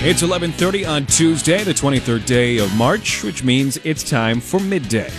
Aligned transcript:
It's 0.00 0.22
11:30 0.22 0.84
on 0.84 1.06
Tuesday, 1.06 1.64
the 1.64 1.74
23rd 1.74 2.24
day 2.24 2.58
of 2.58 2.72
March, 2.76 3.24
which 3.24 3.42
means 3.42 3.80
it's 3.82 4.08
time 4.08 4.40
for 4.40 4.60
midday. 4.60 5.10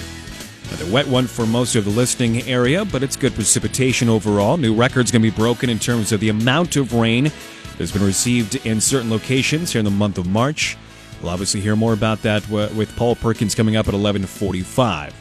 Another 0.69 0.89
wet 0.89 1.05
one 1.05 1.27
for 1.27 1.45
most 1.45 1.75
of 1.75 1.83
the 1.83 1.91
listening 1.91 2.43
area, 2.43 2.85
but 2.85 3.03
it's 3.03 3.17
good 3.17 3.35
precipitation 3.35 4.07
overall. 4.07 4.55
New 4.55 4.73
records 4.73 5.11
going 5.11 5.21
to 5.21 5.29
be 5.29 5.35
broken 5.35 5.69
in 5.69 5.79
terms 5.79 6.13
of 6.13 6.21
the 6.21 6.29
amount 6.29 6.77
of 6.77 6.93
rain 6.93 7.29
that's 7.77 7.91
been 7.91 8.05
received 8.05 8.65
in 8.65 8.79
certain 8.79 9.09
locations 9.09 9.73
here 9.73 9.79
in 9.79 9.85
the 9.85 9.91
month 9.91 10.17
of 10.17 10.27
March. 10.27 10.77
We'll 11.21 11.31
obviously 11.31 11.59
hear 11.59 11.75
more 11.75 11.91
about 11.91 12.21
that 12.21 12.49
with 12.49 12.95
Paul 12.95 13.17
Perkins 13.17 13.55
coming 13.55 13.75
up 13.75 13.89
at 13.89 13.93
11:45. 13.93 15.11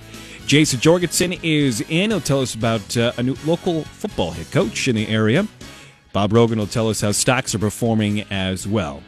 Jason 0.47 0.79
Jorgensen 0.79 1.35
is 1.43 1.81
in. 1.89 2.11
He'll 2.11 2.21
tell 2.21 2.43
us 2.43 2.55
about 2.55 2.97
uh, 2.97 3.11
a 3.17 3.25
new 3.25 3.35
local 3.45 3.83
football 3.83 4.31
head 4.31 4.53
coach 4.53 4.87
in 4.87 4.95
the 4.95 5.09
area. 5.09 5.49
Bob 6.13 6.33
Rogan 6.33 6.61
will 6.61 6.69
tell 6.69 6.89
us 6.89 7.01
how 7.01 7.11
stocks 7.11 7.57
are 7.57 7.59
performing 7.59 8.23
as 8.31 8.65
well. 8.65 9.03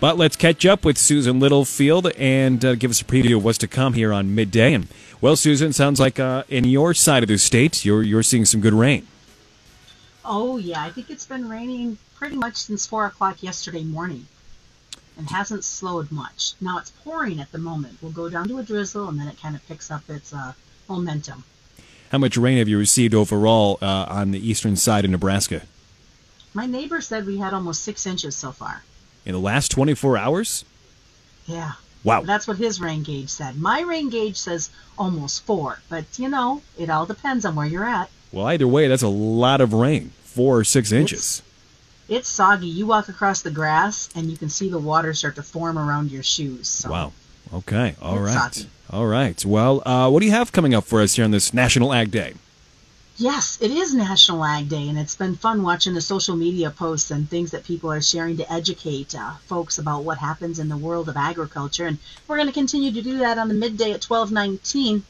But 0.00 0.16
let's 0.16 0.34
catch 0.34 0.64
up 0.64 0.82
with 0.82 0.96
Susan 0.96 1.40
Littlefield 1.40 2.10
and 2.16 2.64
uh, 2.64 2.74
give 2.74 2.90
us 2.90 3.02
a 3.02 3.04
preview 3.04 3.36
of 3.36 3.44
what's 3.44 3.58
to 3.58 3.68
come 3.68 3.92
here 3.92 4.14
on 4.14 4.34
midday. 4.34 4.72
And 4.72 4.88
well, 5.20 5.36
Susan, 5.36 5.74
sounds 5.74 6.00
like 6.00 6.18
uh, 6.18 6.44
in 6.48 6.64
your 6.64 6.94
side 6.94 7.22
of 7.22 7.28
the 7.28 7.36
state, 7.36 7.84
you're 7.84 8.02
you're 8.02 8.22
seeing 8.22 8.46
some 8.46 8.62
good 8.62 8.72
rain. 8.72 9.06
Oh 10.24 10.56
yeah, 10.56 10.82
I 10.82 10.88
think 10.88 11.10
it's 11.10 11.26
been 11.26 11.50
raining 11.50 11.98
pretty 12.14 12.36
much 12.36 12.56
since 12.56 12.86
four 12.86 13.04
o'clock 13.04 13.42
yesterday 13.42 13.84
morning, 13.84 14.26
and 15.18 15.28
hasn't 15.28 15.64
slowed 15.64 16.10
much. 16.10 16.54
Now 16.62 16.78
it's 16.78 16.90
pouring 16.90 17.38
at 17.38 17.52
the 17.52 17.58
moment. 17.58 17.98
We'll 18.00 18.12
go 18.12 18.30
down 18.30 18.48
to 18.48 18.56
a 18.56 18.62
drizzle, 18.62 19.06
and 19.06 19.20
then 19.20 19.28
it 19.28 19.38
kind 19.38 19.54
of 19.54 19.66
picks 19.68 19.90
up 19.90 20.08
its 20.08 20.32
uh, 20.32 20.54
momentum. 20.88 21.44
How 22.10 22.16
much 22.16 22.38
rain 22.38 22.56
have 22.56 22.68
you 22.68 22.78
received 22.78 23.14
overall 23.14 23.76
uh, 23.82 24.06
on 24.08 24.30
the 24.30 24.48
eastern 24.48 24.76
side 24.76 25.04
of 25.04 25.10
Nebraska? 25.10 25.60
My 26.54 26.64
neighbor 26.64 27.02
said 27.02 27.26
we 27.26 27.36
had 27.36 27.52
almost 27.52 27.82
six 27.82 28.06
inches 28.06 28.34
so 28.34 28.50
far 28.50 28.82
in 29.24 29.32
the 29.32 29.40
last 29.40 29.70
24 29.70 30.16
hours? 30.16 30.64
Yeah. 31.46 31.72
Wow. 32.02 32.22
That's 32.22 32.48
what 32.48 32.56
his 32.56 32.80
rain 32.80 33.02
gauge 33.02 33.28
said. 33.28 33.58
My 33.58 33.80
rain 33.80 34.08
gauge 34.08 34.36
says 34.36 34.70
almost 34.98 35.44
four, 35.44 35.80
but 35.88 36.18
you 36.18 36.28
know, 36.28 36.62
it 36.78 36.88
all 36.88 37.06
depends 37.06 37.44
on 37.44 37.54
where 37.54 37.66
you're 37.66 37.84
at. 37.84 38.08
Well, 38.32 38.46
either 38.46 38.66
way, 38.68 38.88
that's 38.88 39.02
a 39.02 39.08
lot 39.08 39.60
of 39.60 39.72
rain. 39.72 40.12
Four 40.22 40.58
or 40.58 40.64
six 40.64 40.92
inches. 40.92 41.42
It's, 42.08 42.10
it's 42.20 42.28
soggy. 42.28 42.68
You 42.68 42.86
walk 42.86 43.08
across 43.08 43.42
the 43.42 43.50
grass 43.50 44.08
and 44.14 44.30
you 44.30 44.36
can 44.36 44.48
see 44.48 44.70
the 44.70 44.78
water 44.78 45.12
start 45.12 45.36
to 45.36 45.42
form 45.42 45.78
around 45.78 46.10
your 46.10 46.22
shoes. 46.22 46.68
So 46.68 46.90
wow. 46.90 47.12
Okay. 47.52 47.96
All 48.00 48.18
right. 48.18 48.66
All 48.90 49.06
right. 49.06 49.44
Well, 49.44 49.82
uh, 49.86 50.08
what 50.10 50.20
do 50.20 50.26
you 50.26 50.32
have 50.32 50.52
coming 50.52 50.74
up 50.74 50.84
for 50.84 51.00
us 51.00 51.16
here 51.16 51.24
on 51.24 51.32
this 51.32 51.52
National 51.52 51.92
Ag 51.92 52.10
Day? 52.10 52.34
Yes, 53.20 53.58
it 53.60 53.70
is 53.70 53.92
National 53.92 54.42
Ag 54.42 54.70
Day, 54.70 54.88
and 54.88 54.98
it's 54.98 55.14
been 55.14 55.36
fun 55.36 55.62
watching 55.62 55.92
the 55.92 56.00
social 56.00 56.36
media 56.36 56.70
posts 56.70 57.10
and 57.10 57.28
things 57.28 57.50
that 57.50 57.64
people 57.64 57.92
are 57.92 58.00
sharing 58.00 58.38
to 58.38 58.50
educate 58.50 59.14
uh, 59.14 59.32
folks 59.44 59.76
about 59.76 60.04
what 60.04 60.16
happens 60.16 60.58
in 60.58 60.70
the 60.70 60.76
world 60.78 61.06
of 61.06 61.18
agriculture. 61.18 61.84
And 61.84 61.98
we're 62.26 62.38
going 62.38 62.48
to 62.48 62.54
continue 62.54 62.90
to 62.90 63.02
do 63.02 63.18
that 63.18 63.36
on 63.36 63.48
the 63.48 63.54
midday 63.54 63.92
at 63.92 64.02
1219. 64.02 65.04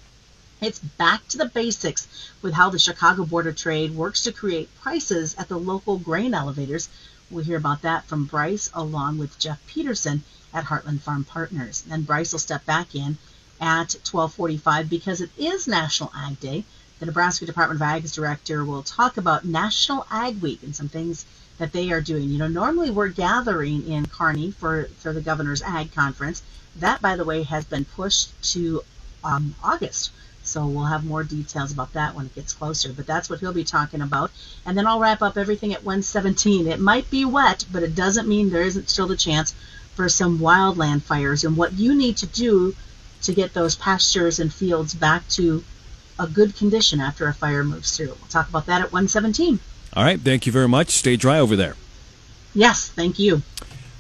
It's 0.61 0.81
back 0.81 1.29
to 1.29 1.39
the 1.39 1.47
basics 1.47 2.09
with 2.43 2.53
how 2.53 2.69
the 2.69 2.81
Chicago 2.81 3.25
Board 3.25 3.47
of 3.47 3.55
Trade 3.55 3.95
works 3.95 4.25
to 4.25 4.33
create 4.33 4.75
prices 4.81 5.37
at 5.39 5.49
the 5.49 5.57
local 5.57 5.97
grain 5.97 6.35
elevators. 6.35 6.89
We'll 7.31 7.45
hear 7.45 7.59
about 7.59 7.83
that 7.83 8.07
from 8.07 8.25
Bryce 8.25 8.73
along 8.75 9.19
with 9.19 9.39
Jeff 9.39 9.65
Peterson 9.69 10.25
at 10.53 10.65
Heartland 10.65 11.03
Farm 11.03 11.23
Partners. 11.23 11.83
Then 11.83 12.03
Bryce 12.03 12.33
will 12.33 12.41
step 12.41 12.67
back 12.67 12.97
in 12.97 13.19
at 13.61 13.95
1245 14.03 14.91
because 14.91 15.21
it 15.21 15.31
is 15.39 15.69
National 15.69 16.11
Ag 16.13 16.41
Day 16.41 16.65
the 17.01 17.07
Nebraska 17.07 17.47
Department 17.47 17.81
of 17.81 17.83
Ag's 17.83 18.15
director 18.15 18.65
will 18.65 18.83
talk 18.83 19.17
about 19.17 19.45
National 19.45 20.07
Ag 20.11 20.41
Week 20.41 20.63
and 20.63 20.77
some 20.77 20.89
things 20.89 21.25
that 21.57 21.73
they 21.73 21.91
are 21.91 22.01
doing. 22.01 22.29
You 22.29 22.39
know, 22.39 22.49
normally 22.49 22.91
we're 22.91 23.09
gathering 23.09 23.89
in 23.89 24.07
Kearney 24.07 24.51
for, 24.51 24.85
for 24.99 25.13
the 25.13 25.23
governor's 25.23 25.63
ag 25.63 25.93
conference. 25.95 26.43
That, 26.77 27.01
by 27.01 27.17
the 27.17 27.25
way, 27.25 27.43
has 27.43 27.65
been 27.65 27.85
pushed 27.85 28.31
to 28.53 28.83
um, 29.25 29.55
August. 29.65 30.11
So 30.43 30.67
we'll 30.67 30.85
have 30.85 31.05
more 31.05 31.25
details 31.25 31.73
about 31.73 31.95
that 31.95 32.15
when 32.15 32.27
it 32.27 32.35
gets 32.35 32.53
closer. 32.53 32.93
But 32.93 33.07
that's 33.07 33.31
what 33.31 33.41
he'll 33.41 33.53
be 33.53 33.65
talking 33.65 34.03
about. 34.03 34.31
And 34.67 34.77
then 34.77 34.87
I'll 34.87 35.01
wrap 35.01 35.23
up 35.23 35.37
everything 35.37 35.73
at 35.73 35.85
117. 35.85 36.67
It 36.67 36.81
might 36.81 37.11
be 37.11 37.25
wet, 37.25 37.65
but 37.73 37.83
it 37.83 37.95
doesn't 37.95 38.29
mean 38.29 38.51
there 38.51 38.63
isn't 38.63 38.91
still 38.91 39.07
the 39.07 39.17
chance 39.17 39.55
for 39.95 40.09
some 40.09 40.39
wildland 40.39 41.03
fires 41.03 41.45
and 41.45 41.57
what 41.57 41.75
you 41.75 41.95
need 41.95 42.19
to 42.19 42.27
do 42.27 42.75
to 43.23 43.35
get 43.35 43.53
those 43.53 43.75
pastures 43.75 44.39
and 44.39 44.53
fields 44.53 44.95
back 44.95 45.29
to 45.29 45.63
a 46.21 46.29
good 46.29 46.55
condition 46.55 47.01
after 47.01 47.27
a 47.27 47.35
fire 47.35 47.65
moves 47.65 47.97
through. 47.97 48.09
We'll 48.09 48.29
talk 48.29 48.49
about 48.49 48.67
that 48.67 48.83
at 48.83 48.93
117. 48.93 49.59
All 49.95 50.05
right. 50.05 50.21
Thank 50.21 50.47
you 50.47 50.53
very 50.53 50.69
much. 50.69 50.91
Stay 50.91 51.17
dry 51.17 51.39
over 51.39 51.57
there. 51.57 51.75
Yes. 52.55 52.89
Thank 52.89 53.19
you. 53.19 53.43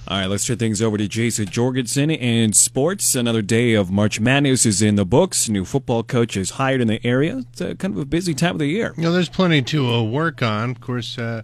All 0.09 0.19
right, 0.19 0.27
let's 0.27 0.45
turn 0.45 0.57
things 0.57 0.83
over 0.83 0.99
to 0.99 1.07
Jason 1.07 1.47
Jorgensen 1.47 2.11
in 2.11 2.53
sports. 2.53 3.15
Another 3.15 3.43
day 3.43 3.75
of 3.75 3.93
March 3.93 4.19
Madness 4.19 4.67
is 4.67 4.83
in 4.83 4.97
the 4.97 5.05
books. 5.05 5.49
New 5.49 5.65
football 5.65 6.03
coach 6.03 6.37
is 6.37 6.51
hired 6.53 6.81
in 6.81 6.89
the 6.89 7.07
area. 7.07 7.45
It's 7.53 7.61
a, 7.61 7.77
kind 7.77 7.95
of 7.95 8.01
a 8.01 8.05
busy 8.05 8.35
time 8.35 8.57
of 8.57 8.59
the 8.59 8.67
year. 8.67 8.93
You 8.97 9.05
know, 9.05 9.13
there's 9.13 9.29
plenty 9.29 9.63
to 9.63 9.87
uh, 9.89 10.03
work 10.03 10.43
on. 10.43 10.71
Of 10.71 10.81
course, 10.81 11.17
uh, 11.17 11.43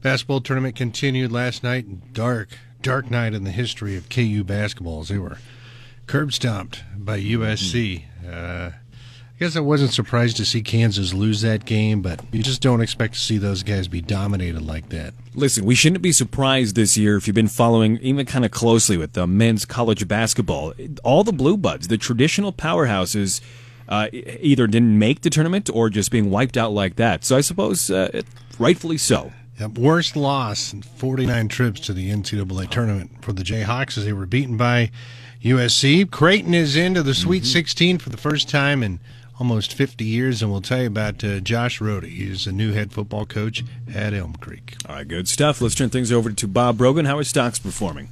basketball 0.00 0.42
tournament 0.42 0.76
continued 0.76 1.32
last 1.32 1.64
night. 1.64 2.12
Dark, 2.12 2.50
dark 2.82 3.10
night 3.10 3.34
in 3.34 3.42
the 3.42 3.50
history 3.50 3.96
of 3.96 4.08
KU 4.08 4.44
basketballs. 4.44 5.08
They 5.08 5.18
were 5.18 5.38
curb 6.06 6.32
stomped 6.32 6.84
by 6.96 7.18
USC. 7.18 8.04
Uh, 8.24 8.70
I 9.34 9.38
guess 9.40 9.56
I 9.56 9.60
wasn't 9.60 9.92
surprised 9.92 10.36
to 10.36 10.44
see 10.44 10.62
Kansas 10.62 11.12
lose 11.12 11.40
that 11.40 11.64
game, 11.64 12.02
but 12.02 12.20
you 12.30 12.40
just 12.40 12.62
don't 12.62 12.80
expect 12.80 13.14
to 13.14 13.20
see 13.20 13.36
those 13.36 13.64
guys 13.64 13.88
be 13.88 14.00
dominated 14.00 14.62
like 14.62 14.90
that. 14.90 15.12
Listen, 15.34 15.64
we 15.64 15.74
shouldn't 15.74 16.02
be 16.02 16.12
surprised 16.12 16.76
this 16.76 16.96
year 16.96 17.16
if 17.16 17.26
you've 17.26 17.34
been 17.34 17.48
following 17.48 17.98
even 17.98 18.26
kind 18.26 18.44
of 18.44 18.52
closely 18.52 18.96
with 18.96 19.14
the 19.14 19.26
men's 19.26 19.64
college 19.64 20.06
basketball. 20.06 20.72
All 21.02 21.24
the 21.24 21.32
blue 21.32 21.56
bloods, 21.56 21.88
the 21.88 21.98
traditional 21.98 22.52
powerhouses, 22.52 23.40
uh, 23.88 24.06
either 24.12 24.68
didn't 24.68 25.00
make 25.00 25.22
the 25.22 25.30
tournament 25.30 25.68
or 25.68 25.90
just 25.90 26.12
being 26.12 26.30
wiped 26.30 26.56
out 26.56 26.70
like 26.70 26.94
that. 26.96 27.24
So 27.24 27.36
I 27.36 27.40
suppose 27.40 27.90
uh, 27.90 28.22
rightfully 28.60 28.98
so. 28.98 29.32
Yep, 29.58 29.78
worst 29.78 30.14
loss 30.14 30.72
in 30.72 30.82
49 30.82 31.48
trips 31.48 31.80
to 31.80 31.92
the 31.92 32.08
NCAA 32.10 32.70
tournament 32.70 33.10
for 33.20 33.32
the 33.32 33.42
Jayhawks 33.42 33.98
as 33.98 34.04
they 34.04 34.12
were 34.12 34.26
beaten 34.26 34.56
by 34.56 34.92
USC. 35.42 36.08
Creighton 36.08 36.54
is 36.54 36.76
into 36.76 37.02
the 37.02 37.14
Sweet 37.14 37.42
mm-hmm. 37.42 37.52
16 37.52 37.98
for 37.98 38.10
the 38.10 38.16
first 38.16 38.48
time 38.48 38.82
in 38.84 39.00
almost 39.38 39.74
50 39.74 40.04
years, 40.04 40.42
and 40.42 40.50
we'll 40.50 40.60
tell 40.60 40.80
you 40.80 40.86
about 40.86 41.22
uh, 41.24 41.40
Josh 41.40 41.80
Rohde. 41.80 42.04
He's 42.04 42.46
a 42.46 42.52
new 42.52 42.72
head 42.72 42.92
football 42.92 43.26
coach 43.26 43.64
at 43.92 44.14
Elm 44.14 44.34
Creek. 44.36 44.76
All 44.88 44.96
right, 44.96 45.06
good 45.08 45.28
stuff. 45.28 45.60
Let's 45.60 45.74
turn 45.74 45.90
things 45.90 46.12
over 46.12 46.30
to 46.30 46.48
Bob 46.48 46.78
Brogan. 46.78 47.06
How 47.06 47.18
are 47.18 47.24
stocks 47.24 47.58
performing? 47.58 48.08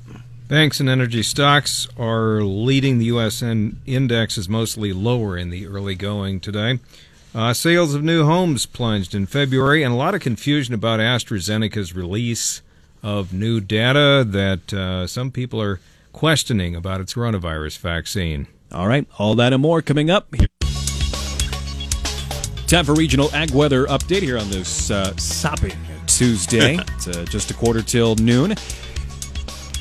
Banks 0.48 0.80
and 0.80 0.88
energy 0.88 1.22
stocks 1.22 1.88
are 1.98 2.42
leading 2.42 2.98
the 2.98 3.06
U.S. 3.06 3.42
index 3.42 4.36
is 4.36 4.48
mostly 4.48 4.92
lower 4.92 5.36
in 5.36 5.50
the 5.50 5.66
early 5.66 5.94
going 5.94 6.40
today. 6.40 6.78
Uh, 7.34 7.54
sales 7.54 7.94
of 7.94 8.02
new 8.02 8.26
homes 8.26 8.66
plunged 8.66 9.14
in 9.14 9.24
February, 9.24 9.82
and 9.82 9.94
a 9.94 9.96
lot 9.96 10.14
of 10.14 10.20
confusion 10.20 10.74
about 10.74 11.00
AstraZeneca's 11.00 11.94
release 11.94 12.60
of 13.02 13.32
new 13.32 13.60
data 13.60 14.24
that 14.28 14.74
uh, 14.74 15.06
some 15.06 15.30
people 15.30 15.60
are 15.60 15.80
questioning 16.12 16.76
about 16.76 17.00
its 17.00 17.14
coronavirus 17.14 17.78
vaccine. 17.78 18.46
All 18.70 18.86
right, 18.86 19.06
all 19.18 19.34
that 19.36 19.54
and 19.54 19.62
more 19.62 19.80
coming 19.80 20.10
up. 20.10 20.34
Time 22.72 22.86
for 22.86 22.94
regional 22.94 23.30
ag 23.34 23.50
weather 23.50 23.84
update 23.84 24.22
here 24.22 24.38
on 24.38 24.48
this 24.48 24.90
uh, 24.90 25.14
sopping 25.18 25.76
Tuesday. 26.06 26.76
it's 26.94 27.06
uh, 27.06 27.26
just 27.28 27.50
a 27.50 27.54
quarter 27.54 27.82
till 27.82 28.14
noon. 28.14 28.54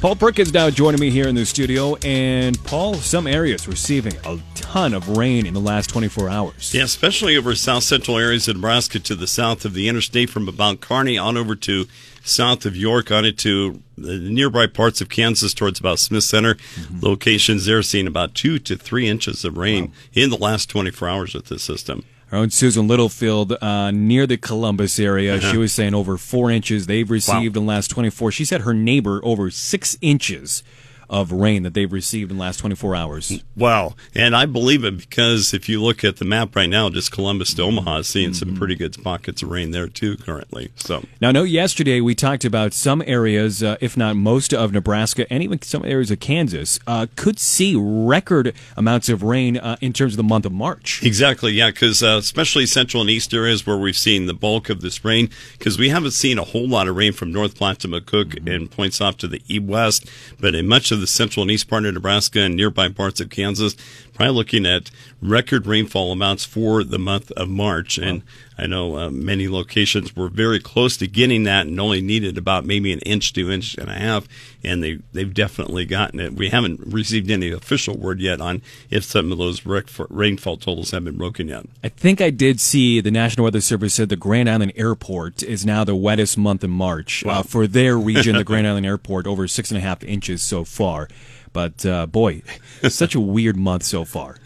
Paul 0.01 0.17
Perkins 0.17 0.53
now 0.53 0.69
joining 0.69 0.99
me 0.99 1.09
here 1.09 1.29
in 1.29 1.35
the 1.35 1.45
studio. 1.45 1.95
And 2.03 2.61
Paul, 2.65 2.95
some 2.95 3.27
areas 3.27 3.65
receiving 3.65 4.15
a 4.25 4.37
ton 4.55 4.93
of 4.93 5.07
rain 5.17 5.45
in 5.45 5.53
the 5.53 5.61
last 5.61 5.89
24 5.89 6.27
hours. 6.27 6.73
Yeah, 6.73 6.83
especially 6.83 7.37
over 7.37 7.55
south 7.55 7.83
central 7.83 8.17
areas 8.17 8.49
of 8.49 8.57
Nebraska 8.57 8.99
to 8.99 9.15
the 9.15 9.25
south 9.25 9.63
of 9.63 9.73
the 9.73 9.87
interstate 9.87 10.29
from 10.29 10.49
about 10.49 10.81
Kearney 10.81 11.17
on 11.17 11.37
over 11.37 11.55
to 11.55 11.85
south 12.25 12.65
of 12.65 12.75
York 12.75 13.09
on 13.09 13.23
it 13.23 13.37
to 13.37 13.81
the 13.97 14.17
nearby 14.17 14.67
parts 14.67 14.99
of 14.99 15.07
Kansas 15.07 15.53
towards 15.53 15.79
about 15.79 15.99
Smith 15.99 16.25
Center. 16.25 16.55
Mm-hmm. 16.55 16.99
Locations 16.99 17.65
there 17.65 17.81
seeing 17.83 18.05
about 18.05 18.35
two 18.35 18.59
to 18.59 18.75
three 18.75 19.07
inches 19.07 19.45
of 19.45 19.57
rain 19.57 19.85
wow. 19.85 19.91
in 20.11 20.29
the 20.29 20.37
last 20.37 20.69
24 20.69 21.07
hours 21.07 21.33
with 21.33 21.45
this 21.45 21.63
system. 21.63 22.03
Our 22.31 22.39
own 22.39 22.49
Susan 22.49 22.87
Littlefield 22.87 23.57
uh, 23.61 23.91
near 23.91 24.25
the 24.25 24.37
Columbus 24.37 24.99
area. 24.99 25.35
Uh-huh. 25.35 25.51
She 25.51 25.57
was 25.57 25.73
saying 25.73 25.93
over 25.93 26.17
four 26.17 26.49
inches 26.49 26.87
they've 26.87 27.09
received 27.09 27.55
wow. 27.55 27.61
in 27.61 27.65
the 27.65 27.71
last 27.73 27.89
24. 27.89 28.31
She 28.31 28.45
said 28.45 28.61
her 28.61 28.73
neighbor 28.73 29.19
over 29.23 29.51
six 29.51 29.97
inches 29.99 30.63
of 31.11 31.31
rain 31.33 31.63
that 31.63 31.73
they've 31.73 31.91
received 31.91 32.31
in 32.31 32.37
the 32.37 32.41
last 32.41 32.57
24 32.57 32.95
hours. 32.95 33.43
Wow. 33.55 33.95
And 34.15 34.35
I 34.35 34.45
believe 34.45 34.85
it 34.85 34.97
because 34.97 35.53
if 35.53 35.67
you 35.67 35.83
look 35.83 36.03
at 36.03 36.17
the 36.17 36.25
map 36.25 36.55
right 36.55 36.69
now, 36.69 36.89
just 36.89 37.11
Columbus 37.11 37.53
to 37.55 37.63
Omaha 37.63 37.97
is 37.97 38.07
seeing 38.07 38.33
some 38.33 38.55
pretty 38.55 38.75
good 38.75 38.95
pockets 39.03 39.43
of 39.43 39.51
rain 39.51 39.71
there 39.71 39.87
too 39.87 40.15
currently. 40.15 40.71
So 40.77 41.03
Now, 41.19 41.29
I 41.29 41.31
know 41.33 41.43
yesterday 41.43 41.99
we 41.99 42.15
talked 42.15 42.45
about 42.45 42.73
some 42.73 43.03
areas, 43.05 43.61
uh, 43.61 43.75
if 43.81 43.97
not 43.97 44.15
most 44.15 44.53
of 44.53 44.71
Nebraska 44.71 45.31
and 45.31 45.43
even 45.43 45.61
some 45.61 45.83
areas 45.85 46.09
of 46.11 46.21
Kansas, 46.21 46.79
uh, 46.87 47.07
could 47.17 47.37
see 47.37 47.75
record 47.75 48.53
amounts 48.77 49.09
of 49.09 49.21
rain 49.21 49.57
uh, 49.57 49.75
in 49.81 49.91
terms 49.91 50.13
of 50.13 50.17
the 50.17 50.23
month 50.23 50.45
of 50.45 50.53
March. 50.53 51.03
Exactly, 51.03 51.51
yeah, 51.51 51.71
because 51.71 52.01
uh, 52.01 52.17
especially 52.17 52.65
central 52.65 53.01
and 53.01 53.09
east 53.09 53.33
areas 53.33 53.67
where 53.67 53.77
we've 53.77 53.97
seen 53.97 54.27
the 54.27 54.33
bulk 54.33 54.69
of 54.69 54.79
this 54.79 55.03
rain, 55.03 55.29
because 55.57 55.77
we 55.77 55.89
haven't 55.89 56.11
seen 56.11 56.39
a 56.39 56.45
whole 56.45 56.67
lot 56.67 56.87
of 56.87 56.95
rain 56.95 57.11
from 57.11 57.33
North 57.33 57.55
Platte 57.55 57.79
to 57.79 57.89
McCook 57.89 58.47
and 58.47 58.71
points 58.71 59.01
off 59.01 59.17
to 59.17 59.27
the 59.27 59.41
west, 59.59 60.09
but 60.39 60.55
in 60.55 60.67
much 60.67 60.91
of 60.91 61.00
the 61.01 61.07
central 61.07 61.41
and 61.41 61.51
east 61.51 61.67
part 61.67 61.85
of 61.85 61.93
Nebraska 61.93 62.39
and 62.39 62.55
nearby 62.55 62.89
parts 62.89 63.19
of 63.19 63.29
Kansas, 63.29 63.75
probably 64.13 64.35
looking 64.35 64.65
at 64.65 64.91
record 65.21 65.65
rainfall 65.67 66.11
amounts 66.11 66.45
for 66.45 66.83
the 66.83 66.99
month 66.99 67.31
of 67.31 67.47
March. 67.49 67.97
And 67.97 68.23
I 68.57 68.67
know 68.67 68.97
uh, 68.97 69.09
many 69.09 69.47
locations 69.47 70.15
were 70.15 70.29
very 70.29 70.59
close 70.59 70.97
to 70.97 71.07
getting 71.07 71.43
that 71.43 71.67
and 71.67 71.79
only 71.79 72.01
needed 72.01 72.37
about 72.37 72.65
maybe 72.65 72.91
an 72.91 72.99
inch 72.99 73.33
to 73.33 73.51
inch 73.51 73.75
and 73.75 73.89
a 73.89 73.93
half, 73.93 74.27
and 74.63 74.83
they 74.83 74.99
they've 75.13 75.33
definitely 75.33 75.85
gotten 75.85 76.19
it. 76.19 76.33
We 76.33 76.49
haven't 76.49 76.81
received 76.85 77.31
any 77.31 77.51
official 77.51 77.97
word 77.97 78.19
yet 78.19 78.41
on 78.41 78.61
if 78.89 79.03
some 79.03 79.31
of 79.31 79.37
those 79.37 79.65
rec- 79.65 79.89
rainfall 80.09 80.57
totals 80.57 80.91
have 80.91 81.05
been 81.05 81.17
broken 81.17 81.47
yet. 81.47 81.65
I 81.83 81.89
think 81.89 82.21
I 82.21 82.29
did 82.29 82.59
see 82.59 83.01
the 83.01 83.11
National 83.11 83.45
Weather 83.45 83.61
Service 83.61 83.95
said 83.95 84.09
the 84.09 84.15
Grand 84.15 84.49
Island 84.49 84.73
Airport 84.75 85.43
is 85.43 85.65
now 85.65 85.83
the 85.83 85.95
wettest 85.95 86.37
month 86.37 86.63
in 86.63 86.71
March 86.71 87.25
uh, 87.25 87.43
for 87.43 87.67
their 87.67 87.97
region, 87.97 88.35
the 88.35 88.43
Grand 88.43 88.67
Island 88.67 88.85
Airport, 88.85 89.25
over 89.25 89.47
six 89.47 89.71
and 89.71 89.77
a 89.77 89.81
half 89.81 90.03
inches 90.03 90.41
so 90.41 90.63
far. 90.63 91.07
But 91.53 91.85
uh, 91.85 92.05
boy, 92.07 92.43
such 92.89 93.15
a 93.15 93.19
weird 93.19 93.57
month 93.57 93.83
so 93.83 94.05
far. 94.05 94.37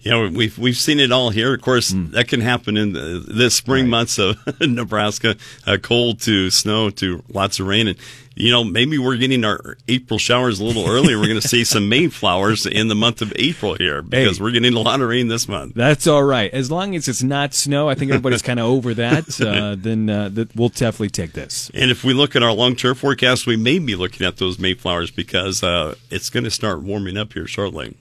Yeah, 0.00 0.28
we've 0.28 0.56
we've 0.58 0.76
seen 0.76 1.00
it 1.00 1.10
all 1.10 1.30
here. 1.30 1.54
Of 1.54 1.60
course, 1.60 1.92
that 1.94 2.28
can 2.28 2.40
happen 2.40 2.76
in 2.76 2.92
the, 2.92 3.24
the 3.26 3.50
spring 3.50 3.88
months 3.88 4.18
of 4.18 4.36
Nebraska, 4.60 5.36
uh, 5.66 5.78
cold 5.82 6.20
to 6.22 6.50
snow 6.50 6.90
to 6.90 7.22
lots 7.28 7.58
of 7.58 7.66
rain, 7.66 7.88
and 7.88 7.98
you 8.34 8.50
know 8.50 8.64
maybe 8.64 8.98
we're 8.98 9.16
getting 9.16 9.44
our 9.44 9.76
April 9.88 10.18
showers 10.18 10.60
a 10.60 10.64
little 10.64 10.88
early. 10.88 11.14
We're 11.16 11.26
going 11.28 11.40
to 11.40 11.46
see 11.48 11.64
some 11.64 11.88
Mayflowers 11.88 12.66
in 12.66 12.88
the 12.88 12.94
month 12.94 13.22
of 13.22 13.32
April 13.36 13.74
here 13.74 14.02
because 14.02 14.38
Hey. 14.38 14.42
we're 14.44 14.50
getting 14.52 14.74
a 14.74 14.80
lot 14.80 15.00
of 15.00 15.08
rain 15.08 15.28
this 15.28 15.48
month. 15.48 15.74
That's 15.74 16.06
all 16.06 16.22
right. 16.22 16.52
As 16.52 16.70
long 16.70 16.94
as 16.94 17.08
it's 17.08 17.22
not 17.22 17.54
snow, 17.54 17.88
I 17.88 17.94
think 17.94 18.10
everybody's 18.10 18.42
kind 18.42 18.58
of 18.60 18.66
over 18.66 18.94
that. 18.94 19.24
Uh, 19.52 19.74
then 19.76 20.08
uh, 20.08 20.28
that 20.30 20.54
we'll 20.56 20.68
definitely 20.68 21.10
take 21.10 21.32
this. 21.32 21.70
And 21.74 21.90
if 21.90 22.04
we 22.04 22.14
look 22.14 22.34
at 22.36 22.42
our 22.42 22.52
long 22.52 22.74
term 22.76 22.94
forecast, 22.94 23.46
we 23.46 23.56
may 23.56 23.78
be 23.78 23.94
looking 23.96 24.26
at 24.26 24.36
those 24.38 24.58
Mayflowers 24.58 25.10
because 25.10 25.62
uh, 25.62 25.94
it's 26.10 26.30
going 26.30 26.44
to 26.44 26.50
start 26.50 26.80
warming 26.82 27.16
up 27.16 27.32
here 27.32 27.46
shortly. 27.46 27.94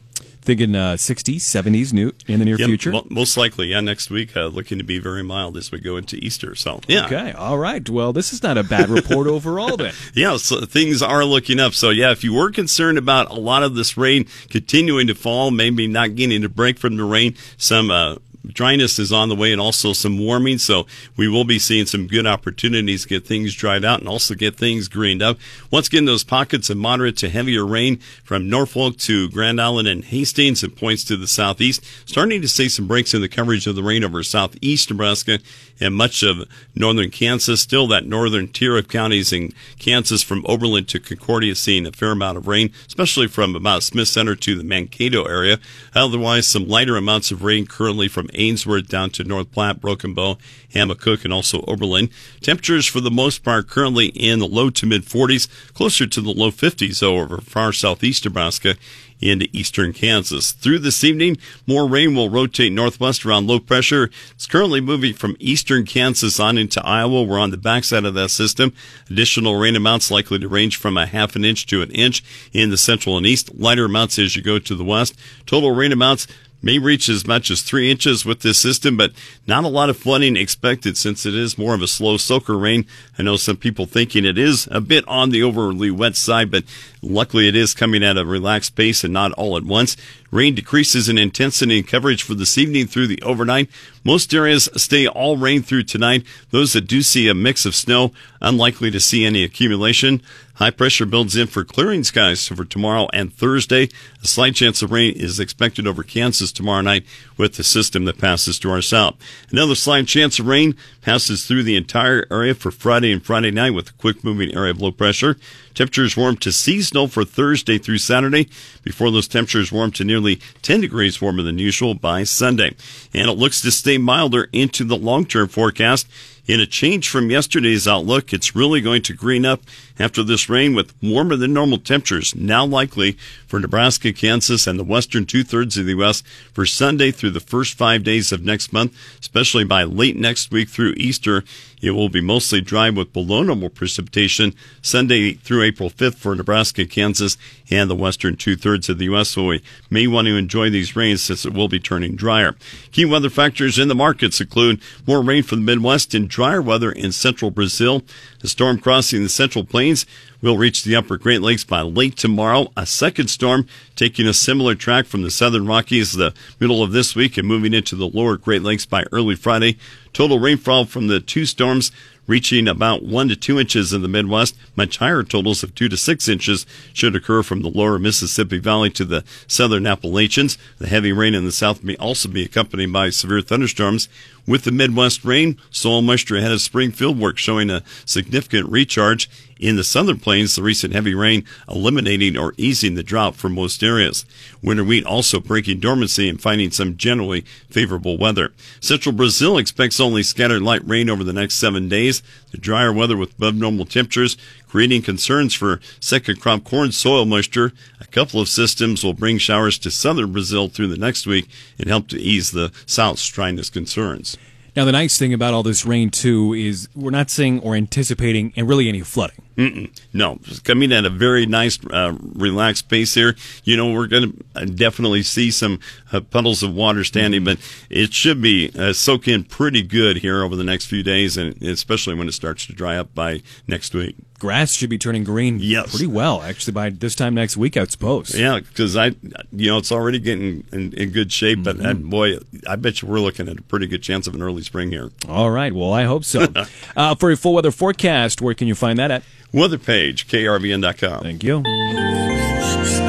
Thinking 0.44 0.76
uh, 0.76 0.94
60s, 0.94 1.36
70s 1.38 1.94
new 1.94 2.12
in 2.28 2.40
the 2.40 2.46
near 2.46 2.58
Yep, 2.58 2.68
future. 2.68 2.92
mo- 2.92 3.06
most 3.12 3.38
likely, 3.38 3.68
yeah. 3.68 3.80
Next 3.80 4.10
week, 4.10 4.36
uh, 4.36 4.48
looking 4.48 4.80
to 4.80 4.84
be 4.84 4.98
very 4.98 5.22
mild 5.24 5.56
as 5.56 5.72
we 5.72 5.80
go 5.80 5.98
into 5.98 6.16
Easter. 6.18 6.56
So, 6.56 6.80
yeah. 6.88 7.06
Okay, 7.06 7.32
all 7.34 7.60
right. 7.60 7.88
Well, 7.88 8.12
this 8.12 8.34
is 8.34 8.42
not 8.42 8.58
a 8.58 8.64
bad 8.64 8.90
report 8.90 9.28
overall 9.38 9.78
then. 9.78 9.94
Yeah, 10.16 10.38
so 10.38 10.62
things 10.62 11.04
are 11.04 11.24
looking 11.26 11.60
up. 11.60 11.74
So 11.76 11.92
yeah, 11.92 12.12
if 12.12 12.24
you 12.24 12.34
were 12.34 12.50
concerned 12.52 12.98
about 12.98 13.30
a 13.30 13.36
lot 13.40 13.62
of 13.62 13.76
this 13.76 13.98
rain 13.98 14.26
continuing 14.50 15.06
to 15.08 15.14
fall, 15.16 15.52
maybe 15.52 15.86
not 15.88 16.16
getting 16.16 16.44
a 16.44 16.50
break 16.50 16.80
from 16.80 16.98
the 16.98 17.04
rain, 17.04 17.36
some 17.58 17.92
uh, 17.92 18.16
dryness 18.48 19.00
is 19.00 19.12
on 19.12 19.30
the 19.30 19.36
way 19.36 19.52
and 19.52 19.62
also 19.62 19.94
some 19.94 20.18
warming. 20.18 20.58
So 20.58 20.86
we 21.16 21.28
will 21.28 21.44
be 21.44 21.60
seeing 21.60 21.86
some 21.86 22.08
good 22.08 22.26
opportunities 22.26 23.04
to 23.04 23.10
get 23.10 23.26
things 23.26 23.56
dried 23.56 23.86
out 23.86 24.00
and 24.00 24.10
also 24.10 24.36
get 24.36 24.56
things 24.56 24.88
greened 24.88 25.22
up. 25.22 25.38
Once 25.70 25.88
again, 25.88 26.06
those 26.06 26.24
pockets 26.24 26.70
of 26.70 26.78
moderate 26.78 27.18
to 27.18 27.30
heavier 27.30 27.66
rain 27.66 27.98
from 28.24 28.50
Norfolk 28.50 28.98
to 28.98 29.30
Grand 29.30 29.62
Island 29.62 29.88
and 29.88 30.04
Hastings 30.06 30.64
and 30.64 30.76
points 30.76 31.04
to 31.06 31.18
the 31.18 31.28
southeast, 31.28 31.84
starting 32.06 32.42
to 32.42 32.48
see 32.48 32.70
some 32.70 32.88
breaks 32.88 33.14
in 33.14 33.22
the 33.22 33.30
coverage 33.30 33.68
of 33.68 33.76
the 33.76 33.84
rain 33.84 34.04
over 34.04 34.24
southeast 34.24 34.90
Nebraska 34.90 35.40
and 35.80 35.96
much 35.96 36.24
of 36.24 36.48
northern 36.76 37.10
Kansas. 37.10 37.62
Still 37.62 37.88
that 37.88 38.06
northern 38.06 38.48
tier 38.48 38.78
of 38.78 38.88
counties 38.88 39.34
in 39.34 39.54
Kansas 39.80 40.22
from 40.22 40.46
Oberlin 40.48 40.86
to 40.86 41.00
Concordia 41.00 41.56
seeing 41.56 41.86
a 41.86 41.92
fair 41.92 42.12
amount 42.12 42.38
of 42.38 42.48
rain, 42.48 42.72
especially 42.88 43.28
from 43.28 43.56
about 43.56 43.84
Smith 43.84 44.08
Center 44.08 44.36
to 44.36 44.56
the 44.56 44.64
Mankato 44.64 45.26
area. 45.26 45.60
Otherwise, 45.96 46.48
some 46.48 46.68
lighter 46.68 46.98
amounts 46.98 47.32
of 47.32 47.44
rain 47.44 47.66
currently 47.66 48.08
from 48.08 48.30
Ainsworth 48.34 48.88
down 48.88 49.10
to 49.12 49.24
North 49.24 49.52
Platte, 49.52 49.82
Broken 49.82 50.14
Bow, 50.14 50.38
Hammock 50.74 51.06
and 51.06 51.34
also 51.34 51.64
Oberlin. 51.68 52.10
Temperatures 52.42 52.86
for 52.86 53.02
the 53.02 53.12
most 53.12 53.44
part 53.44 53.68
currently 53.68 54.08
in 54.08 54.40
the 54.40 54.48
low 54.48 54.70
to 54.70 54.86
mid 54.86 55.04
40s, 55.04 55.48
closer 55.74 56.08
to 56.08 56.22
the 56.22 56.32
low 56.32 56.52
50s 56.52 57.00
though 57.00 57.18
over 57.18 57.40
far 57.40 57.74
southeast 57.74 58.26
Nebraska 58.26 58.76
into 59.22 59.48
eastern 59.54 59.94
Kansas. 59.94 60.52
Through 60.52 60.80
this 60.80 61.04
evening, 61.04 61.38
more 61.68 61.88
rain 61.88 62.16
will 62.16 62.30
rotate 62.30 62.74
northwest 62.74 63.26
around 63.26 63.48
low 63.48 63.60
pressure. 63.60 64.10
It's 64.32 64.48
currently 64.48 64.82
moving 64.82 65.14
from 65.14 65.38
eastern 65.40 65.86
Kansas 65.86 66.40
on 66.40 66.58
into 66.58 66.86
Iowa. 66.86 67.24
We're 67.24 67.40
on 67.40 67.52
the 67.52 67.58
backside 67.58 68.04
of 68.06 68.16
that 68.16 68.30
system. 68.30 68.74
Additional 69.10 69.60
rain 69.60 69.76
amounts 69.76 70.12
likely 70.12 70.40
to 70.40 70.48
range 70.48 70.78
from 70.78 70.98
a 70.98 71.06
half 71.06 71.36
an 71.36 71.46
inch 71.46 71.68
to 71.68 71.82
an 71.82 71.92
inch 71.92 72.24
in 72.52 72.72
the 72.72 72.78
central 72.78 73.18
and 73.18 73.26
east. 73.26 73.54
Lighter 73.56 73.86
amounts 73.86 74.18
as 74.18 74.36
you 74.36 74.42
go 74.42 74.58
to 74.60 74.76
the 74.76 74.84
west. 74.84 75.18
Total 75.46 75.72
rain 75.72 75.92
amounts 75.92 76.28
may 76.62 76.78
reach 76.78 77.10
as 77.10 77.26
much 77.26 77.50
as 77.50 77.62
three 77.62 77.90
inches 77.90 78.26
with 78.26 78.42
this 78.42 78.60
system, 78.60 78.98
but 78.98 79.12
not 79.48 79.64
a 79.64 79.70
lot 79.70 79.90
of 79.90 79.98
flooding 79.98 80.38
expected 80.38 80.98
since 80.98 81.26
it 81.26 81.34
is 81.34 81.58
more 81.58 81.74
of 81.74 81.82
a 81.82 81.88
slow 81.88 82.18
soaker 82.18 82.58
rain. 82.58 82.86
I 83.18 83.24
know 83.24 83.38
some 83.38 83.58
people 83.58 83.86
thinking 83.86 84.26
it 84.26 84.38
is 84.38 84.68
a 84.72 84.82
bit 84.82 85.08
on 85.08 85.30
the 85.30 85.44
overly 85.44 85.92
wet 85.92 86.16
side, 86.16 86.52
but 86.52 86.64
luckily 87.02 87.48
it 87.48 87.56
is 87.56 87.74
coming 87.74 88.04
at 88.04 88.18
a 88.18 88.26
relaxed 88.26 88.76
pace 88.76 89.04
and 89.04 89.14
not 89.14 89.32
all 89.34 89.58
at 89.58 89.64
once. 89.64 89.98
Rain 90.32 90.56
decreases 90.56 91.10
in 91.10 91.18
intensity 91.18 91.78
and 91.78 91.88
coverage 91.88 92.24
for 92.24 92.36
this 92.36 92.58
evening 92.58 92.88
through 92.88 93.08
the 93.08 93.22
overnight. 93.22 93.70
Most 94.04 94.34
areas 94.34 94.70
stay 94.76 95.06
all 95.06 95.36
rain 95.38 95.62
through 95.62 95.84
tonight. 95.84 96.26
Those 96.52 96.74
that 96.74 96.88
do 96.88 97.02
see 97.02 97.28
a 97.28 97.34
mix 97.34 97.66
of 97.66 97.76
snow, 97.76 98.14
unlikely 98.40 98.92
to 98.92 99.00
see 99.00 99.26
any 99.26 99.44
accumulation. 99.44 100.22
High 100.62 100.70
pressure 100.70 101.08
builds 101.08 101.36
in 101.36 101.48
for 101.48 101.64
clearing 101.64 102.04
skies 102.04 102.48
for 102.48 102.64
tomorrow 102.64 103.08
and 103.14 103.34
Thursday. 103.34 103.90
A 104.22 104.28
slight 104.28 104.54
chance 104.54 104.84
of 104.84 104.92
rain 104.92 105.16
is 105.16 105.40
expected 105.40 105.88
over 105.88 106.04
Kansas 106.04 106.52
tomorrow 106.52 106.82
night 106.82 107.04
with 107.36 107.56
the 107.56 107.64
system 107.64 108.06
that 108.06 108.20
passes 108.20 108.60
to 108.60 108.70
our 108.70 108.84
south. 108.84 109.16
Another 109.50 109.74
slight 109.74 110.06
chance 110.06 110.38
of 110.38 110.46
rain 110.46 110.76
passes 111.02 111.48
through 111.48 111.64
the 111.64 111.76
entire 111.76 112.28
area 112.30 112.54
for 112.54 112.70
Friday 112.70 113.12
and 113.12 113.26
Friday 113.26 113.50
night 113.50 113.72
with 113.72 113.90
a 113.90 113.94
quick 113.94 114.24
moving 114.24 114.54
area 114.54 114.70
of 114.70 114.80
low 114.80 114.92
pressure. 114.92 115.36
Temperatures 115.74 116.16
warm 116.16 116.38
to 116.38 116.52
seasonal 116.52 117.08
for 117.08 117.26
Thursday 117.26 117.80
through 117.80 117.98
Saturday 117.98 118.48
before 118.84 119.10
those 119.10 119.28
temperatures 119.28 119.72
warm 119.72 119.92
to 119.94 120.04
nearly 120.04 120.36
10 120.62 120.82
degrees 120.82 121.20
warmer 121.20 121.42
than 121.42 121.58
usual 121.58 121.96
by 121.96 122.24
Sunday. 122.24 122.76
And 123.16 123.28
it 123.28 123.34
looks 123.34 123.62
to 123.62 123.72
stay 123.72 123.98
milder 123.98 124.48
into 124.54 124.84
the 124.84 124.96
long 124.96 125.26
term 125.26 125.48
forecast. 125.48 126.08
In 126.48 126.60
a 126.60 126.66
change 126.66 127.08
from 127.08 127.30
yesterday's 127.30 127.88
outlook, 127.88 128.34
it's 128.34 128.56
really 128.56 128.82
going 128.82 129.04
to 129.04 129.14
green 129.14 129.46
up 129.46 129.62
after 130.00 130.24
this 130.24 130.50
rain 130.50 130.74
with 130.74 130.94
warmer 131.02 131.36
than 131.36 131.54
normal 131.54 131.78
temperatures 131.78 132.34
now 132.36 132.66
likely 132.66 133.12
for 133.46 133.60
Nebraska, 133.60 134.12
Kansas, 134.12 134.66
and 134.66 134.80
the 134.80 134.84
western 134.84 135.26
two 135.26 135.44
thirds 135.44 135.78
of 135.78 135.86
the 135.86 135.92
U.S. 135.92 136.24
for 136.52 136.66
Sunday 136.66 137.12
through 137.12 137.30
the 137.30 137.40
first 137.40 137.76
five 137.78 138.04
days 138.04 138.32
of 138.32 138.44
next 138.44 138.74
month, 138.74 138.98
especially 139.20 139.64
by 139.64 139.84
late 139.84 140.18
next 140.18 140.52
week 140.52 140.70
through 140.70 140.94
Easter. 140.98 141.44
It 141.82 141.92
will 141.92 142.10
be 142.10 142.22
mostly 142.22 142.62
dry 142.62 142.90
with 142.90 143.12
below 143.12 143.42
normal 143.44 143.70
precipitation 143.70 144.54
Sunday 144.82 145.34
through 145.34 145.64
April 145.64 145.90
5th 145.90 146.16
for 146.16 146.36
Nebraska, 146.36 146.86
Kansas, 146.86 147.38
and 147.70 147.90
the 147.90 147.96
western 147.96 148.36
two 148.36 148.56
thirds 148.56 148.88
of 148.88 149.00
the 149.00 149.06
U.S. 149.06 149.30
So 149.30 149.48
we 149.48 149.64
may 149.90 150.08
want 150.08 150.28
to 150.28 150.36
enjoy 150.36 150.70
these 150.70 150.96
rains 150.96 151.22
since 151.22 151.46
it 151.46 151.54
will 151.54 151.68
be 151.68 151.80
turning 151.80 152.16
drier. 152.16 152.56
Key 152.92 153.06
weather 153.06 153.30
factors 153.30 153.80
in 153.80 153.88
the 153.88 153.96
markets 153.96 154.40
include 154.40 154.82
more 155.08 155.22
rain 155.22 155.44
from 155.44 155.60
the 155.60 155.66
Midwest 155.66 156.14
and 156.14 156.30
drier 156.30 156.62
weather 156.62 156.92
in 156.92 157.12
central 157.12 157.52
Brazil. 157.52 158.04
The 158.40 158.48
storm 158.48 158.80
crossing 158.80 159.24
the 159.24 159.30
central 159.30 159.66
plains 159.66 160.06
will 160.42 160.58
reach 160.58 160.84
the 160.84 160.96
upper 160.96 161.18
Great 161.18 161.42
Lakes 161.42 161.64
by 161.64 161.82
late 161.82 162.18
tomorrow. 162.18 162.72
A 162.76 162.86
second 162.86 163.30
storm 163.30 163.68
taking 163.96 164.28
a 164.28 164.34
similar 164.34 164.76
track 164.76 165.06
from 165.06 165.22
the 165.22 165.32
southern 165.32 165.68
Rockies 165.68 166.14
the 166.14 166.34
middle 166.60 166.84
of 166.84 166.92
this 166.92 167.16
week 167.16 167.38
and 167.38 167.48
moving 167.48 167.74
into 167.74 167.96
the 167.96 168.08
lower 168.08 168.38
Great 168.38 168.64
Lakes 168.64 168.86
by 168.86 169.06
early 169.12 169.36
Friday. 169.36 169.78
Total 170.14 170.40
rainfall 170.40 170.86
from 170.86 171.08
the 171.08 171.20
two 171.20 171.46
storms 171.46 171.92
reaching 172.28 172.68
about 172.68 173.04
one 173.04 173.28
to 173.28 173.36
two 173.36 173.60
inches 173.60 173.92
in 173.92 174.02
the 174.02 174.08
Midwest. 174.08 174.56
Much 174.76 174.98
higher 174.98 175.24
totals 175.24 175.64
of 175.64 175.76
two 175.76 175.90
to 175.90 175.98
six 175.98 176.30
inches 176.30 176.66
should 176.94 177.16
occur 177.16 177.44
from 177.44 177.62
the 177.62 177.70
lower 177.70 178.00
Mississippi 178.00 178.58
Valley 178.58 178.90
to 178.92 179.06
the 179.06 179.24
southern 179.48 179.86
Appalachians. 179.86 180.58
The 180.78 180.88
heavy 180.88 181.12
rain 181.12 181.34
in 181.36 181.46
the 181.46 181.52
south 181.52 181.84
may 181.84 181.96
also 181.98 182.30
be 182.30 182.44
accompanied 182.44 182.94
by 182.94 183.10
severe 183.10 183.42
thunderstorms. 183.42 184.08
With 184.48 184.64
the 184.64 184.72
Midwest 184.72 185.24
rain, 185.24 185.58
soil 185.70 186.02
moisture 186.02 186.38
ahead 186.38 186.52
of 186.52 186.62
spring 186.62 186.92
field 186.92 187.20
work 187.20 187.38
showing 187.38 187.70
a 187.70 187.84
significant 188.06 188.70
recharge. 188.70 189.30
In 189.60 189.76
the 189.76 189.84
southern 189.84 190.18
plains, 190.18 190.56
the 190.56 190.64
recent 190.64 190.94
heavy 190.94 191.14
rain 191.14 191.46
eliminating 191.70 192.36
or 192.36 192.56
easing 192.58 192.96
the 192.96 193.04
drought 193.04 193.36
for 193.36 193.48
most 193.48 193.84
areas. 193.84 194.26
Winter 194.64 194.84
wheat 194.84 195.06
also 195.06 195.40
breaking 195.40 195.80
dormancy 195.80 196.28
and 196.28 196.42
finding 196.42 196.72
some 196.72 196.98
generally 196.98 197.42
favorable 197.70 198.18
weather. 198.18 198.54
Central 198.80 199.14
Brazil 199.14 199.60
expects 199.60 200.00
only 200.00 200.24
scattered 200.24 200.64
light 200.64 200.82
rain 200.88 201.12
over 201.12 201.24
the 201.24 201.32
next 201.32 201.56
seven 201.56 201.88
days. 201.88 202.24
The 202.50 202.58
drier 202.58 202.92
weather 202.92 203.16
with 203.16 203.34
above 203.34 203.54
normal 203.54 203.86
temperatures 203.86 204.36
creating 204.72 205.02
concerns 205.02 205.54
for 205.54 205.82
second 206.00 206.40
crop 206.40 206.64
corn 206.64 206.94
soil 206.94 207.26
moisture. 207.26 207.74
A 208.00 208.08
couple 208.08 208.40
of 208.40 208.48
systems 208.48 209.04
will 209.04 209.14
bring 209.14 209.38
showers 209.38 209.78
to 209.80 209.92
southern 209.92 210.32
Brazil 210.32 210.70
through 210.70 210.88
the 210.88 210.98
next 210.98 211.28
week 211.28 211.50
and 211.78 211.90
help 211.90 212.08
to 212.08 212.18
ease 212.18 212.52
the 212.52 212.72
South's 212.86 213.28
dryness 213.28 213.70
concerns. 213.70 214.38
Now, 214.74 214.86
the 214.86 214.94
nice 214.94 215.18
thing 215.18 215.34
about 215.34 215.54
all 215.54 215.64
this 215.64 215.86
rain, 215.86 216.10
too, 216.10 216.54
is 216.54 216.88
we're 216.96 217.12
not 217.12 217.30
seeing 217.30 217.60
or 217.60 217.76
anticipating 217.76 218.54
and 218.56 218.70
really 218.70 218.88
any 218.88 219.02
flooding. 219.02 219.42
Mm-mm. 219.62 220.02
No, 220.14 220.40
coming 220.64 220.92
at 220.92 221.06
a 221.06 221.10
very 221.10 221.46
nice, 221.46 221.78
uh, 221.92 222.18
relaxed 222.34 222.90
pace 222.90 223.14
here. 223.14 223.36
You 223.64 223.78
know, 223.78 223.92
we're 223.94 224.08
going 224.08 224.44
to 224.56 224.66
definitely 224.66 225.24
see 225.24 225.52
some 225.52 225.80
uh, 226.12 226.20
puddles 226.22 226.64
of 226.64 226.74
water 226.74 227.04
standing, 227.04 227.44
but 227.44 227.60
it 227.90 228.14
should 228.14 228.42
be 228.42 228.72
uh, 228.78 228.94
soak 228.94 229.28
in 229.28 229.44
pretty 229.44 229.82
good 229.84 230.18
here 230.18 230.44
over 230.44 230.56
the 230.56 230.64
next 230.64 230.88
few 230.88 231.04
days, 231.04 231.38
and 231.38 231.62
especially 231.62 232.16
when 232.16 232.28
it 232.28 232.34
starts 232.34 232.66
to 232.66 232.74
dry 232.74 232.98
up 232.98 233.14
by 233.14 233.42
next 233.68 233.94
week. 233.94 234.16
Grass 234.40 234.74
should 234.74 234.90
be 234.90 234.98
turning 234.98 235.24
green 235.24 235.60
Yes. 235.60 235.92
pretty 235.92 236.08
well, 236.08 236.42
actually, 236.42 236.74
by 236.74 236.90
this 236.90 237.14
time 237.14 237.36
next 237.36 237.56
week, 237.58 237.78
I 237.78 237.86
suppose. 237.86 238.34
Yeah, 238.34 238.60
because 238.60 238.98
I, 238.98 239.14
you 239.52 239.70
know, 239.70 239.78
it's 239.78 239.92
already 239.92 240.18
getting 240.18 240.64
in, 240.72 240.94
in 240.94 241.12
good 241.12 241.32
shape, 241.32 241.60
but 241.64 241.80
uh, 241.86 241.94
boy, 241.94 242.38
I 242.68 242.76
bet 242.76 243.04
you 243.04 243.08
we're 243.08 243.20
looking 243.20 243.48
at 243.48 243.60
a 243.60 243.62
pretty 243.62 243.86
good 243.86 244.02
chance 244.02 244.26
of 244.26 244.34
an 244.34 244.42
early 244.42 244.64
spring 244.64 244.90
here. 244.90 245.12
All 245.30 245.52
right, 245.52 245.72
well, 245.72 245.94
I 245.94 246.06
hope 246.06 246.26
so. 246.26 246.48
uh, 246.96 247.14
for 247.14 247.30
a 247.30 247.38
full 247.38 247.54
weather 247.54 247.70
forecast, 247.70 248.42
where 248.42 248.56
can 248.56 248.68
you 248.68 248.74
find 248.74 248.98
that 248.98 249.12
at? 249.12 249.22
Weather 249.54 249.78
page, 249.78 250.28
krvn.com. 250.28 251.24
Thank 251.24 251.44
you. 251.44 253.01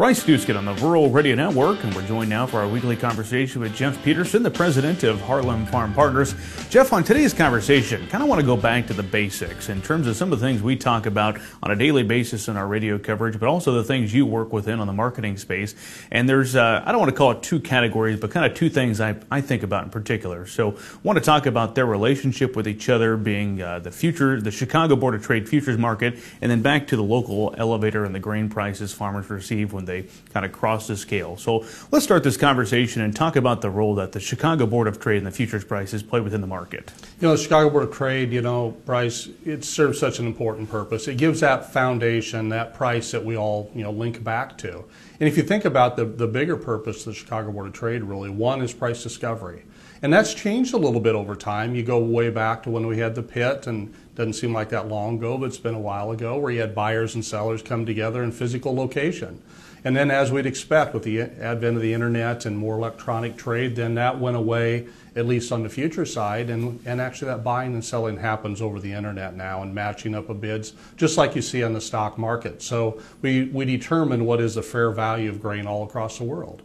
Bryce 0.00 0.24
Doeschot 0.24 0.56
on 0.56 0.64
the 0.64 0.72
Rural 0.76 1.10
Radio 1.10 1.34
Network, 1.34 1.84
and 1.84 1.94
we're 1.94 2.06
joined 2.06 2.30
now 2.30 2.46
for 2.46 2.58
our 2.58 2.66
weekly 2.66 2.96
conversation 2.96 3.60
with 3.60 3.76
Jeff 3.76 4.02
Peterson, 4.02 4.42
the 4.42 4.50
president 4.50 5.02
of 5.02 5.18
Heartland 5.18 5.68
Farm 5.68 5.92
Partners. 5.92 6.34
Jeff, 6.70 6.94
on 6.94 7.04
today's 7.04 7.34
conversation, 7.34 8.06
kind 8.06 8.22
of 8.22 8.30
want 8.30 8.40
to 8.40 8.46
go 8.46 8.56
back 8.56 8.86
to 8.86 8.94
the 8.94 9.02
basics 9.02 9.68
in 9.68 9.82
terms 9.82 10.06
of 10.06 10.16
some 10.16 10.32
of 10.32 10.40
the 10.40 10.46
things 10.46 10.62
we 10.62 10.74
talk 10.74 11.04
about 11.04 11.38
on 11.62 11.70
a 11.70 11.76
daily 11.76 12.02
basis 12.02 12.48
in 12.48 12.56
our 12.56 12.66
radio 12.66 12.98
coverage, 12.98 13.38
but 13.38 13.46
also 13.46 13.72
the 13.72 13.84
things 13.84 14.14
you 14.14 14.24
work 14.24 14.54
within 14.54 14.80
on 14.80 14.86
the 14.86 14.92
marketing 14.94 15.36
space. 15.36 15.74
And 16.10 16.26
there's, 16.26 16.56
uh, 16.56 16.82
I 16.82 16.92
don't 16.92 17.00
want 17.00 17.10
to 17.10 17.16
call 17.16 17.32
it 17.32 17.42
two 17.42 17.60
categories, 17.60 18.18
but 18.18 18.30
kind 18.30 18.50
of 18.50 18.56
two 18.56 18.70
things 18.70 19.02
I, 19.02 19.16
I 19.30 19.42
think 19.42 19.62
about 19.62 19.84
in 19.84 19.90
particular. 19.90 20.46
So, 20.46 20.78
want 21.02 21.18
to 21.18 21.22
talk 21.22 21.44
about 21.44 21.74
their 21.74 21.84
relationship 21.84 22.56
with 22.56 22.66
each 22.66 22.88
other, 22.88 23.18
being 23.18 23.60
uh, 23.60 23.80
the 23.80 23.90
future, 23.90 24.40
the 24.40 24.50
Chicago 24.50 24.96
Board 24.96 25.14
of 25.14 25.22
Trade 25.22 25.46
futures 25.46 25.76
market, 25.76 26.18
and 26.40 26.50
then 26.50 26.62
back 26.62 26.86
to 26.86 26.96
the 26.96 27.04
local 27.04 27.54
elevator 27.58 28.06
and 28.06 28.14
the 28.14 28.18
grain 28.18 28.48
prices 28.48 28.94
farmers 28.94 29.28
receive 29.28 29.74
when 29.74 29.89
they 29.90 30.06
kind 30.32 30.46
of 30.46 30.52
cross 30.52 30.86
the 30.86 30.96
scale. 30.96 31.36
So 31.36 31.64
let's 31.90 32.04
start 32.04 32.22
this 32.22 32.36
conversation 32.36 33.02
and 33.02 33.14
talk 33.14 33.36
about 33.36 33.60
the 33.60 33.70
role 33.70 33.94
that 33.96 34.12
the 34.12 34.20
Chicago 34.20 34.66
Board 34.66 34.86
of 34.86 35.00
Trade 35.00 35.18
and 35.18 35.26
the 35.26 35.30
futures 35.30 35.64
prices 35.64 36.02
play 36.02 36.20
within 36.20 36.40
the 36.40 36.46
market. 36.46 36.92
You 37.20 37.28
know, 37.28 37.36
the 37.36 37.42
Chicago 37.42 37.68
Board 37.70 37.84
of 37.84 37.92
Trade, 37.92 38.32
you 38.32 38.42
know, 38.42 38.70
Bryce, 38.86 39.28
it 39.44 39.64
serves 39.64 39.98
such 39.98 40.18
an 40.18 40.26
important 40.26 40.70
purpose. 40.70 41.08
It 41.08 41.16
gives 41.16 41.40
that 41.40 41.72
foundation, 41.72 42.48
that 42.50 42.74
price 42.74 43.10
that 43.10 43.24
we 43.24 43.36
all, 43.36 43.70
you 43.74 43.82
know, 43.82 43.90
link 43.90 44.22
back 44.22 44.56
to. 44.58 44.84
And 45.18 45.28
if 45.28 45.36
you 45.36 45.42
think 45.42 45.64
about 45.64 45.96
the, 45.96 46.04
the 46.04 46.26
bigger 46.26 46.56
purpose 46.56 47.00
of 47.00 47.12
the 47.12 47.14
Chicago 47.14 47.52
Board 47.52 47.66
of 47.66 47.72
Trade, 47.72 48.04
really, 48.04 48.30
one 48.30 48.62
is 48.62 48.72
price 48.72 49.02
discovery. 49.02 49.64
And 50.02 50.10
that's 50.10 50.32
changed 50.32 50.72
a 50.72 50.78
little 50.78 51.00
bit 51.00 51.14
over 51.14 51.36
time. 51.36 51.74
You 51.74 51.82
go 51.82 51.98
way 51.98 52.30
back 52.30 52.62
to 52.62 52.70
when 52.70 52.86
we 52.86 52.96
had 52.98 53.14
the 53.14 53.22
pit, 53.22 53.66
and 53.66 53.92
doesn't 54.14 54.32
seem 54.34 54.52
like 54.52 54.70
that 54.70 54.88
long 54.88 55.16
ago, 55.18 55.36
but 55.36 55.46
it's 55.46 55.58
been 55.58 55.74
a 55.74 55.80
while 55.80 56.10
ago, 56.10 56.38
where 56.38 56.50
you 56.50 56.60
had 56.60 56.74
buyers 56.74 57.14
and 57.14 57.24
sellers 57.24 57.62
come 57.62 57.84
together 57.84 58.22
in 58.22 58.32
physical 58.32 58.74
location. 58.74 59.42
And 59.84 59.96
then, 59.96 60.10
as 60.10 60.30
we'd 60.30 60.46
expect 60.46 60.92
with 60.92 61.04
the 61.04 61.22
advent 61.22 61.76
of 61.76 61.82
the 61.82 61.94
internet 61.94 62.44
and 62.44 62.56
more 62.56 62.76
electronic 62.76 63.36
trade, 63.36 63.76
then 63.76 63.94
that 63.94 64.18
went 64.18 64.36
away, 64.36 64.88
at 65.16 65.26
least 65.26 65.52
on 65.52 65.62
the 65.62 65.70
future 65.70 66.04
side. 66.04 66.50
And, 66.50 66.80
and 66.84 67.00
actually, 67.00 67.28
that 67.28 67.42
buying 67.42 67.72
and 67.72 67.84
selling 67.84 68.18
happens 68.18 68.60
over 68.60 68.78
the 68.78 68.92
internet 68.92 69.34
now 69.34 69.62
and 69.62 69.74
matching 69.74 70.14
up 70.14 70.28
of 70.28 70.40
bids, 70.40 70.74
just 70.96 71.16
like 71.16 71.34
you 71.34 71.40
see 71.40 71.62
on 71.62 71.72
the 71.72 71.80
stock 71.80 72.18
market. 72.18 72.60
So 72.60 73.00
we, 73.22 73.44
we 73.44 73.64
determine 73.64 74.26
what 74.26 74.40
is 74.40 74.54
the 74.54 74.62
fair 74.62 74.90
value 74.90 75.30
of 75.30 75.40
grain 75.40 75.66
all 75.66 75.84
across 75.84 76.18
the 76.18 76.24
world. 76.24 76.62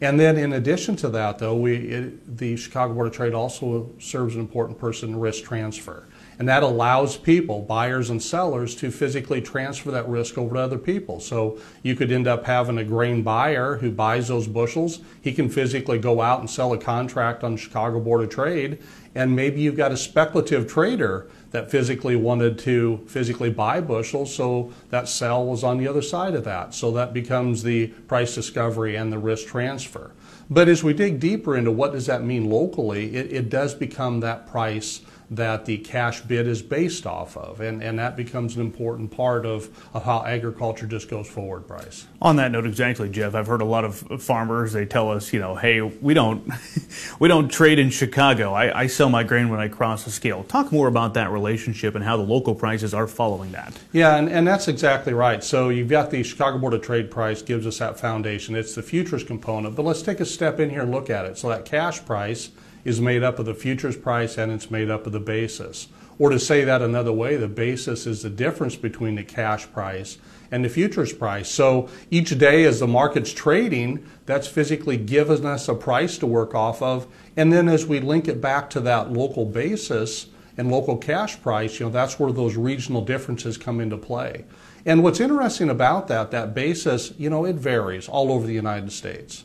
And 0.00 0.18
then, 0.18 0.36
in 0.36 0.54
addition 0.54 0.96
to 0.96 1.08
that, 1.10 1.38
though, 1.38 1.56
we, 1.56 1.76
it, 1.76 2.36
the 2.38 2.56
Chicago 2.56 2.94
Board 2.94 3.06
of 3.06 3.12
Trade 3.12 3.34
also 3.34 3.90
serves 3.98 4.34
an 4.34 4.40
important 4.40 4.78
person 4.78 5.10
in 5.10 5.20
risk 5.20 5.44
transfer. 5.44 6.06
And 6.38 6.48
that 6.48 6.62
allows 6.62 7.16
people, 7.16 7.62
buyers 7.62 8.10
and 8.10 8.22
sellers, 8.22 8.74
to 8.76 8.90
physically 8.90 9.40
transfer 9.40 9.90
that 9.90 10.08
risk 10.08 10.36
over 10.36 10.54
to 10.54 10.60
other 10.60 10.78
people. 10.78 11.20
So 11.20 11.58
you 11.82 11.94
could 11.94 12.10
end 12.10 12.26
up 12.26 12.44
having 12.44 12.78
a 12.78 12.84
grain 12.84 13.22
buyer 13.22 13.76
who 13.76 13.90
buys 13.90 14.28
those 14.28 14.48
bushels. 14.48 15.00
He 15.20 15.32
can 15.32 15.48
physically 15.48 15.98
go 15.98 16.20
out 16.20 16.40
and 16.40 16.50
sell 16.50 16.72
a 16.72 16.78
contract 16.78 17.44
on 17.44 17.56
Chicago 17.56 18.00
Board 18.00 18.22
of 18.22 18.30
Trade. 18.30 18.78
And 19.14 19.36
maybe 19.36 19.60
you've 19.60 19.76
got 19.76 19.92
a 19.92 19.96
speculative 19.96 20.66
trader 20.66 21.28
that 21.52 21.70
physically 21.70 22.16
wanted 22.16 22.58
to 22.58 23.04
physically 23.06 23.48
buy 23.48 23.80
bushels, 23.80 24.34
so 24.34 24.72
that 24.90 25.08
sell 25.08 25.46
was 25.46 25.62
on 25.62 25.78
the 25.78 25.86
other 25.86 26.02
side 26.02 26.34
of 26.34 26.42
that. 26.42 26.74
So 26.74 26.90
that 26.92 27.14
becomes 27.14 27.62
the 27.62 27.86
price 28.08 28.34
discovery 28.34 28.96
and 28.96 29.12
the 29.12 29.18
risk 29.18 29.46
transfer. 29.46 30.10
But 30.50 30.68
as 30.68 30.82
we 30.82 30.94
dig 30.94 31.20
deeper 31.20 31.56
into 31.56 31.70
what 31.70 31.92
does 31.92 32.06
that 32.06 32.24
mean 32.24 32.50
locally, 32.50 33.14
it, 33.14 33.32
it 33.32 33.50
does 33.50 33.72
become 33.72 34.18
that 34.20 34.48
price 34.48 35.00
that 35.30 35.64
the 35.64 35.78
cash 35.78 36.20
bid 36.20 36.46
is 36.46 36.62
based 36.62 37.06
off 37.06 37.36
of. 37.36 37.60
And, 37.60 37.82
and 37.82 37.98
that 37.98 38.16
becomes 38.16 38.56
an 38.56 38.60
important 38.60 39.10
part 39.10 39.46
of, 39.46 39.68
of 39.94 40.04
how 40.04 40.24
agriculture 40.24 40.86
just 40.86 41.08
goes 41.08 41.28
forward, 41.28 41.66
Bryce. 41.66 42.06
On 42.20 42.36
that 42.36 42.50
note, 42.50 42.66
exactly, 42.66 43.08
Jeff. 43.08 43.34
I've 43.34 43.46
heard 43.46 43.62
a 43.62 43.66
lot 43.66 43.84
of 43.84 44.22
farmers. 44.22 44.72
They 44.72 44.86
tell 44.86 45.10
us, 45.10 45.32
you 45.32 45.40
know, 45.40 45.54
hey, 45.54 45.80
we 45.80 46.14
don't, 46.14 46.50
we 47.18 47.28
don't 47.28 47.48
trade 47.48 47.78
in 47.78 47.90
Chicago. 47.90 48.52
I, 48.52 48.82
I 48.82 48.86
sell 48.86 49.08
my 49.08 49.24
grain 49.24 49.48
when 49.48 49.60
I 49.60 49.68
cross 49.68 50.04
the 50.04 50.10
scale. 50.10 50.44
Talk 50.44 50.72
more 50.72 50.88
about 50.88 51.14
that 51.14 51.30
relationship 51.30 51.94
and 51.94 52.04
how 52.04 52.16
the 52.16 52.22
local 52.22 52.54
prices 52.54 52.94
are 52.94 53.06
following 53.06 53.52
that. 53.52 53.78
Yeah, 53.92 54.16
and, 54.16 54.28
and 54.28 54.46
that's 54.46 54.68
exactly 54.68 55.14
right. 55.14 55.42
So 55.42 55.70
you've 55.70 55.88
got 55.88 56.10
the 56.10 56.22
Chicago 56.22 56.58
Board 56.58 56.74
of 56.74 56.82
Trade 56.82 57.10
price 57.10 57.42
gives 57.42 57.66
us 57.66 57.78
that 57.78 57.98
foundation. 57.98 58.54
It's 58.54 58.74
the 58.74 58.82
futures 58.82 59.24
component. 59.24 59.74
But 59.74 59.84
let's 59.84 60.02
take 60.02 60.20
a 60.20 60.26
step 60.26 60.60
in 60.60 60.70
here 60.70 60.82
and 60.82 60.90
look 60.90 61.10
at 61.10 61.24
it. 61.24 61.38
So 61.38 61.48
that 61.48 61.64
cash 61.64 62.04
price 62.04 62.50
is 62.84 63.00
made 63.00 63.22
up 63.22 63.38
of 63.38 63.46
the 63.46 63.54
futures 63.54 63.96
price 63.96 64.36
and 64.38 64.52
it's 64.52 64.70
made 64.70 64.90
up 64.90 65.06
of 65.06 65.12
the 65.12 65.20
basis. 65.20 65.88
Or 66.18 66.30
to 66.30 66.38
say 66.38 66.64
that 66.64 66.82
another 66.82 67.12
way, 67.12 67.36
the 67.36 67.48
basis 67.48 68.06
is 68.06 68.22
the 68.22 68.30
difference 68.30 68.76
between 68.76 69.16
the 69.16 69.24
cash 69.24 69.70
price 69.72 70.18
and 70.50 70.64
the 70.64 70.68
futures 70.68 71.12
price. 71.12 71.48
So 71.48 71.88
each 72.10 72.38
day 72.38 72.64
as 72.64 72.78
the 72.78 72.86
market's 72.86 73.32
trading, 73.32 74.06
that's 74.26 74.46
physically 74.46 74.96
given 74.96 75.44
us 75.44 75.68
a 75.68 75.74
price 75.74 76.18
to 76.18 76.26
work 76.26 76.54
off 76.54 76.80
of. 76.80 77.08
And 77.36 77.52
then 77.52 77.68
as 77.68 77.86
we 77.86 77.98
link 77.98 78.28
it 78.28 78.40
back 78.40 78.70
to 78.70 78.80
that 78.82 79.12
local 79.12 79.44
basis 79.44 80.26
and 80.56 80.70
local 80.70 80.96
cash 80.96 81.40
price, 81.42 81.80
you 81.80 81.86
know, 81.86 81.92
that's 81.92 82.20
where 82.20 82.30
those 82.30 82.54
regional 82.54 83.04
differences 83.04 83.58
come 83.58 83.80
into 83.80 83.96
play. 83.96 84.44
And 84.86 85.02
what's 85.02 85.18
interesting 85.18 85.70
about 85.70 86.06
that, 86.08 86.30
that 86.30 86.54
basis, 86.54 87.12
you 87.18 87.30
know, 87.30 87.44
it 87.44 87.56
varies 87.56 88.08
all 88.08 88.30
over 88.30 88.46
the 88.46 88.52
United 88.52 88.92
States 88.92 89.44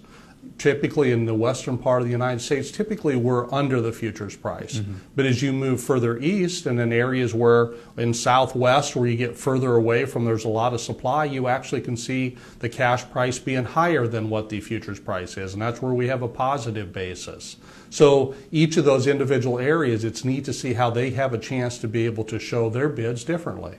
typically 0.60 1.12
in 1.12 1.26
the 1.26 1.34
western 1.34 1.78
part 1.78 2.02
of 2.02 2.08
the 2.08 2.12
United 2.12 2.40
States, 2.42 2.70
typically 2.70 3.16
we're 3.16 3.52
under 3.54 3.82
the 3.82 3.92
futures 3.92 4.36
price. 4.36 4.76
Mm-hmm. 4.76 4.94
But 5.16 5.26
as 5.26 5.42
you 5.42 5.54
move 5.54 5.82
further 5.82 6.18
east 6.20 6.66
and 6.66 6.80
in 6.80 6.94
areas 6.94 7.34
where 7.34 7.72
in 7.98 8.14
southwest 8.14 8.96
where 8.96 9.08
you 9.08 9.18
get 9.18 9.38
further 9.38 9.76
away 9.76 10.06
from 10.06 10.26
there's 10.26 10.46
a 10.46 10.50
lot 10.50 10.74
of 10.74 10.82
supply, 10.82 11.26
you 11.26 11.48
actually 11.48 11.82
can 11.82 11.98
see 11.98 12.38
the 12.60 12.70
cash 12.70 13.10
price 13.10 13.40
being 13.40 13.64
higher 13.64 14.06
than 14.06 14.30
what 14.30 14.50
the 14.50 14.60
futures 14.60 15.00
price 15.00 15.38
is. 15.38 15.54
And 15.54 15.62
that's 15.62 15.82
where 15.82 15.94
we 15.94 16.08
have 16.08 16.22
a 16.22 16.28
positive 16.28 16.94
basis. 16.94 17.58
So 17.90 18.36
each 18.52 18.78
of 18.78 18.86
those 18.86 19.08
individual 19.08 19.60
areas, 19.60 20.04
it's 20.04 20.24
neat 20.24 20.46
to 20.46 20.54
see 20.54 20.74
how 20.74 20.90
they 20.90 21.12
have 21.12 21.34
a 21.34 21.40
chance 21.40 21.78
to 21.80 21.88
be 21.88 22.06
able 22.06 22.26
to 22.26 22.38
show 22.38 22.70
their 22.70 22.90
bids 22.90 23.24
differently. 23.24 23.78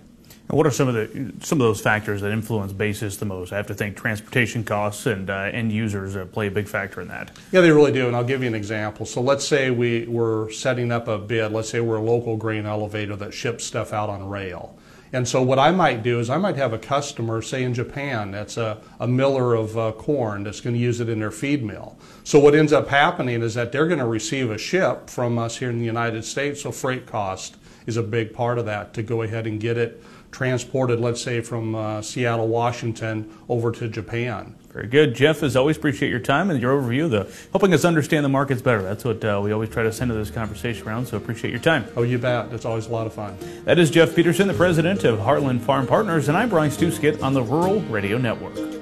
What 0.50 0.66
are 0.66 0.70
some 0.72 0.88
of 0.88 0.94
the 0.94 1.32
some 1.46 1.60
of 1.60 1.66
those 1.66 1.80
factors 1.80 2.22
that 2.22 2.32
influence 2.32 2.72
basis 2.72 3.18
the 3.18 3.24
most? 3.24 3.52
I 3.52 3.56
have 3.56 3.68
to 3.68 3.74
think 3.74 3.96
transportation 3.96 4.64
costs 4.64 5.06
and 5.06 5.30
uh, 5.30 5.50
end 5.52 5.70
users 5.70 6.16
uh, 6.16 6.24
play 6.26 6.48
a 6.48 6.50
big 6.50 6.66
factor 6.66 7.00
in 7.00 7.06
that. 7.08 7.30
Yeah, 7.52 7.60
they 7.60 7.70
really 7.70 7.92
do. 7.92 8.08
And 8.08 8.16
I'll 8.16 8.24
give 8.24 8.42
you 8.42 8.48
an 8.48 8.54
example. 8.54 9.06
So 9.06 9.20
let's 9.20 9.46
say 9.46 9.70
we 9.70 10.06
were 10.06 10.50
setting 10.50 10.90
up 10.90 11.06
a 11.06 11.18
bid. 11.18 11.52
Let's 11.52 11.70
say 11.70 11.80
we're 11.80 11.98
a 11.98 12.02
local 12.02 12.36
grain 12.36 12.66
elevator 12.66 13.14
that 13.16 13.32
ships 13.32 13.64
stuff 13.64 13.92
out 13.92 14.10
on 14.10 14.28
rail. 14.28 14.76
And 15.12 15.26
so 15.26 15.42
what 15.42 15.58
I 15.58 15.72
might 15.72 16.02
do 16.02 16.20
is 16.20 16.30
I 16.30 16.38
might 16.38 16.56
have 16.56 16.72
a 16.72 16.78
customer, 16.78 17.42
say 17.42 17.64
in 17.64 17.74
Japan, 17.74 18.30
that's 18.30 18.56
a, 18.56 18.80
a 19.00 19.08
miller 19.08 19.54
of 19.54 19.76
uh, 19.76 19.92
corn 19.92 20.44
that's 20.44 20.60
going 20.60 20.74
to 20.74 20.80
use 20.80 21.00
it 21.00 21.08
in 21.08 21.18
their 21.18 21.32
feed 21.32 21.64
mill. 21.64 21.98
So 22.22 22.38
what 22.38 22.54
ends 22.54 22.72
up 22.72 22.86
happening 22.88 23.42
is 23.42 23.54
that 23.54 23.72
they're 23.72 23.88
going 23.88 23.98
to 23.98 24.06
receive 24.06 24.52
a 24.52 24.58
ship 24.58 25.10
from 25.10 25.36
us 25.36 25.56
here 25.56 25.68
in 25.68 25.80
the 25.80 25.84
United 25.84 26.24
States. 26.24 26.62
So 26.62 26.70
freight 26.70 27.06
cost 27.06 27.56
is 27.86 27.96
a 27.96 28.02
big 28.04 28.32
part 28.32 28.58
of 28.58 28.66
that 28.66 28.94
to 28.94 29.02
go 29.02 29.22
ahead 29.22 29.48
and 29.48 29.58
get 29.60 29.76
it 29.76 30.00
transported, 30.30 31.00
let's 31.00 31.20
say, 31.20 31.40
from 31.40 31.74
uh, 31.74 32.02
Seattle, 32.02 32.48
Washington 32.48 33.32
over 33.48 33.72
to 33.72 33.88
Japan. 33.88 34.54
Very 34.72 34.86
good. 34.86 35.14
Jeff, 35.14 35.42
as 35.42 35.56
always, 35.56 35.76
appreciate 35.76 36.10
your 36.10 36.20
time 36.20 36.48
and 36.48 36.62
your 36.62 36.80
overview, 36.80 37.10
the 37.10 37.32
helping 37.50 37.74
us 37.74 37.84
understand 37.84 38.24
the 38.24 38.28
markets 38.28 38.62
better. 38.62 38.82
That's 38.82 39.04
what 39.04 39.24
uh, 39.24 39.40
we 39.42 39.50
always 39.50 39.68
try 39.68 39.82
to 39.82 39.92
send 39.92 40.10
to 40.10 40.14
this 40.14 40.30
conversation 40.30 40.86
around, 40.86 41.06
so 41.06 41.16
appreciate 41.16 41.50
your 41.50 41.60
time. 41.60 41.86
Oh, 41.96 42.02
you 42.02 42.18
bet. 42.18 42.52
It's 42.52 42.64
always 42.64 42.86
a 42.86 42.90
lot 42.90 43.08
of 43.08 43.12
fun. 43.12 43.36
That 43.64 43.80
is 43.80 43.90
Jeff 43.90 44.14
Peterson, 44.14 44.46
the 44.46 44.54
president 44.54 45.02
of 45.02 45.18
Heartland 45.18 45.60
Farm 45.62 45.88
Partners, 45.88 46.28
and 46.28 46.36
I'm 46.36 46.48
Bryce 46.48 46.76
Doeschot 46.76 47.20
on 47.20 47.34
the 47.34 47.42
Rural 47.42 47.80
Radio 47.82 48.16
Network. 48.16 48.79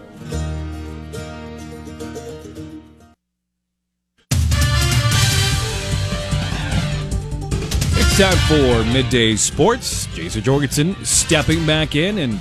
Time 8.19 8.37
for 8.49 8.93
midday 8.93 9.37
sports. 9.37 10.07
Jason 10.07 10.43
Jorgensen 10.43 10.97
stepping 11.05 11.65
back 11.65 11.95
in, 11.95 12.19
and 12.19 12.41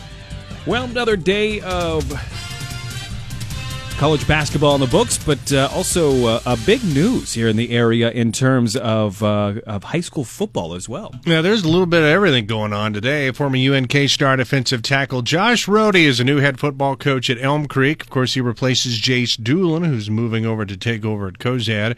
well, 0.66 0.86
another 0.86 1.16
day 1.16 1.62
of 1.62 2.04
college 4.00 4.28
basketball 4.28 4.74
in 4.74 4.82
the 4.82 4.88
books, 4.88 5.20
but 5.24 5.54
uh, 5.54 5.70
also 5.72 6.26
uh, 6.26 6.40
a 6.48 6.58
big 6.66 6.84
news 6.84 7.34
here 7.34 7.48
in 7.48 7.58
the 7.58 7.70
area 7.70 8.10
in 8.10 8.32
terms 8.32 8.76
of 8.76 9.22
uh, 9.22 9.54
of 9.68 9.84
high 9.84 10.00
school 10.00 10.24
football 10.24 10.74
as 10.74 10.90
well. 10.90 11.14
Yeah, 11.26 11.42
there's 11.42 11.64
a 11.64 11.68
little 11.68 11.86
bit 11.86 12.02
of 12.02 12.08
everything 12.08 12.48
going 12.48 12.74
on 12.74 12.94
today. 12.94 13.30
Former 13.30 13.58
UNK 13.58 14.10
star 14.10 14.36
defensive 14.36 14.82
tackle 14.82 15.22
Josh 15.22 15.68
Rohde 15.68 16.04
is 16.04 16.20
a 16.20 16.24
new 16.24 16.38
head 16.38 16.60
football 16.60 16.96
coach 16.96 17.30
at 17.30 17.40
Elm 17.40 17.68
Creek. 17.68 18.02
Of 18.02 18.10
course, 18.10 18.34
he 18.34 18.42
replaces 18.42 19.00
Jace 19.00 19.38
Doolin, 19.42 19.84
who's 19.84 20.10
moving 20.10 20.44
over 20.44 20.66
to 20.66 20.76
take 20.76 21.06
over 21.06 21.28
at 21.28 21.36
Cozad. 21.36 21.96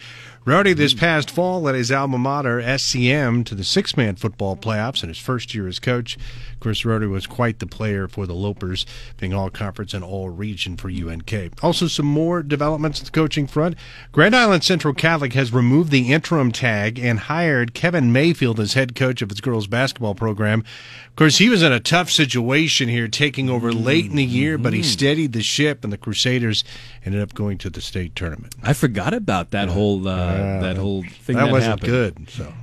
Rohde 0.49 0.75
this 0.75 0.95
past 0.95 1.29
fall 1.29 1.61
led 1.61 1.75
his 1.75 1.91
alma 1.91 2.17
mater, 2.17 2.59
SEM, 2.79 3.43
to 3.43 3.53
the 3.53 3.63
six 3.63 3.95
man 3.95 4.15
football 4.15 4.57
playoffs 4.57 5.03
in 5.03 5.09
his 5.09 5.19
first 5.19 5.53
year 5.53 5.67
as 5.67 5.77
coach. 5.77 6.17
Of 6.53 6.59
course, 6.59 6.81
Rohde 6.81 7.07
was 7.07 7.27
quite 7.27 7.59
the 7.59 7.67
player 7.67 8.07
for 8.07 8.25
the 8.25 8.33
Lopers, 8.33 8.83
being 9.17 9.31
all 9.31 9.51
conference 9.51 9.93
and 9.93 10.03
all 10.03 10.31
region 10.31 10.75
for 10.75 10.89
UNK. 10.89 11.63
Also, 11.63 11.85
some 11.85 12.07
more 12.07 12.41
developments 12.41 12.99
at 12.99 13.05
the 13.05 13.11
coaching 13.11 13.45
front. 13.45 13.75
Grand 14.11 14.35
Island 14.35 14.63
Central 14.63 14.95
Catholic 14.95 15.33
has 15.33 15.53
removed 15.53 15.91
the 15.91 16.11
interim 16.11 16.51
tag 16.51 16.97
and 16.97 17.19
hired 17.19 17.75
Kevin 17.75 18.11
Mayfield 18.11 18.59
as 18.59 18.73
head 18.73 18.95
coach 18.95 19.21
of 19.21 19.29
its 19.29 19.41
girls 19.41 19.67
basketball 19.67 20.15
program. 20.15 20.61
Of 21.09 21.15
course, 21.15 21.37
he 21.37 21.49
was 21.49 21.61
in 21.61 21.71
a 21.71 21.79
tough 21.79 22.09
situation 22.09 22.89
here, 22.89 23.07
taking 23.07 23.51
over 23.51 23.71
late 23.71 24.05
in 24.05 24.15
the 24.15 24.25
year, 24.25 24.57
but 24.57 24.73
he 24.73 24.81
steadied 24.81 25.33
the 25.33 25.43
ship, 25.43 25.83
and 25.83 25.93
the 25.93 25.97
Crusaders 25.97 26.63
ended 27.05 27.21
up 27.21 27.35
going 27.35 27.59
to 27.59 27.69
the 27.69 27.81
state 27.81 28.15
tournament. 28.15 28.55
I 28.63 28.73
forgot 28.73 29.13
about 29.13 29.51
that 29.51 29.69
whole 29.69 30.07
uh, 30.07 30.38
that 30.61 30.77
whole 30.77 31.03
thing 31.03 31.37
that, 31.37 31.45
that 31.45 31.51
wasn't 31.51 31.81
happened. 31.81 31.91
good. 31.91 32.29
So. 32.29 32.53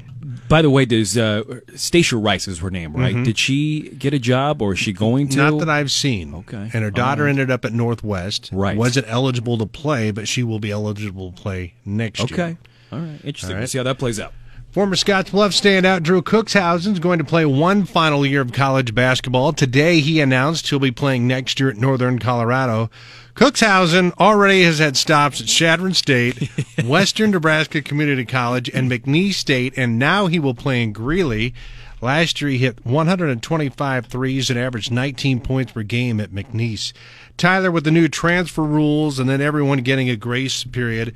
By 0.49 0.62
the 0.62 0.71
way, 0.71 0.85
does 0.85 1.16
uh, 1.16 1.42
Stacia 1.75 2.16
Rice 2.16 2.49
is 2.49 2.59
her 2.59 2.71
name, 2.71 2.95
right? 2.95 3.25
Did 3.25 3.38
she 3.38 3.90
get 3.90 4.12
a 4.14 4.18
job, 4.18 4.61
or 4.62 4.73
is 4.73 4.78
she 4.78 4.92
going 4.92 5.28
to? 5.28 5.37
Not 5.38 5.59
that 5.61 5.68
I've 5.68 5.90
seen. 5.90 6.35
Okay. 6.35 6.71
And 6.73 6.85
her 6.85 6.90
daughter 6.90 7.23
All 7.23 7.26
right. 7.26 7.30
ended 7.30 7.50
up 7.50 7.64
at 7.64 7.73
Northwest. 7.73 8.50
Right. 8.52 8.76
Wasn't 8.76 9.06
eligible 9.09 9.59
to 9.59 9.66
play, 9.66 10.11
but 10.11 10.28
she 10.28 10.42
will 10.42 10.59
be 10.59 10.71
eligible 10.71 11.33
to 11.33 11.40
play 11.40 11.75
next 11.85 12.30
year. 12.30 12.40
Okay. 12.40 12.56
All 12.92 12.99
right. 13.00 13.21
Interesting. 13.25 13.52
All 13.52 13.59
We'll 13.59 13.68
see 13.68 13.78
how 13.78 13.85
that 13.85 13.99
plays 13.99 14.21
out. 14.21 14.33
Former 14.76 14.95
Scotts 14.95 15.30
Bluff 15.30 15.52
standout 15.52 16.02
Dru 16.02 16.21
Kuxhausen 16.21 16.92
is 16.92 16.99
going 16.99 17.18
to 17.18 17.25
play 17.25 17.47
one 17.47 17.87
final 17.87 18.26
year 18.26 18.42
of 18.42 18.52
college 18.52 18.95
basketball. 18.95 19.54
Today, 19.54 20.00
he 20.00 20.21
announced 20.21 20.68
he'll 20.68 20.78
be 20.78 20.90
playing 20.90 21.26
next 21.26 21.59
year 21.59 21.71
at 21.71 21.78
Northern 21.78 22.18
Colorado. 22.18 22.90
Kuxhausen 23.35 24.12
already 24.18 24.64
has 24.64 24.78
had 24.78 24.99
stops 24.99 25.40
at 25.40 25.47
Chadron 25.47 25.95
State, 25.95 26.50
Western 26.85 27.30
Nebraska 27.30 27.80
Community 27.80 28.26
College, 28.26 28.68
and 28.68 28.90
McNeese 28.90 29.37
State, 29.37 29.73
and 29.78 29.99
now 29.99 30.26
he 30.26 30.38
will 30.38 30.52
play 30.52 30.83
in 30.83 30.92
Greeley. 30.92 31.54
Last 32.02 32.42
year, 32.42 32.50
he 32.50 32.59
hit 32.59 32.85
125 32.85 34.06
threes 34.06 34.50
and 34.50 34.59
averaged 34.59 34.92
19 34.92 35.40
points 35.40 35.73
per 35.73 35.85
game 35.85 36.21
at 36.21 36.33
McNeese. 36.33 36.92
Tyler, 37.38 37.71
with 37.71 37.85
the 37.85 37.90
new 37.90 38.09
transfer 38.09 38.62
rules 38.62 39.18
and 39.18 39.28
then 39.28 39.40
everyone 39.40 39.78
getting 39.78 40.11
a 40.11 40.16
grace 40.16 40.64
period, 40.64 41.14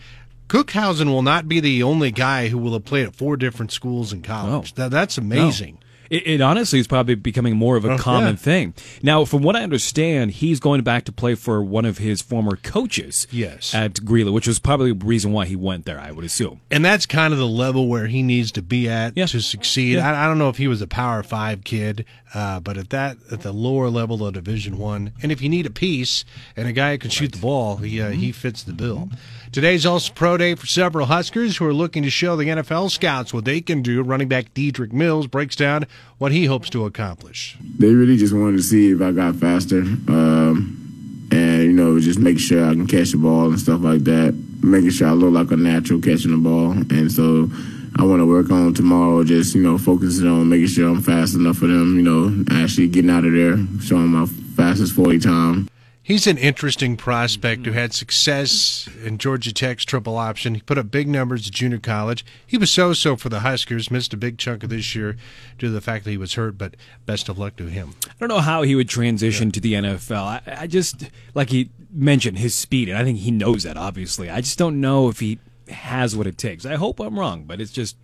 Kuxhausen 0.50 1.06
will 1.06 1.22
not 1.22 1.46
be 1.46 1.60
the 1.60 1.84
only 1.84 2.10
guy 2.10 2.48
who 2.48 2.58
will 2.58 2.72
have 2.72 2.84
played 2.84 3.06
at 3.06 3.14
four 3.14 3.36
different 3.36 3.70
schools 3.70 4.12
in 4.12 4.20
college. 4.20 4.72
Oh. 4.72 4.82
That, 4.82 4.90
that's 4.90 5.16
amazing. 5.16 5.78
It, 6.10 6.26
it 6.26 6.40
honestly 6.40 6.78
is 6.80 6.86
probably 6.86 7.14
becoming 7.14 7.56
more 7.56 7.76
of 7.76 7.84
a 7.84 7.92
Oh, 7.92 7.98
common 7.98 8.30
yeah. 8.34 8.36
thing. 8.36 8.74
Now, 9.02 9.24
from 9.24 9.42
what 9.42 9.54
I 9.56 9.62
understand, 9.62 10.32
he's 10.32 10.58
going 10.60 10.82
back 10.82 11.04
to 11.04 11.12
play 11.12 11.34
for 11.36 11.62
one 11.62 11.84
of 11.84 11.98
his 11.98 12.20
former 12.20 12.56
coaches 12.56 13.26
Yes. 13.30 13.74
at 13.74 14.04
Greeley, 14.04 14.30
which 14.32 14.46
was 14.48 14.58
probably 14.58 14.92
the 14.92 15.04
reason 15.06 15.32
why 15.32 15.46
he 15.46 15.56
went 15.56 15.84
there, 15.86 16.00
I 16.00 16.10
would 16.10 16.24
assume. 16.24 16.60
And 16.70 16.84
that's 16.84 17.06
kind 17.06 17.32
of 17.32 17.38
the 17.38 17.46
level 17.48 17.88
where 17.88 18.06
he 18.08 18.22
needs 18.22 18.50
to 18.52 18.62
be 18.62 18.88
at 18.88 19.16
Yeah. 19.16 19.26
to 19.26 19.40
succeed. 19.40 19.94
Yeah. 19.94 20.10
I, 20.12 20.24
I 20.24 20.26
don't 20.28 20.38
know 20.38 20.48
if 20.48 20.56
he 20.56 20.68
was 20.68 20.82
a 20.82 20.86
Power 20.88 21.22
Five 21.22 21.64
kid, 21.64 22.04
uh, 22.34 22.60
but 22.60 22.76
at 22.76 22.90
that 22.90 23.16
at 23.30 23.40
the 23.42 23.52
lower 23.52 23.88
level 23.88 24.26
of 24.26 24.34
Division 24.34 24.78
One, 24.78 25.12
and 25.22 25.30
if 25.32 25.40
you 25.40 25.48
need 25.48 25.66
a 25.66 25.70
piece 25.70 26.24
and 26.56 26.66
a 26.68 26.72
guy 26.72 26.92
who 26.92 26.98
can 26.98 27.10
shoot 27.10 27.32
the 27.32 27.38
ball, 27.38 27.76
he 27.76 28.00
uh, 28.00 28.10
he 28.10 28.32
fits 28.32 28.62
the 28.62 28.72
bill. 28.72 29.08
Today's 29.52 29.84
also 29.84 30.12
pro 30.12 30.36
day 30.36 30.54
for 30.54 30.66
several 30.66 31.06
Huskers 31.06 31.56
who 31.56 31.66
are 31.66 31.72
looking 31.74 32.04
to 32.04 32.10
show 32.10 32.36
the 32.36 32.44
NFL 32.44 32.88
scouts 32.90 33.34
what 33.34 33.44
they 33.44 33.60
can 33.60 33.82
do. 33.82 34.00
Running 34.02 34.28
back 34.28 34.54
Dedrick 34.54 34.92
Mills 34.92 35.26
breaks 35.26 35.56
down 35.56 35.86
what 36.18 36.32
he 36.32 36.44
hopes 36.44 36.68
to 36.70 36.84
accomplish. 36.84 37.56
they 37.78 37.92
really 37.94 38.16
just 38.16 38.34
wanted 38.34 38.58
to 38.58 38.62
see 38.62 38.90
if 38.90 39.00
I 39.00 39.12
got 39.12 39.36
faster. 39.36 39.80
Um, 39.80 40.76
and, 41.32 41.62
you 41.62 41.72
know, 41.72 41.98
just 42.00 42.18
make 42.18 42.38
sure 42.38 42.64
I 42.64 42.72
can 42.72 42.86
catch 42.86 43.12
the 43.12 43.18
ball 43.18 43.46
and 43.46 43.58
stuff 43.58 43.80
like 43.82 44.00
that. 44.04 44.34
Making 44.62 44.90
sure 44.90 45.08
I 45.08 45.12
look 45.12 45.32
like 45.32 45.50
a 45.50 45.56
natural 45.56 46.00
catching 46.00 46.32
the 46.32 46.36
ball. 46.36 46.72
And 46.72 47.10
so 47.10 47.48
I 47.96 48.04
want 48.04 48.20
to 48.20 48.26
work 48.26 48.50
on 48.50 48.74
tomorrow, 48.74 49.24
just, 49.24 49.54
you 49.54 49.62
know, 49.62 49.78
focusing 49.78 50.26
on 50.26 50.48
making 50.48 50.68
sure 50.68 50.88
I'm 50.88 51.00
fast 51.00 51.34
enough 51.34 51.58
for 51.58 51.66
them, 51.66 51.96
you 51.96 52.02
know, 52.02 52.44
actually 52.50 52.88
getting 52.88 53.10
out 53.10 53.24
of 53.24 53.32
there, 53.32 53.56
showing 53.80 54.08
my 54.08 54.26
fastest 54.56 54.94
40 54.94 55.18
time. 55.20 55.68
He's 56.10 56.26
an 56.26 56.38
interesting 56.38 56.96
prospect 56.96 57.64
who 57.64 57.70
mm-hmm. 57.70 57.78
had 57.78 57.94
success 57.94 58.88
in 59.04 59.16
Georgia 59.16 59.54
Tech's 59.54 59.84
triple 59.84 60.18
option. 60.18 60.56
He 60.56 60.60
put 60.60 60.76
up 60.76 60.90
big 60.90 61.06
numbers 61.06 61.46
at 61.46 61.54
junior 61.54 61.78
college. 61.78 62.24
He 62.44 62.58
was 62.58 62.68
so-so 62.68 63.14
for 63.14 63.28
the 63.28 63.38
Huskers, 63.38 63.92
missed 63.92 64.12
a 64.12 64.16
big 64.16 64.36
chunk 64.36 64.64
of 64.64 64.70
this 64.70 64.84
mm-hmm. 64.86 64.98
year 64.98 65.12
due 65.56 65.68
to 65.68 65.70
the 65.70 65.80
fact 65.80 66.02
that 66.02 66.10
he 66.10 66.16
was 66.16 66.34
hurt, 66.34 66.58
but 66.58 66.74
best 67.06 67.28
of 67.28 67.38
luck 67.38 67.54
to 67.58 67.66
him. 67.66 67.94
I 68.08 68.12
don't 68.18 68.28
know 68.28 68.40
how 68.40 68.62
he 68.62 68.74
would 68.74 68.88
transition 68.88 69.52
to 69.52 69.60
the 69.60 69.74
NFL. 69.74 70.42
I, 70.48 70.62
I 70.62 70.66
just, 70.66 71.08
like 71.36 71.50
he 71.50 71.70
mentioned, 71.92 72.38
his 72.38 72.56
speed, 72.56 72.88
and 72.88 72.98
I 72.98 73.04
think 73.04 73.18
he 73.18 73.30
knows 73.30 73.62
that, 73.62 73.76
obviously. 73.76 74.28
I 74.28 74.40
just 74.40 74.58
don't 74.58 74.80
know 74.80 75.10
if 75.10 75.20
he 75.20 75.38
has 75.68 76.16
what 76.16 76.26
it 76.26 76.36
takes. 76.36 76.66
I 76.66 76.74
hope 76.74 76.98
I'm 76.98 77.20
wrong, 77.20 77.44
but 77.44 77.60
it's 77.60 77.70
just, 77.70 77.94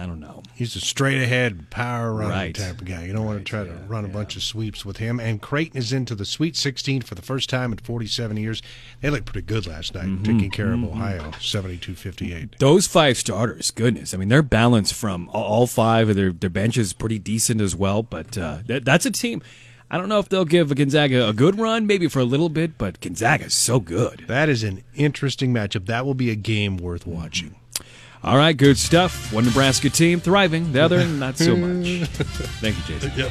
I 0.00 0.06
don't 0.06 0.18
know. 0.20 0.42
He's 0.54 0.74
a 0.76 0.80
straight 0.80 1.20
ahead 1.22 1.68
power 1.68 2.12
running 2.14 2.30
Right. 2.32 2.54
type 2.54 2.80
of 2.80 2.86
guy. 2.86 3.04
You 3.04 3.12
don't 3.12 3.26
want 3.26 3.38
to 3.38 3.44
try 3.44 3.64
to 3.64 3.72
run 3.86 4.04
a 4.04 4.08
bunch 4.08 4.34
of 4.34 4.42
sweeps 4.42 4.84
with 4.84 4.96
him. 4.96 5.20
And 5.20 5.42
Creighton 5.42 5.76
is 5.78 5.92
into 5.92 6.14
the 6.14 6.24
Sweet 6.24 6.56
16 6.56 7.02
for 7.02 7.14
the 7.14 7.22
first 7.22 7.50
time 7.50 7.70
in 7.72 7.78
47 7.78 8.36
years. 8.38 8.62
They 9.02 9.10
looked 9.10 9.26
pretty 9.26 9.46
good 9.46 9.66
last 9.66 9.94
night, 9.94 10.06
Mm-hmm. 10.06 10.22
taking 10.24 10.50
care 10.50 10.72
of 10.72 10.82
Ohio, 10.82 11.32
72-58. 11.32 12.58
Those 12.58 12.86
five 12.86 13.18
starters, 13.18 13.70
goodness. 13.70 14.14
I 14.14 14.16
mean, 14.16 14.28
they're 14.28 14.42
balanced 14.42 14.94
from 14.94 15.28
all- 15.30 15.44
all 15.44 15.66
five. 15.66 16.08
of 16.08 16.16
Their, 16.16 16.32
their 16.32 16.50
bench 16.50 16.78
is 16.78 16.92
pretty 16.92 17.18
decent 17.18 17.60
as 17.60 17.76
well, 17.76 18.02
but 18.02 18.38
uh, 18.38 18.58
that, 18.66 18.84
that's 18.84 19.04
a 19.06 19.10
team. 19.10 19.42
I 19.90 19.98
don't 19.98 20.08
know 20.08 20.18
if 20.20 20.28
they'll 20.28 20.44
give 20.44 20.74
Gonzaga 20.74 21.28
a 21.28 21.32
good 21.32 21.58
run, 21.58 21.86
maybe 21.86 22.06
for 22.06 22.20
a 22.20 22.24
little 22.24 22.48
bit, 22.48 22.78
but 22.78 23.00
Gonzaga's 23.00 23.54
so 23.54 23.80
good. 23.80 24.24
That 24.28 24.48
is 24.48 24.62
an 24.62 24.84
interesting 24.94 25.52
matchup. 25.52 25.86
That 25.86 26.06
will 26.06 26.14
be 26.14 26.30
a 26.30 26.36
game 26.36 26.76
worth 26.76 27.06
watching. 27.06 27.56
All 28.22 28.36
right, 28.36 28.54
good 28.56 28.76
stuff. 28.76 29.32
One 29.32 29.46
Nebraska 29.46 29.88
team 29.88 30.20
thriving, 30.20 30.72
the 30.72 30.82
other 30.82 31.06
not 31.06 31.38
so 31.38 31.56
much. 31.56 32.08
Thank 32.60 32.76
you, 32.76 32.94
Jason. 32.94 33.12
Yep. 33.16 33.30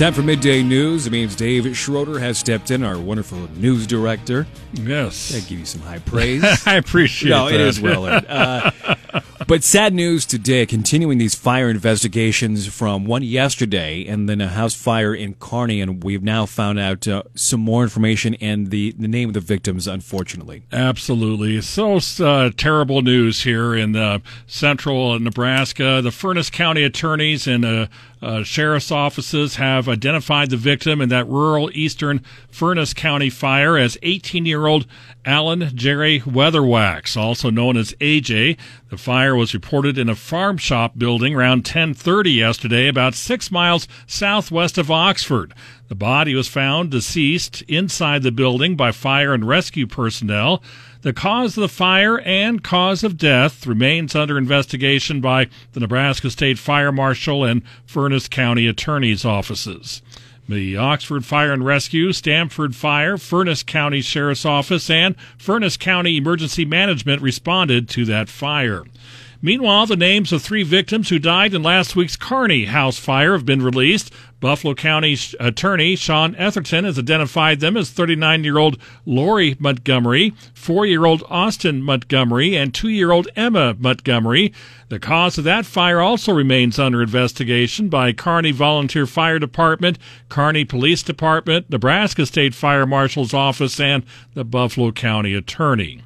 Time 0.00 0.14
for 0.14 0.22
midday 0.22 0.62
news. 0.62 1.06
It 1.06 1.10
means 1.10 1.36
Dave 1.36 1.76
Schroeder 1.76 2.18
has 2.20 2.38
stepped 2.38 2.70
in, 2.70 2.82
our 2.82 2.98
wonderful 2.98 3.36
news 3.56 3.86
director. 3.86 4.46
Yes. 4.72 5.34
I 5.34 5.40
give 5.40 5.58
you 5.58 5.66
some 5.66 5.82
high 5.82 5.98
praise. 5.98 6.42
I 6.66 6.76
appreciate 6.76 7.28
no, 7.28 7.50
that. 7.50 7.54
it 7.56 7.60
is 7.60 7.82
well 7.82 8.06
earned. 8.06 8.26
Uh, 8.26 8.70
but 9.46 9.62
sad 9.62 9.92
news 9.92 10.24
today, 10.24 10.64
continuing 10.64 11.18
these 11.18 11.34
fire 11.34 11.68
investigations 11.68 12.66
from 12.66 13.04
one 13.04 13.22
yesterday 13.22 14.06
and 14.06 14.26
then 14.26 14.40
a 14.40 14.48
house 14.48 14.74
fire 14.74 15.14
in 15.14 15.34
Kearney, 15.34 15.82
and 15.82 16.02
we've 16.02 16.22
now 16.22 16.46
found 16.46 16.78
out 16.78 17.06
uh, 17.06 17.24
some 17.34 17.60
more 17.60 17.82
information 17.82 18.36
and 18.36 18.70
the, 18.70 18.92
the 18.92 19.06
name 19.06 19.28
of 19.28 19.34
the 19.34 19.40
victims, 19.40 19.86
unfortunately. 19.86 20.62
Absolutely. 20.72 21.60
So 21.60 22.00
uh, 22.20 22.52
terrible 22.56 23.02
news 23.02 23.42
here 23.42 23.74
in 23.74 23.94
uh, 23.94 24.20
central 24.46 25.20
Nebraska. 25.20 26.00
The 26.02 26.08
Furnas 26.08 26.50
County 26.50 26.84
attorneys 26.84 27.46
and 27.46 27.90
uh, 28.22 28.42
sheriff's 28.42 28.90
offices 28.90 29.56
have 29.56 29.88
identified 29.88 30.50
the 30.50 30.56
victim 30.56 31.00
in 31.00 31.08
that 31.08 31.26
rural 31.28 31.70
eastern 31.72 32.20
Furnas 32.52 32.94
County 32.94 33.30
fire 33.30 33.76
as 33.76 33.96
18 34.02 34.46
year 34.46 34.66
old 34.66 34.86
Alan 35.24 35.74
Jerry 35.74 36.20
Weatherwax, 36.20 37.16
also 37.16 37.50
known 37.50 37.76
as 37.76 37.92
AJ. 37.94 38.58
The 38.90 38.98
fire 38.98 39.36
was 39.36 39.54
reported 39.54 39.98
in 39.98 40.08
a 40.08 40.16
farm 40.16 40.58
shop 40.58 40.98
building 40.98 41.32
around 41.36 41.64
10:30 41.64 42.32
yesterday, 42.32 42.88
about 42.88 43.14
six 43.14 43.48
miles 43.48 43.86
southwest 44.08 44.78
of 44.78 44.90
Oxford. 44.90 45.54
The 45.88 45.94
body 45.94 46.34
was 46.34 46.48
found 46.48 46.90
deceased 46.90 47.62
inside 47.68 48.24
the 48.24 48.32
building 48.32 48.74
by 48.74 48.90
fire 48.90 49.32
and 49.32 49.46
rescue 49.46 49.86
personnel. 49.86 50.60
The 51.02 51.12
cause 51.12 51.56
of 51.56 51.62
the 51.62 51.68
fire 51.68 52.18
and 52.18 52.64
cause 52.64 53.04
of 53.04 53.16
death 53.16 53.64
remains 53.64 54.16
under 54.16 54.36
investigation 54.36 55.20
by 55.20 55.46
the 55.72 55.80
Nebraska 55.80 56.28
State 56.28 56.58
Fire 56.58 56.90
Marshal 56.90 57.44
and 57.44 57.62
Furnas 57.86 58.28
County 58.28 58.66
Attorney's 58.66 59.24
offices. 59.24 60.02
The 60.50 60.76
Oxford 60.76 61.24
Fire 61.24 61.52
and 61.52 61.64
Rescue, 61.64 62.12
Stamford 62.12 62.74
Fire, 62.74 63.16
Furnas 63.16 63.64
County 63.64 64.00
Sheriff's 64.00 64.44
Office, 64.44 64.90
and 64.90 65.14
Furnas 65.38 65.78
County 65.78 66.16
Emergency 66.16 66.64
Management 66.64 67.22
responded 67.22 67.88
to 67.90 68.04
that 68.06 68.28
fire. 68.28 68.82
Meanwhile, 69.40 69.86
the 69.86 69.96
names 69.96 70.32
of 70.32 70.42
three 70.42 70.64
victims 70.64 71.08
who 71.08 71.20
died 71.20 71.54
in 71.54 71.62
last 71.62 71.94
week's 71.94 72.16
Kearney 72.16 72.64
house 72.64 72.98
fire 72.98 73.32
have 73.32 73.46
been 73.46 73.62
released. 73.62 74.12
Buffalo 74.40 74.74
County 74.74 75.16
Attorney 75.38 75.94
Shawn 75.94 76.34
Eatherton 76.34 76.84
has 76.84 76.98
identified 76.98 77.60
them 77.60 77.76
as 77.76 77.90
39 77.90 78.42
year 78.42 78.58
old 78.58 78.76
Lori 79.06 79.56
Montgomery, 79.60 80.34
4 80.52 80.84
year 80.84 81.06
old 81.06 81.22
Austin 81.30 81.80
Montgomery, 81.80 82.56
and 82.56 82.74
2 82.74 82.88
year 82.88 83.12
old 83.12 83.28
Emma 83.36 83.76
Montgomery. 83.78 84.52
The 84.90 84.98
cause 84.98 85.38
of 85.38 85.44
that 85.44 85.66
fire 85.66 86.00
also 86.00 86.32
remains 86.32 86.76
under 86.76 87.00
investigation 87.00 87.88
by 87.88 88.12
Kearney 88.12 88.50
Volunteer 88.50 89.06
Fire 89.06 89.38
Department, 89.38 90.00
Kearney 90.28 90.64
Police 90.64 91.04
Department, 91.04 91.70
Nebraska 91.70 92.26
State 92.26 92.56
Fire 92.56 92.86
Marshal's 92.86 93.32
Office, 93.32 93.78
and 93.78 94.02
the 94.34 94.42
Buffalo 94.42 94.90
County 94.90 95.32
Attorney. 95.32 96.02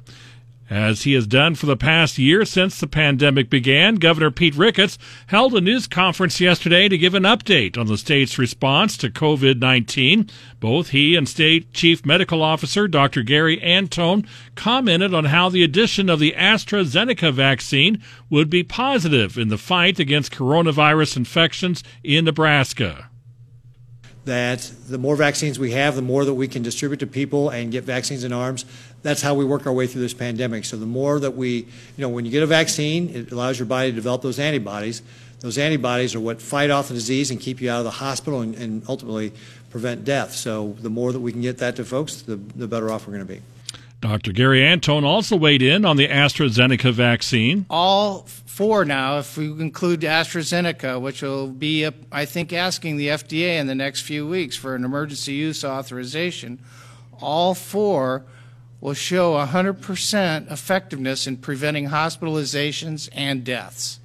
As 0.69 1.03
he 1.03 1.13
has 1.13 1.27
done 1.27 1.53
for 1.53 1.67
the 1.67 1.77
past 1.77 2.17
year 2.17 2.43
since 2.43 2.79
the 2.79 2.87
pandemic 2.87 3.51
began, 3.51 3.95
Governor 3.95 4.31
Pete 4.31 4.55
Ricketts 4.55 4.97
held 5.27 5.53
a 5.53 5.61
news 5.61 5.85
conference 5.85 6.41
yesterday 6.41 6.89
to 6.89 6.97
give 6.97 7.13
an 7.13 7.21
update 7.21 7.77
on 7.77 7.85
the 7.85 7.99
state's 7.99 8.39
response 8.39 8.97
to 8.97 9.11
COVID 9.11 9.59
19. 9.59 10.27
Both 10.59 10.89
he 10.89 11.15
and 11.15 11.29
State 11.29 11.71
Chief 11.71 12.03
Medical 12.03 12.41
Officer 12.41 12.87
Dr. 12.87 13.21
Gary 13.21 13.59
Anthone 13.59 14.25
commented 14.55 15.13
on 15.13 15.25
how 15.25 15.49
the 15.49 15.63
addition 15.63 16.09
of 16.09 16.19
the 16.19 16.33
AstraZeneca 16.35 17.31
vaccine 17.31 18.01
would 18.31 18.49
be 18.49 18.63
positive 18.63 19.37
in 19.37 19.49
the 19.49 19.59
fight 19.59 19.99
against 19.99 20.31
coronavirus 20.31 21.17
infections 21.17 21.83
in 22.03 22.25
Nebraska 22.25 23.09
that 24.25 24.71
the 24.87 24.97
more 24.97 25.15
vaccines 25.15 25.57
we 25.57 25.71
have, 25.71 25.95
the 25.95 26.01
more 26.01 26.25
that 26.25 26.33
we 26.33 26.47
can 26.47 26.63
distribute 26.63 26.99
to 26.99 27.07
people 27.07 27.49
and 27.49 27.71
get 27.71 27.83
vaccines 27.83 28.23
in 28.23 28.33
arms. 28.33 28.65
That's 29.03 29.21
how 29.21 29.35
we 29.35 29.45
work 29.45 29.67
our 29.67 29.73
way 29.73 29.85
through 29.85 30.01
this 30.01 30.15
pandemic. 30.15 30.65
So 30.65 30.77
the 30.77 30.85
more 30.87 31.19
that 31.19 31.31
we, 31.35 31.57
you 31.57 31.67
know, 31.97 32.09
when 32.09 32.25
you 32.25 32.31
get 32.31 32.41
a 32.41 32.47
vaccine, 32.47 33.09
it 33.09 33.31
allows 33.31 33.59
your 33.59 33.67
body 33.67 33.91
to 33.91 33.95
develop 33.95 34.23
those 34.23 34.39
antibodies. 34.39 35.03
Those 35.41 35.59
antibodies 35.59 36.15
are 36.15 36.19
what 36.19 36.41
fight 36.41 36.71
off 36.71 36.87
the 36.87 36.95
disease 36.95 37.29
and 37.29 37.39
keep 37.39 37.61
you 37.61 37.69
out 37.69 37.79
of 37.79 37.83
the 37.83 37.91
hospital 37.91 38.41
and, 38.41 38.55
and 38.55 38.83
ultimately 38.89 39.31
prevent 39.69 40.05
death. 40.05 40.33
So 40.33 40.75
the 40.79 40.89
more 40.89 41.11
that 41.11 41.19
we 41.19 41.31
can 41.31 41.41
get 41.41 41.59
that 41.59 41.75
to 41.75 41.85
folks, 41.85 42.23
the, 42.23 42.35
the 42.35 42.67
better 42.67 42.89
off 42.91 43.05
we're 43.05 43.13
going 43.13 43.27
to 43.27 43.33
be. 43.33 43.41
Dr. 44.05 44.33
Gary 44.33 44.61
Anthone 44.61 45.03
also 45.03 45.35
weighed 45.35 45.63
in 45.63 45.83
on 45.83 45.97
the 45.97 46.07
AstraZeneca 46.07 46.93
vaccine. 46.93 47.65
All 47.71 48.27
four 48.45 48.85
now, 48.85 49.17
if 49.17 49.35
we 49.35 49.47
include 49.47 50.01
AstraZeneca, 50.01 51.01
which 51.01 51.23
will 51.23 51.47
be, 51.47 51.89
I 52.11 52.25
think, 52.25 52.53
asking 52.53 52.97
the 52.97 53.07
FDA 53.07 53.57
in 53.57 53.65
the 53.65 53.73
next 53.73 54.01
few 54.01 54.27
weeks 54.27 54.55
for 54.55 54.75
an 54.75 54.85
emergency 54.85 55.33
use 55.33 55.65
authorization, 55.65 56.59
all 57.19 57.55
four 57.55 58.23
will 58.79 58.93
show 58.93 59.33
100% 59.43 60.51
effectiveness 60.51 61.25
in 61.25 61.37
preventing 61.37 61.89
hospitalizations 61.89 63.09
and 63.11 63.43
deaths. 63.43 63.99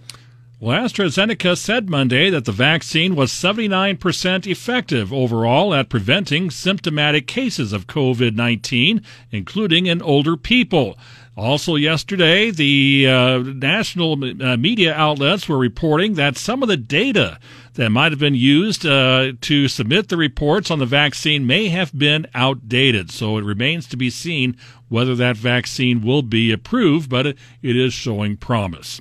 Well, 0.63 0.85
AstraZeneca 0.85 1.57
said 1.57 1.89
Monday 1.89 2.29
that 2.29 2.45
the 2.45 2.53
vaccine 2.53 3.17
was 3.17 3.33
79% 3.33 4.47
effective 4.47 5.11
overall 5.11 5.73
at 5.73 5.89
preventing 5.89 6.51
symptomatic 6.51 7.27
cases 7.27 7.73
of 7.73 7.87
COVID 7.87 8.37
19, 8.37 9.01
including 9.31 9.87
in 9.87 10.03
older 10.03 10.37
people. 10.37 10.99
Also, 11.35 11.77
yesterday, 11.77 12.51
the 12.51 13.07
uh, 13.09 13.39
national 13.39 14.23
uh, 14.23 14.59
media 14.59 14.93
outlets 14.93 15.49
were 15.49 15.57
reporting 15.57 16.13
that 16.17 16.37
some 16.37 16.63
of 16.63 16.69
the 16.69 16.77
data 16.77 17.39
that 17.75 17.89
might 17.89 18.13
have 18.13 18.19
been 18.19 18.35
used 18.35 18.85
uh, 18.85 19.33
to 19.41 19.67
submit 19.67 20.11
the 20.11 20.19
reports 20.19 20.71
on 20.71 20.79
the 20.79 20.85
vaccine 20.85 21.47
may 21.47 21.69
have 21.69 21.99
been 21.99 22.27
outdated. 22.35 23.11
So 23.11 23.39
it 23.39 23.45
remains 23.45 23.87
to 23.87 23.97
be 23.97 24.11
seen 24.11 24.59
whether 24.91 25.15
that 25.15 25.39
vaccine 25.39 26.03
will 26.03 26.21
be 26.21 26.53
approved, 26.53 27.09
but 27.09 27.29
it, 27.29 27.39
it 27.63 27.77
is 27.77 27.95
showing 27.95 28.37
promise. 28.37 29.01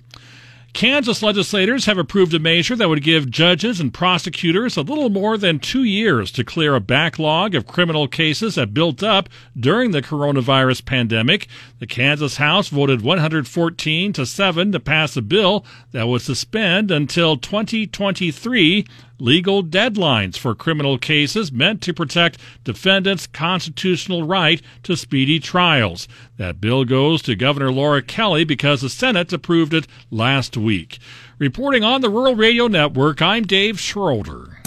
Kansas 0.80 1.22
legislators 1.22 1.88
have 1.88 1.98
approved 1.98 2.34
a 2.34 2.40
measure 2.40 2.74
that 2.74 2.88
would 2.88 3.04
give 3.04 3.30
judges 3.30 3.82
and 3.82 3.94
prosecutors 3.94 4.78
a 4.78 4.82
little 4.82 5.10
more 5.10 5.38
than 5.38 5.60
two 5.60 5.84
years 5.84 6.32
to 6.32 6.46
clear 6.46 6.74
a 6.74 6.80
backlog 6.80 7.54
of 7.54 7.68
criminal 7.68 8.08
cases 8.08 8.56
that 8.56 8.74
built 8.74 9.04
up 9.04 9.28
during 9.60 9.92
the 9.92 10.02
coronavirus 10.02 10.86
pandemic. 10.86 11.50
The 11.80 11.86
Kansas 11.86 12.38
House 12.38 12.70
voted 12.70 13.02
114 13.02 14.14
to 14.14 14.26
7 14.26 14.72
to 14.72 14.80
pass 14.80 15.18
a 15.18 15.22
bill 15.22 15.66
that 15.92 16.08
would 16.08 16.22
suspend 16.22 16.92
until 16.92 17.36
2023 17.36 18.86
legal 19.20 19.64
deadlines 19.64 20.38
for 20.38 20.56
criminal 20.56 20.98
cases 20.98 21.52
meant 21.52 21.82
to 21.82 21.94
protect 21.94 22.40
defendants' 22.64 23.28
constitutional 23.28 24.24
right 24.24 24.62
to 24.84 24.96
speedy 24.96 25.40
trials. 25.40 26.08
That 26.38 26.62
bill 26.62 26.86
goes 26.86 27.22
to 27.24 27.36
Governor 27.36 27.72
Laura 27.72 28.02
Kelly 28.02 28.44
because 28.44 28.82
the 28.82 28.90
Senate 28.90 29.34
approved 29.34 29.74
it 29.74 29.88
last 30.12 30.56
week. 30.58 31.00
Reporting 31.38 31.84
on 31.84 32.02
the 32.02 32.10
Rural 32.10 32.36
Radio 32.36 32.68
Network, 32.68 33.22
I'm 33.22 33.46
Dave 33.46 33.80
Schroeder. 33.80 34.59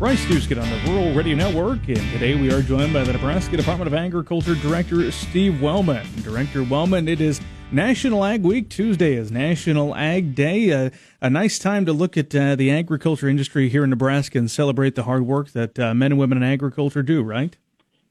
Bryce 0.00 0.24
Doeschot 0.24 0.58
on 0.58 0.70
the 0.70 0.90
Rural 0.90 1.12
Radio 1.12 1.36
Network, 1.36 1.86
and 1.88 1.98
today 2.10 2.34
we 2.34 2.50
are 2.50 2.62
joined 2.62 2.94
by 2.94 3.04
the 3.04 3.12
Nebraska 3.12 3.54
Department 3.54 3.86
of 3.86 3.92
Agriculture 3.92 4.54
Director 4.54 5.12
Steve 5.12 5.60
Wellman. 5.60 6.06
Director 6.22 6.64
Wellman, 6.64 7.06
it 7.06 7.20
is 7.20 7.38
National 7.70 8.24
Ag 8.24 8.42
Week. 8.42 8.70
Tuesday 8.70 9.12
is 9.12 9.30
National 9.30 9.94
Ag 9.94 10.34
Day. 10.34 10.72
Uh, 10.72 10.88
a 11.20 11.28
nice 11.28 11.58
time 11.58 11.84
to 11.84 11.92
look 11.92 12.16
at 12.16 12.34
uh, 12.34 12.56
the 12.56 12.70
agriculture 12.70 13.28
industry 13.28 13.68
here 13.68 13.84
in 13.84 13.90
Nebraska 13.90 14.38
and 14.38 14.50
celebrate 14.50 14.94
the 14.94 15.02
hard 15.02 15.26
work 15.26 15.50
that 15.50 15.78
uh, 15.78 15.92
men 15.92 16.12
and 16.12 16.18
women 16.18 16.38
in 16.38 16.44
agriculture 16.44 17.02
do, 17.02 17.22
right? 17.22 17.58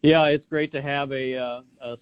Yeah, 0.03 0.25
it's 0.25 0.47
great 0.47 0.71
to 0.73 0.83
have 0.83 1.11
a, 1.11 1.35
uh, 1.37 1.61
a 1.81 1.97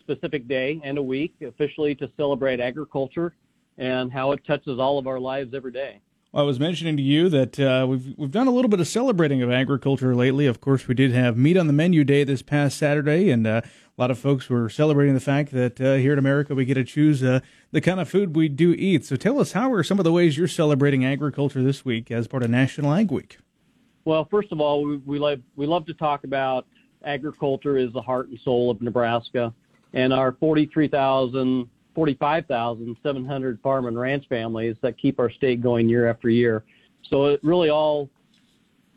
specific 0.00 0.48
day 0.48 0.80
and 0.82 0.98
a 0.98 1.02
week 1.02 1.36
officially 1.40 1.94
to 1.94 2.10
celebrate 2.16 2.58
agriculture 2.58 3.36
and 3.78 4.12
how 4.12 4.32
it 4.32 4.44
touches 4.44 4.80
all 4.80 4.98
of 4.98 5.06
our 5.06 5.20
lives 5.20 5.54
every 5.54 5.70
day. 5.70 6.00
I 6.32 6.42
was 6.42 6.60
mentioning 6.60 6.96
to 6.96 7.02
you 7.02 7.28
that 7.28 7.58
uh, 7.58 7.86
we've 7.88 8.14
we've 8.16 8.30
done 8.30 8.46
a 8.46 8.52
little 8.52 8.68
bit 8.68 8.78
of 8.78 8.86
celebrating 8.86 9.42
of 9.42 9.50
agriculture 9.50 10.14
lately. 10.14 10.46
Of 10.46 10.60
course, 10.60 10.86
we 10.86 10.94
did 10.94 11.10
have 11.10 11.36
meat 11.36 11.56
on 11.56 11.66
the 11.66 11.72
menu 11.72 12.04
day 12.04 12.22
this 12.22 12.40
past 12.40 12.78
Saturday, 12.78 13.30
and 13.30 13.44
uh, 13.48 13.62
a 13.64 14.00
lot 14.00 14.12
of 14.12 14.18
folks 14.18 14.48
were 14.48 14.68
celebrating 14.68 15.14
the 15.14 15.20
fact 15.20 15.50
that 15.50 15.80
uh, 15.80 15.94
here 15.94 16.12
in 16.12 16.20
America 16.20 16.54
we 16.54 16.64
get 16.64 16.74
to 16.74 16.84
choose 16.84 17.20
uh, 17.24 17.40
the 17.72 17.80
kind 17.80 17.98
of 17.98 18.08
food 18.08 18.36
we 18.36 18.48
do 18.48 18.72
eat. 18.78 19.04
So, 19.04 19.16
tell 19.16 19.40
us 19.40 19.52
how 19.52 19.72
are 19.72 19.82
some 19.82 19.98
of 19.98 20.04
the 20.04 20.12
ways 20.12 20.38
you're 20.38 20.46
celebrating 20.46 21.04
agriculture 21.04 21.64
this 21.64 21.84
week 21.84 22.12
as 22.12 22.28
part 22.28 22.44
of 22.44 22.50
National 22.50 22.94
Ag 22.94 23.10
Week? 23.10 23.38
Well, 24.04 24.24
first 24.30 24.52
of 24.52 24.60
all, 24.60 24.84
we, 24.84 24.98
we 24.98 25.18
love 25.18 25.40
we 25.56 25.66
love 25.66 25.84
to 25.86 25.94
talk 25.94 26.22
about 26.22 26.64
agriculture 27.04 27.76
is 27.76 27.92
the 27.92 28.02
heart 28.02 28.28
and 28.28 28.38
soul 28.38 28.70
of 28.70 28.80
Nebraska, 28.80 29.52
and 29.94 30.12
our 30.12 30.30
43,000 30.30 31.68
45,700 31.94 33.60
farm 33.62 33.86
and 33.86 33.98
ranch 33.98 34.24
families 34.28 34.76
that 34.82 34.98
keep 34.98 35.18
our 35.18 35.30
state 35.30 35.62
going 35.62 35.88
year 35.88 36.08
after 36.08 36.28
year. 36.28 36.64
So 37.08 37.26
it 37.26 37.40
really 37.42 37.70
all 37.70 38.08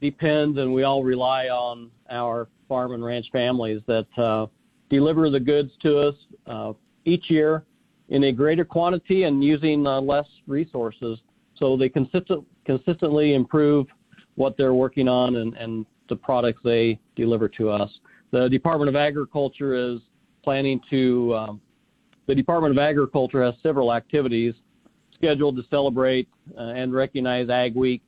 depends, 0.01 0.57
and 0.57 0.73
we 0.73 0.83
all 0.83 1.03
rely 1.03 1.47
on 1.47 1.89
our 2.09 2.47
farm 2.67 2.93
and 2.93 3.03
ranch 3.03 3.27
families 3.31 3.81
that 3.87 4.07
uh, 4.17 4.47
deliver 4.89 5.29
the 5.29 5.39
goods 5.39 5.71
to 5.81 5.97
us 5.97 6.15
uh, 6.47 6.73
each 7.05 7.29
year 7.29 7.63
in 8.09 8.25
a 8.25 8.31
greater 8.31 8.65
quantity 8.65 9.23
and 9.23 9.43
using 9.43 9.87
uh, 9.87 9.99
less 10.01 10.27
resources. 10.47 11.19
So 11.55 11.77
they 11.77 11.89
consistent, 11.89 12.45
consistently 12.65 13.33
improve 13.33 13.87
what 14.35 14.57
they're 14.57 14.73
working 14.73 15.07
on 15.07 15.37
and, 15.37 15.55
and 15.55 15.85
the 16.09 16.15
products 16.15 16.59
they 16.63 16.99
deliver 17.15 17.47
to 17.49 17.69
us. 17.69 17.89
The 18.31 18.49
Department 18.49 18.89
of 18.89 18.95
Agriculture 18.95 19.73
is 19.73 20.01
planning 20.43 20.81
to 20.89 21.35
um, 21.35 21.61
the 22.27 22.35
Department 22.35 22.71
of 22.71 22.79
Agriculture 22.79 23.43
has 23.43 23.55
several 23.61 23.93
activities 23.93 24.53
scheduled 25.15 25.55
to 25.57 25.63
celebrate 25.69 26.27
uh, 26.57 26.61
and 26.61 26.93
recognize 26.93 27.49
Ag 27.49 27.75
Week. 27.75 28.01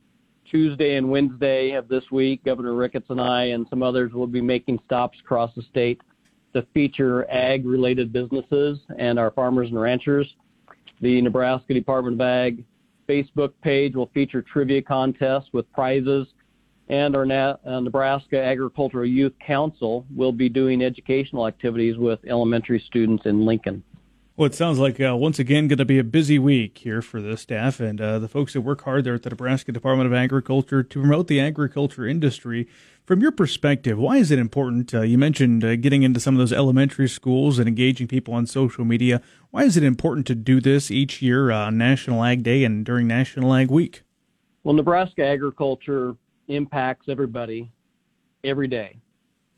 Tuesday 0.50 0.96
and 0.96 1.10
Wednesday 1.10 1.72
of 1.72 1.88
this 1.88 2.04
week, 2.12 2.44
Governor 2.44 2.74
Ricketts 2.74 3.10
and 3.10 3.20
I 3.20 3.46
and 3.46 3.66
some 3.68 3.82
others 3.82 4.12
will 4.12 4.28
be 4.28 4.40
making 4.40 4.78
stops 4.86 5.18
across 5.20 5.52
the 5.56 5.62
state 5.62 6.00
to 6.54 6.64
feature 6.72 7.28
ag 7.30 7.66
related 7.66 8.12
businesses 8.12 8.78
and 8.98 9.18
our 9.18 9.30
farmers 9.32 9.68
and 9.68 9.80
ranchers. 9.80 10.34
The 11.00 11.20
Nebraska 11.20 11.74
Department 11.74 12.14
of 12.14 12.20
Ag 12.20 12.64
Facebook 13.08 13.52
page 13.62 13.94
will 13.94 14.10
feature 14.14 14.40
trivia 14.40 14.82
contests 14.82 15.48
with 15.52 15.70
prizes, 15.72 16.28
and 16.88 17.16
our 17.16 17.26
Na- 17.26 17.56
uh, 17.66 17.80
Nebraska 17.80 18.42
Agricultural 18.42 19.04
Youth 19.04 19.34
Council 19.44 20.06
will 20.14 20.32
be 20.32 20.48
doing 20.48 20.82
educational 20.82 21.46
activities 21.46 21.98
with 21.98 22.20
elementary 22.26 22.82
students 22.86 23.26
in 23.26 23.44
Lincoln. 23.44 23.82
Well, 24.38 24.44
it 24.44 24.54
sounds 24.54 24.78
like 24.78 25.00
uh, 25.00 25.16
once 25.16 25.38
again 25.38 25.66
going 25.66 25.78
to 25.78 25.86
be 25.86 25.98
a 25.98 26.04
busy 26.04 26.38
week 26.38 26.76
here 26.76 27.00
for 27.00 27.22
the 27.22 27.38
staff 27.38 27.80
and 27.80 27.98
uh, 27.98 28.18
the 28.18 28.28
folks 28.28 28.52
that 28.52 28.60
work 28.60 28.82
hard 28.82 29.04
there 29.04 29.14
at 29.14 29.22
the 29.22 29.30
Nebraska 29.30 29.72
Department 29.72 30.08
of 30.08 30.12
Agriculture 30.12 30.82
to 30.82 31.00
promote 31.00 31.26
the 31.26 31.40
agriculture 31.40 32.06
industry. 32.06 32.68
From 33.06 33.22
your 33.22 33.32
perspective, 33.32 33.96
why 33.96 34.18
is 34.18 34.30
it 34.30 34.38
important? 34.38 34.92
Uh, 34.92 35.00
you 35.00 35.16
mentioned 35.16 35.64
uh, 35.64 35.76
getting 35.76 36.02
into 36.02 36.20
some 36.20 36.34
of 36.34 36.38
those 36.38 36.52
elementary 36.52 37.08
schools 37.08 37.58
and 37.58 37.66
engaging 37.66 38.08
people 38.08 38.34
on 38.34 38.44
social 38.44 38.84
media. 38.84 39.22
Why 39.52 39.64
is 39.64 39.78
it 39.78 39.82
important 39.82 40.26
to 40.26 40.34
do 40.34 40.60
this 40.60 40.90
each 40.90 41.22
year 41.22 41.50
on 41.50 41.78
National 41.78 42.22
Ag 42.22 42.42
Day 42.42 42.62
and 42.62 42.84
during 42.84 43.06
National 43.06 43.54
Ag 43.54 43.70
Week? 43.70 44.02
Well, 44.64 44.74
Nebraska 44.74 45.24
agriculture 45.24 46.14
impacts 46.48 47.08
everybody 47.08 47.72
every 48.44 48.68
day. 48.68 48.98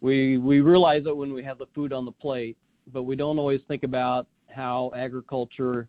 We 0.00 0.38
we 0.38 0.60
realize 0.60 1.04
it 1.06 1.16
when 1.16 1.32
we 1.32 1.42
have 1.42 1.58
the 1.58 1.66
food 1.74 1.92
on 1.92 2.04
the 2.04 2.12
plate, 2.12 2.56
but 2.92 3.02
we 3.02 3.16
don't 3.16 3.40
always 3.40 3.62
think 3.66 3.82
about 3.82 4.28
how 4.58 4.90
agriculture 4.96 5.88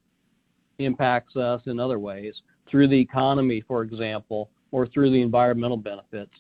impacts 0.78 1.36
us 1.36 1.62
in 1.66 1.80
other 1.80 1.98
ways 1.98 2.36
through 2.70 2.88
the 2.88 3.00
economy, 3.00 3.64
for 3.68 3.82
example, 3.82 4.52
or 4.72 4.86
through 4.86 5.10
the 5.10 5.22
environmental 5.22 5.76
benefits. 5.76 6.32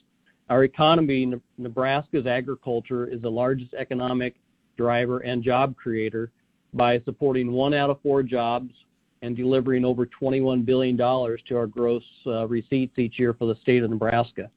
Our 0.49 0.63
economy, 0.63 1.33
Nebraska's 1.57 2.27
agriculture, 2.27 3.07
is 3.07 3.21
the 3.21 3.31
largest 3.31 3.73
economic 3.73 4.35
driver 4.77 5.19
and 5.19 5.43
job 5.43 5.75
creator 5.75 6.31
by 6.73 6.99
supporting 7.01 7.51
one 7.51 7.73
out 7.73 7.89
of 7.89 7.99
four 8.01 8.21
jobs 8.21 8.71
and 9.23 9.35
delivering 9.35 9.83
over 9.83 10.07
$21 10.21 10.63
billion 10.63 10.95
to 10.97 11.57
our 11.57 11.67
gross 11.67 12.03
uh, 12.27 12.47
receipts 12.47 12.97
each 12.99 13.17
year 13.17 13.33
for 13.33 13.47
the 13.47 13.59
state 13.61 13.83
of 13.83 13.89
Nebraska. 13.89 14.49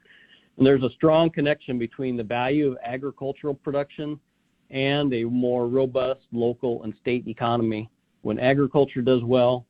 And 0.58 0.66
there's 0.66 0.82
a 0.82 0.90
strong 0.90 1.30
connection 1.30 1.78
between 1.78 2.18
the 2.18 2.22
value 2.22 2.70
of 2.70 2.78
agricultural 2.84 3.54
production 3.54 4.20
and 4.72 5.12
a 5.12 5.24
more 5.24 5.68
robust 5.68 6.22
local 6.32 6.82
and 6.82 6.94
state 7.00 7.28
economy. 7.28 7.88
When 8.22 8.38
agriculture 8.38 9.02
does 9.02 9.22
well, 9.22 9.66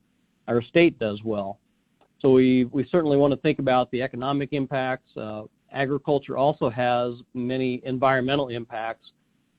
our 0.47 0.61
state 0.61 0.97
does 0.97 1.21
well. 1.23 1.59
So 2.19 2.31
we, 2.31 2.65
we 2.65 2.87
certainly 2.89 3.17
want 3.17 3.31
to 3.33 3.37
think 3.37 3.59
about 3.59 3.91
the 3.91 4.01
economic 4.01 4.53
impacts. 4.53 5.15
Uh, 5.17 5.43
agriculture 5.71 6.37
also 6.37 6.69
has 6.69 7.15
many 7.33 7.81
environmental 7.83 8.47
impacts. 8.47 9.11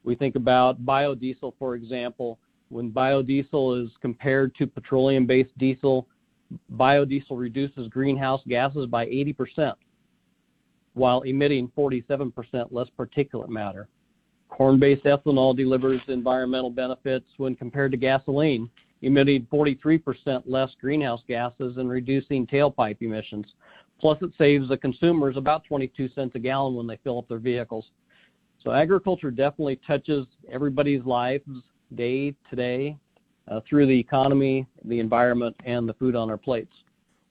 We 0.03 0.15
think 0.15 0.35
about 0.35 0.85
biodiesel, 0.85 1.53
for 1.59 1.75
example. 1.75 2.39
When 2.71 2.91
biodiesel 2.91 3.85
is 3.85 3.91
compared 4.01 4.55
to 4.57 4.67
petroleum 4.67 5.27
based 5.27 5.57
diesel, 5.59 6.09
biodiesel 6.75 7.39
reduces 7.39 7.89
greenhouse 7.89 8.41
gases 8.49 8.87
by 8.87 9.07
80% 9.07 9.75
while 10.95 11.23
emitting 11.23 11.71
47% 11.77 12.33
less 12.71 12.89
particulate 12.99 13.49
matter. 13.49 13.89
Corn 14.55 14.79
based 14.79 15.03
ethanol 15.03 15.57
delivers 15.57 16.01
environmental 16.07 16.71
benefits 16.71 17.27
when 17.39 17.57
compared 17.57 17.91
to 17.91 17.97
gasoline, 17.97 18.71
emitting 19.03 19.49
43% 19.53 20.45
less 20.47 20.71
greenhouse 20.81 21.23
gases 21.27 21.77
and 21.77 21.91
reducing 21.91 22.47
tailpipe 22.47 22.99
emissions. 23.01 23.47
Plus, 24.01 24.17
it 24.23 24.31
saves 24.39 24.69
the 24.69 24.77
consumers 24.77 25.37
about 25.37 25.65
22 25.65 26.09
cents 26.15 26.37
a 26.37 26.39
gallon 26.39 26.77
when 26.77 26.87
they 26.87 26.99
fill 27.03 27.19
up 27.19 27.29
their 27.29 27.39
vehicles. 27.39 27.87
So, 28.63 28.71
agriculture 28.71 29.33
definitely 29.33 29.81
touches 29.85 30.25
everybody's 30.49 31.05
lives 31.05 31.49
day 31.97 32.33
to 32.49 32.57
day 32.57 32.97
uh, 33.49 33.61
through 33.69 33.87
the 33.87 33.99
economy, 33.99 34.69
the 34.85 35.01
environment, 35.01 35.57
and 35.65 35.89
the 35.89 35.95
food 35.95 36.15
on 36.15 36.31
our 36.31 36.39
plates. 36.39 36.73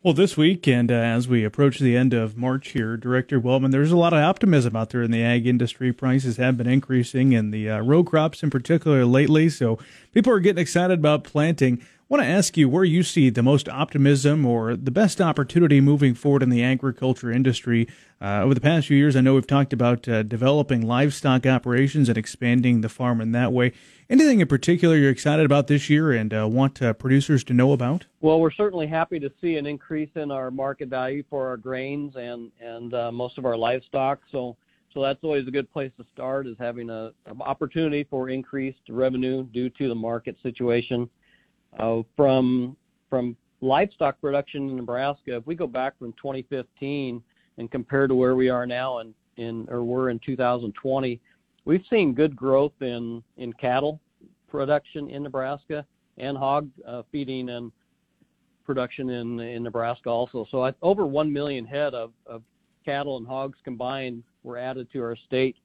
Well, 0.03 0.13
this 0.13 0.35
week, 0.35 0.67
and 0.67 0.91
uh, 0.91 0.95
as 0.95 1.29
we 1.29 1.45
approach 1.45 1.79
the 1.79 1.95
end 1.95 2.13
of 2.13 2.35
March 2.35 2.71
here, 2.71 2.97
Director 2.97 3.39
Wellman, 3.39 3.71
there's 3.71 3.93
a 3.93 3.95
lot 3.95 4.11
of 4.11 4.19
optimism 4.19 4.75
out 4.75 4.89
there 4.89 5.01
in 5.01 5.11
the 5.11 5.23
ag 5.23 5.47
industry. 5.47 5.93
Prices 5.93 6.35
have 6.35 6.57
been 6.57 6.67
increasing 6.67 7.31
in 7.31 7.51
the 7.51 7.69
uh, 7.69 7.79
row 7.79 8.03
crops 8.03 8.43
in 8.43 8.49
particular 8.49 9.05
lately, 9.05 9.47
so 9.47 9.79
people 10.11 10.33
are 10.33 10.41
getting 10.41 10.61
excited 10.61 10.99
about 10.99 11.23
planting. 11.23 11.81
Want 12.13 12.25
to 12.25 12.29
ask 12.29 12.57
you 12.57 12.69
where 12.69 12.83
you 12.83 13.01
see 13.01 13.31
the 13.31 13.41
most 13.41 13.67
optimism 13.67 14.45
or 14.45 14.75
the 14.75 14.91
best 14.91 15.19
opportunity 15.19 15.81
moving 15.81 16.13
forward 16.13 16.43
in 16.43 16.51
the 16.51 16.63
agriculture 16.63 17.31
industry. 17.31 17.87
Uh, 18.21 18.43
over 18.43 18.53
the 18.53 18.61
past 18.61 18.85
few 18.85 18.95
years, 18.97 19.15
I 19.15 19.21
know 19.21 19.33
we've 19.33 19.47
talked 19.47 19.73
about 19.73 20.07
uh, 20.07 20.21
developing 20.21 20.85
livestock 20.85 21.47
operations 21.47 22.09
and 22.09 22.15
expanding 22.15 22.81
the 22.81 22.87
farm 22.87 23.19
in 23.19 23.31
that 23.31 23.51
way. 23.51 23.73
Anything 24.11 24.41
in 24.41 24.47
particular 24.47 24.95
you're 24.95 25.09
excited 25.09 25.43
about 25.43 25.65
this 25.65 25.89
year 25.89 26.11
and 26.11 26.31
uh, 26.31 26.47
want 26.47 26.83
uh, 26.83 26.93
producers 26.93 27.43
to 27.45 27.53
know 27.55 27.71
about? 27.71 28.05
Well, 28.21 28.39
we're 28.39 28.51
certainly 28.51 28.85
happy 28.85 29.19
to 29.19 29.31
see 29.41 29.55
an 29.55 29.65
increase 29.65 30.11
in 30.13 30.29
our 30.29 30.51
market 30.51 30.89
value 30.89 31.23
for 31.31 31.47
our 31.47 31.57
grains 31.57 32.15
and 32.15 32.51
and 32.61 32.93
uh, 32.93 33.11
most 33.11 33.39
of 33.39 33.45
our 33.47 33.57
livestock. 33.57 34.19
So 34.31 34.55
so 34.93 35.01
that's 35.01 35.23
always 35.23 35.47
a 35.47 35.51
good 35.51 35.73
place 35.73 35.91
to 35.97 36.05
start 36.13 36.45
is 36.45 36.57
having 36.59 36.91
a, 36.91 37.11
an 37.25 37.41
opportunity 37.41 38.03
for 38.03 38.29
increased 38.29 38.87
revenue 38.87 39.45
due 39.45 39.71
to 39.71 39.87
the 39.87 39.95
market 39.95 40.37
situation. 40.43 41.09
Uh, 41.79 42.01
from 42.15 42.75
from 43.09 43.35
livestock 43.61 44.19
production 44.19 44.69
in 44.69 44.75
Nebraska, 44.75 45.35
if 45.37 45.47
we 45.47 45.55
go 45.55 45.67
back 45.67 45.97
from 45.97 46.13
2015 46.13 47.21
and 47.57 47.71
compare 47.71 48.07
to 48.07 48.15
where 48.15 48.35
we 48.35 48.49
are 48.49 48.65
now 48.65 49.01
or 49.69 49.83
we're 49.83 50.09
in 50.09 50.19
2020, 50.19 51.19
we've 51.65 51.83
seen 51.89 52.13
good 52.13 52.35
growth 52.35 52.73
in 52.81 53.23
cattle 53.59 53.99
production 54.49 55.09
in 55.09 55.23
Nebraska 55.23 55.85
and 56.17 56.37
hog 56.37 56.69
uh, 56.87 57.01
feeding 57.11 57.49
and 57.49 57.71
production 58.65 59.09
in 59.09 59.39
in 59.39 59.63
Nebraska 59.63 60.09
also. 60.09 60.45
So 60.51 60.71
over 60.81 61.05
one 61.05 61.31
million 61.31 61.65
head 61.65 61.93
of, 61.93 62.11
of 62.25 62.43
cattle 62.85 63.17
and 63.17 63.27
hogs 63.27 63.57
combined 63.63 64.23
were 64.43 64.57
added 64.57 64.87
to 64.93 65.01
our 65.01 65.15
state 65.15 65.55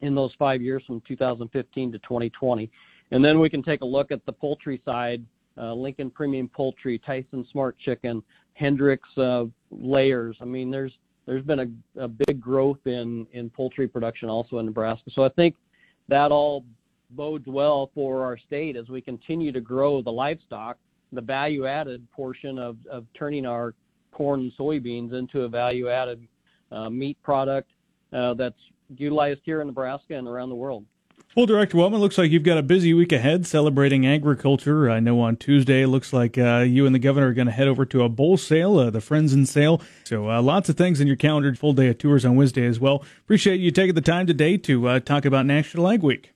in 0.00 0.14
those 0.14 0.32
five 0.38 0.60
years 0.62 0.82
from 0.86 1.00
2015 1.06 1.92
to 1.92 1.98
2020. 1.98 2.70
And 3.10 3.24
then 3.24 3.40
we 3.40 3.50
can 3.50 3.62
take 3.62 3.80
a 3.80 3.86
look 3.86 4.12
at 4.12 4.24
the 4.26 4.32
poultry 4.32 4.80
side. 4.84 5.24
Uh, 5.58 5.74
Lincoln 5.74 6.10
Premium 6.10 6.48
Poultry, 6.48 6.98
Tyson 6.98 7.46
Smart 7.50 7.76
Chicken, 7.78 8.22
Hendrick's 8.54 9.18
uh, 9.18 9.44
layers. 9.70 10.36
I 10.40 10.44
mean, 10.44 10.70
there's 10.70 10.92
there's 11.26 11.44
been 11.44 11.80
a, 11.96 12.08
big 12.08 12.40
growth 12.40 12.84
in, 12.86 13.26
in 13.32 13.50
poultry 13.50 13.86
production 13.86 14.28
also 14.28 14.58
in 14.58 14.66
Nebraska. 14.66 15.10
So 15.14 15.22
I 15.22 15.28
think 15.28 15.54
that 16.08 16.32
all 16.32 16.64
bodes 17.10 17.46
well 17.46 17.90
for 17.94 18.24
our 18.24 18.36
state 18.36 18.74
as 18.74 18.88
we 18.88 19.00
continue 19.00 19.52
to 19.52 19.60
grow 19.60 20.02
the 20.02 20.10
livestock, 20.10 20.76
the 21.12 21.20
value 21.20 21.66
added 21.66 22.04
portion 22.10 22.58
of, 22.58 22.78
of 22.90 23.06
turning 23.16 23.46
our 23.46 23.74
corn 24.12 24.40
and 24.40 24.52
soybeans 24.58 25.12
into 25.12 25.42
a 25.42 25.48
value 25.48 25.88
added 25.88 26.26
uh, 26.72 26.90
meat 26.90 27.16
product 27.22 27.70
uh, 28.12 28.34
that's 28.34 28.58
utilized 28.96 29.40
here 29.44 29.60
in 29.60 29.68
Nebraska 29.68 30.16
and 30.16 30.26
around 30.26 30.48
the 30.48 30.54
world. 30.54 30.84
Well, 31.36 31.46
Director 31.46 31.76
Wellman, 31.76 32.00
looks 32.00 32.18
like 32.18 32.32
you've 32.32 32.42
got 32.42 32.58
a 32.58 32.62
busy 32.62 32.92
week 32.92 33.12
ahead 33.12 33.46
celebrating 33.46 34.04
agriculture. 34.04 34.90
I 34.90 34.98
know 34.98 35.20
on 35.20 35.36
Tuesday, 35.36 35.82
it 35.82 35.86
looks 35.86 36.12
like 36.12 36.36
uh, 36.36 36.64
you 36.66 36.86
and 36.86 36.94
the 36.94 36.98
governor 36.98 37.28
are 37.28 37.32
going 37.32 37.46
to 37.46 37.52
head 37.52 37.68
over 37.68 37.86
to 37.86 38.02
a 38.02 38.08
bowl 38.08 38.36
sale, 38.36 38.80
uh, 38.80 38.90
the 38.90 38.98
Frenzen 38.98 39.46
Sale. 39.46 39.80
So 40.02 40.28
uh, 40.28 40.42
lots 40.42 40.68
of 40.68 40.76
things 40.76 41.00
in 41.00 41.06
your 41.06 41.14
calendar, 41.14 41.54
full 41.54 41.72
day 41.72 41.86
of 41.86 41.98
tours 41.98 42.24
on 42.24 42.34
Wednesday 42.34 42.66
as 42.66 42.80
well. 42.80 43.04
Appreciate 43.20 43.60
you 43.60 43.70
taking 43.70 43.94
the 43.94 44.00
time 44.00 44.26
today 44.26 44.56
to 44.56 44.88
uh, 44.88 44.98
talk 44.98 45.24
about 45.24 45.46
National 45.46 45.88
Ag 45.88 46.02
Week. 46.02 46.32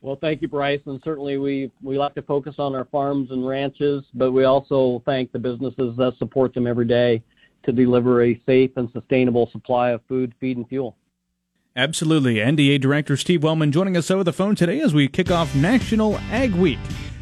Well, 0.00 0.16
thank 0.16 0.40
you, 0.40 0.48
Bryce. 0.48 0.80
And 0.86 0.98
certainly 1.04 1.36
we, 1.36 1.70
we 1.82 1.98
like 1.98 2.14
to 2.14 2.22
focus 2.22 2.54
on 2.56 2.74
our 2.74 2.86
farms 2.86 3.30
and 3.30 3.46
ranches, 3.46 4.02
but 4.14 4.32
we 4.32 4.44
also 4.44 5.02
thank 5.04 5.30
the 5.30 5.38
businesses 5.38 5.94
that 5.98 6.14
support 6.18 6.54
them 6.54 6.66
every 6.66 6.86
day 6.86 7.22
to 7.64 7.72
deliver 7.72 8.22
a 8.22 8.40
safe 8.46 8.70
and 8.76 8.90
sustainable 8.92 9.50
supply 9.50 9.90
of 9.90 10.00
food, 10.08 10.32
feed, 10.40 10.56
and 10.56 10.66
fuel. 10.70 10.96
Absolutely. 11.78 12.38
NDA 12.38 12.80
Director 12.80 13.16
Steve 13.16 13.44
Wellman 13.44 13.70
joining 13.70 13.96
us 13.96 14.10
over 14.10 14.24
the 14.24 14.32
phone 14.32 14.56
today 14.56 14.80
as 14.80 14.92
we 14.92 15.06
kick 15.06 15.30
off 15.30 15.54
National 15.54 16.18
Ag 16.32 16.52
Week. 16.56 16.80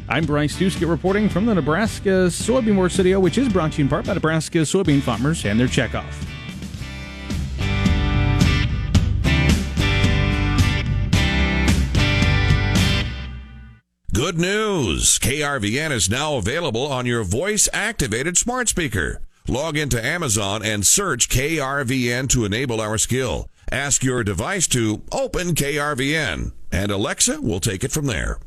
I'm 0.09 0.25
Bryce 0.25 0.57
Doeschot 0.57 0.89
reporting 0.89 1.29
from 1.29 1.45
the 1.45 1.53
Nebraska 1.53 2.25
Soybean 2.25 2.75
War 2.75 2.89
Studio, 2.89 3.19
which 3.19 3.37
is 3.37 3.47
brought 3.49 3.73
to 3.73 3.77
you 3.77 3.83
in 3.83 3.89
part 3.89 4.07
by 4.07 4.15
Nebraska 4.15 4.57
soybean 4.59 4.99
farmers 4.99 5.45
and 5.45 5.59
their 5.59 5.67
checkoff. 5.67 6.11
Good 14.11 14.39
news! 14.39 15.19
KRVN 15.19 15.91
is 15.91 16.09
now 16.09 16.37
available 16.37 16.87
on 16.87 17.05
your 17.05 17.23
voice 17.23 17.69
activated 17.71 18.39
smart 18.39 18.69
speaker. 18.69 19.21
Log 19.47 19.77
into 19.77 20.03
Amazon 20.03 20.63
and 20.63 20.83
search 20.83 21.29
KRVN 21.29 22.27
to 22.29 22.43
enable 22.43 22.81
our 22.81 22.97
skill. 22.97 23.51
Ask 23.71 24.01
your 24.01 24.23
device 24.23 24.65
to 24.67 25.01
open 25.11 25.53
KRVN, 25.53 26.53
and 26.71 26.89
Alexa 26.89 27.41
will 27.41 27.59
take 27.59 27.83
it 27.83 27.91
from 27.91 28.05
there. 28.05 28.39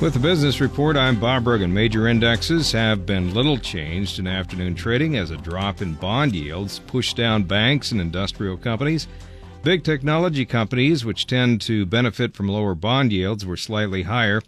With 0.00 0.14
the 0.14 0.20
business 0.20 0.60
report, 0.60 0.96
I'm 0.96 1.18
Bob 1.18 1.42
Bergen. 1.42 1.74
Major 1.74 2.06
indexes 2.06 2.70
have 2.70 3.06
been 3.06 3.34
little 3.34 3.58
changed 3.58 4.20
in 4.20 4.28
afternoon 4.28 4.76
trading 4.76 5.16
as 5.16 5.32
a 5.32 5.36
drop 5.36 5.82
in 5.82 5.94
bond 5.94 6.36
yields 6.36 6.78
pushed 6.78 7.16
down 7.16 7.42
banks 7.42 7.90
and 7.90 8.00
industrial 8.00 8.56
companies. 8.56 9.08
Big 9.64 9.82
technology 9.82 10.46
companies, 10.46 11.04
which 11.04 11.26
tend 11.26 11.60
to 11.62 11.84
benefit 11.86 12.36
from 12.36 12.46
lower 12.46 12.76
bond 12.76 13.12
yields, 13.12 13.44
were 13.44 13.56
slightly 13.56 14.04
higher. 14.04 14.40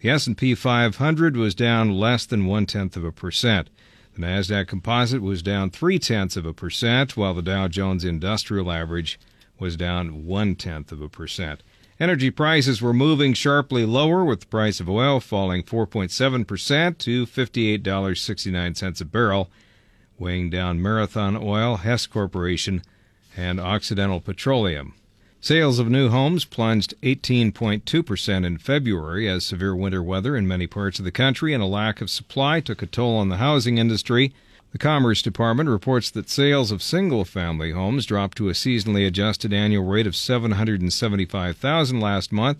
The 0.00 0.08
S&P 0.08 0.54
500 0.54 1.36
was 1.36 1.54
down 1.54 1.92
less 1.92 2.24
than 2.24 2.46
one 2.46 2.64
tenth 2.64 2.96
of 2.96 3.04
a 3.04 3.12
percent. 3.12 3.68
The 4.16 4.22
Nasdaq 4.22 4.66
Composite 4.66 5.20
was 5.20 5.42
down 5.42 5.68
three 5.68 5.98
tenths 5.98 6.38
of 6.38 6.46
a 6.46 6.54
percent, 6.54 7.18
while 7.18 7.34
the 7.34 7.42
Dow 7.42 7.68
Jones 7.68 8.02
Industrial 8.02 8.72
Average 8.72 9.20
was 9.58 9.76
down 9.76 10.24
one 10.24 10.54
tenth 10.54 10.90
of 10.90 11.02
a 11.02 11.08
percent. 11.10 11.62
Energy 12.00 12.30
prices 12.30 12.80
were 12.80 12.94
moving 12.94 13.34
sharply 13.34 13.84
lower, 13.84 14.24
with 14.24 14.40
the 14.40 14.46
price 14.46 14.80
of 14.80 14.88
oil 14.88 15.20
falling 15.20 15.62
4.7% 15.62 16.96
to 16.96 17.26
$58.69 17.26 19.00
a 19.02 19.04
barrel, 19.04 19.50
weighing 20.18 20.48
down 20.48 20.80
Marathon 20.80 21.36
Oil, 21.36 21.76
Hess 21.76 22.06
Corporation, 22.06 22.80
and 23.36 23.60
Occidental 23.60 24.22
Petroleum. 24.22 24.94
Sales 25.46 25.78
of 25.78 25.88
new 25.88 26.08
homes 26.08 26.44
plunged 26.44 26.92
18.2% 27.02 28.44
in 28.44 28.58
February 28.58 29.28
as 29.28 29.44
severe 29.44 29.76
winter 29.76 30.02
weather 30.02 30.36
in 30.36 30.48
many 30.48 30.66
parts 30.66 30.98
of 30.98 31.04
the 31.04 31.12
country 31.12 31.54
and 31.54 31.62
a 31.62 31.66
lack 31.66 32.00
of 32.00 32.10
supply 32.10 32.58
took 32.58 32.82
a 32.82 32.86
toll 32.86 33.16
on 33.16 33.28
the 33.28 33.36
housing 33.36 33.78
industry. 33.78 34.34
The 34.72 34.78
Commerce 34.78 35.22
Department 35.22 35.68
reports 35.68 36.10
that 36.10 36.28
sales 36.28 36.72
of 36.72 36.82
single 36.82 37.24
family 37.24 37.70
homes 37.70 38.06
dropped 38.06 38.36
to 38.38 38.48
a 38.48 38.54
seasonally 38.54 39.06
adjusted 39.06 39.52
annual 39.52 39.84
rate 39.84 40.08
of 40.08 40.16
775,000 40.16 42.00
last 42.00 42.32
month. 42.32 42.58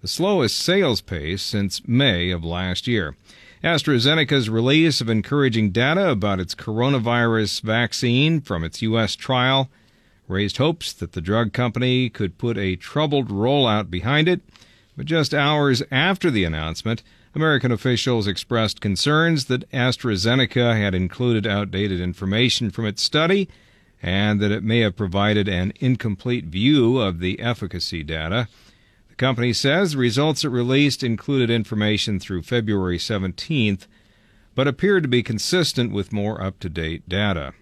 the 0.00 0.06
slowest 0.06 0.58
sales 0.58 1.00
pace 1.00 1.42
since 1.42 1.88
May 1.88 2.30
of 2.30 2.44
last 2.44 2.86
year. 2.86 3.16
AstraZeneca's 3.64 4.48
release 4.48 5.00
of 5.00 5.10
encouraging 5.10 5.72
data 5.72 6.08
about 6.08 6.38
its 6.38 6.54
coronavirus 6.54 7.62
vaccine 7.62 8.40
from 8.40 8.62
its 8.62 8.80
U.S. 8.82 9.16
trial 9.16 9.68
raised 10.28 10.58
hopes 10.58 10.92
that 10.92 11.12
the 11.12 11.20
drug 11.20 11.52
company 11.52 12.08
could 12.08 12.38
put 12.38 12.56
a 12.56 12.76
troubled 12.76 13.28
rollout 13.28 13.90
behind 13.90 14.28
it. 14.28 14.40
But 14.96 15.06
just 15.06 15.32
hours 15.32 15.82
after 15.90 16.30
the 16.30 16.44
announcement, 16.44 17.02
American 17.34 17.72
officials 17.72 18.26
expressed 18.26 18.80
concerns 18.80 19.46
that 19.46 19.70
AstraZeneca 19.70 20.76
had 20.76 20.94
included 20.94 21.46
outdated 21.46 22.00
information 22.00 22.70
from 22.70 22.86
its 22.86 23.02
study 23.02 23.48
and 24.02 24.40
that 24.40 24.52
it 24.52 24.62
may 24.62 24.80
have 24.80 24.96
provided 24.96 25.48
an 25.48 25.72
incomplete 25.80 26.46
view 26.46 26.98
of 26.98 27.18
the 27.18 27.40
efficacy 27.40 28.02
data 28.02 28.48
The 29.08 29.14
company 29.16 29.52
says 29.52 29.92
the 29.92 29.98
results 29.98 30.44
it 30.44 30.48
released 30.48 31.02
included 31.02 31.50
information 31.50 32.20
through 32.20 32.42
February 32.42 32.98
17th, 32.98 33.86
but 34.54 34.68
appeared 34.68 35.02
to 35.02 35.08
be 35.08 35.22
consistent 35.22 35.92
with 35.92 36.12
more 36.12 36.42
up 36.42 36.60
to 36.60 36.68
date 36.68 37.08
data. 37.08 37.54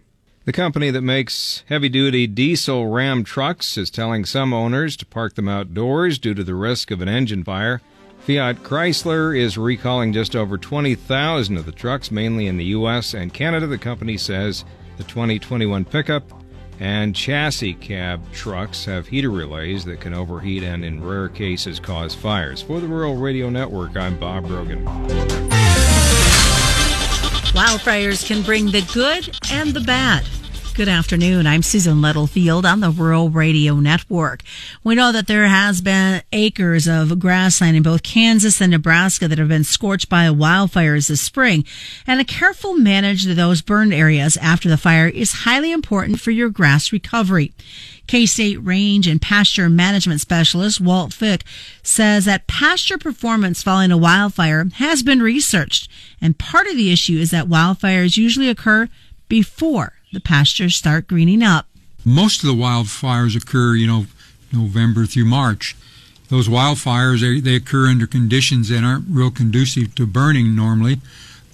The 0.46 0.52
company 0.52 0.92
that 0.92 1.02
makes 1.02 1.64
heavy 1.68 1.88
duty 1.88 2.28
diesel 2.28 2.86
Ram 2.86 3.24
trucks 3.24 3.76
is 3.76 3.90
telling 3.90 4.24
some 4.24 4.54
owners 4.54 4.96
to 4.98 5.04
park 5.04 5.34
them 5.34 5.48
outdoors 5.48 6.20
due 6.20 6.34
to 6.34 6.44
the 6.44 6.54
risk 6.54 6.92
of 6.92 7.02
an 7.02 7.08
engine 7.08 7.42
fire. 7.42 7.80
Fiat 8.20 8.62
Chrysler 8.62 9.36
is 9.36 9.58
recalling 9.58 10.12
just 10.12 10.36
over 10.36 10.56
20,000 10.56 11.56
of 11.56 11.66
the 11.66 11.72
trucks, 11.72 12.12
mainly 12.12 12.46
in 12.46 12.58
the 12.58 12.66
U.S. 12.66 13.12
and 13.12 13.34
Canada. 13.34 13.66
The 13.66 13.76
company 13.76 14.16
says 14.16 14.64
the 14.98 15.02
2021 15.02 15.84
pickup 15.84 16.22
and 16.78 17.12
chassis 17.12 17.74
cab 17.74 18.22
trucks 18.32 18.84
have 18.84 19.08
heater 19.08 19.30
relays 19.30 19.84
that 19.86 20.00
can 20.00 20.14
overheat 20.14 20.62
and, 20.62 20.84
in 20.84 21.04
rare 21.04 21.28
cases, 21.28 21.80
cause 21.80 22.14
fires. 22.14 22.62
For 22.62 22.78
the 22.78 22.86
Rural 22.86 23.16
Radio 23.16 23.50
Network, 23.50 23.96
I'm 23.96 24.16
Bob 24.16 24.46
Brogan. 24.46 25.55
Wildfires 27.56 28.26
can 28.26 28.42
bring 28.42 28.66
the 28.66 28.82
good 28.92 29.34
and 29.50 29.72
the 29.72 29.80
bad. 29.80 30.26
Good 30.76 30.88
afternoon. 30.90 31.46
I'm 31.46 31.62
Susan 31.62 32.02
Littlefield 32.02 32.66
on 32.66 32.80
the 32.80 32.90
Rural 32.90 33.30
Radio 33.30 33.76
Network. 33.76 34.42
We 34.84 34.94
know 34.94 35.10
that 35.10 35.26
there 35.26 35.46
has 35.46 35.80
been 35.80 36.20
acres 36.34 36.86
of 36.86 37.18
grassland 37.18 37.78
in 37.78 37.82
both 37.82 38.02
Kansas 38.02 38.60
and 38.60 38.72
Nebraska 38.72 39.26
that 39.26 39.38
have 39.38 39.48
been 39.48 39.64
scorched 39.64 40.10
by 40.10 40.26
wildfires 40.26 41.08
this 41.08 41.22
spring, 41.22 41.64
and 42.06 42.20
a 42.20 42.24
careful 42.24 42.74
management 42.74 43.30
of 43.30 43.36
those 43.38 43.62
burned 43.62 43.94
areas 43.94 44.36
after 44.36 44.68
the 44.68 44.76
fire 44.76 45.08
is 45.08 45.44
highly 45.46 45.72
important 45.72 46.20
for 46.20 46.30
your 46.30 46.50
grass 46.50 46.92
recovery. 46.92 47.54
K-State 48.06 48.58
Range 48.58 49.06
and 49.06 49.22
Pasture 49.22 49.70
Management 49.70 50.20
Specialist 50.20 50.78
Walt 50.78 51.14
Fick 51.14 51.42
says 51.82 52.26
that 52.26 52.48
pasture 52.48 52.98
performance 52.98 53.62
following 53.62 53.92
a 53.92 53.96
wildfire 53.96 54.66
has 54.74 55.02
been 55.02 55.22
researched, 55.22 55.88
and 56.20 56.38
part 56.38 56.66
of 56.66 56.76
the 56.76 56.92
issue 56.92 57.16
is 57.16 57.30
that 57.30 57.48
wildfires 57.48 58.18
usually 58.18 58.50
occur 58.50 58.90
before 59.30 59.95
the 60.12 60.20
pastures 60.20 60.74
start 60.74 61.08
greening 61.08 61.42
up. 61.42 61.66
Most 62.04 62.42
of 62.42 62.48
the 62.48 62.54
wildfires 62.54 63.36
occur, 63.36 63.74
you 63.74 63.86
know, 63.86 64.06
November 64.52 65.06
through 65.06 65.24
March. 65.24 65.76
Those 66.28 66.48
wildfires, 66.48 67.20
they, 67.20 67.40
they 67.40 67.56
occur 67.56 67.88
under 67.88 68.06
conditions 68.06 68.68
that 68.68 68.84
aren't 68.84 69.06
real 69.08 69.30
conducive 69.30 69.94
to 69.96 70.06
burning 70.06 70.56
normally. 70.56 71.00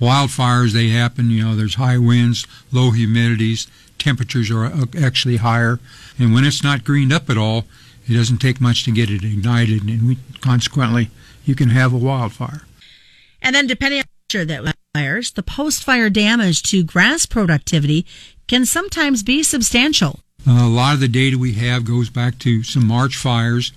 Wildfires, 0.01 0.73
they 0.73 0.88
happen, 0.88 1.31
you 1.31 1.45
know, 1.45 1.55
there's 1.55 1.77
high 1.77 1.99
winds, 1.99 2.47
low 2.71 2.91
humidities, 2.91 3.69
temperatures 3.99 4.51
are 4.51 4.65
uh, 4.65 4.87
actually 5.01 5.37
higher. 5.37 5.79
And 6.19 6.35
when 6.35 6.45
it's 6.45 6.62
not 6.62 6.85
greened 6.85 7.12
up 7.12 7.31
at 7.31 7.38
all, 7.38 7.67
it 8.09 8.15
doesn't 8.15 8.38
take 8.38 8.61
much 8.61 8.85
to 8.85 8.91
get 8.91 9.11
it 9.11 9.25
ignited, 9.25 9.85
and 9.85 10.09
we, 10.09 10.19
consequently, 10.41 11.11
you 11.45 11.55
can 11.55 11.71
have 11.71 11.93
a 11.93 11.99
wildfire. 11.99 12.62
And 13.41 13.55
then, 13.55 13.67
depending 13.67 14.01
on 14.01 14.07
the 14.29 14.45
that 14.45 14.75
fires, 14.95 15.31
the 15.31 15.43
post-fire 15.43 16.11
damage 16.11 16.62
to 16.65 16.83
grass 16.83 17.27
productivity 17.27 18.05
can 18.53 18.67
sometimes 18.67 19.23
be 19.23 19.43
substantial. 19.43 20.21
Uh, 20.47 20.67
a 20.67 20.69
lot 20.69 20.93
of 20.93 21.01
the 21.01 21.09
data 21.09 21.38
we 21.38 21.55
have 21.55 21.87
goes 21.87 22.11
back 22.11 22.38
to 22.38 22.62
some 22.62 22.87
March 22.87 23.17
fires 23.17 23.73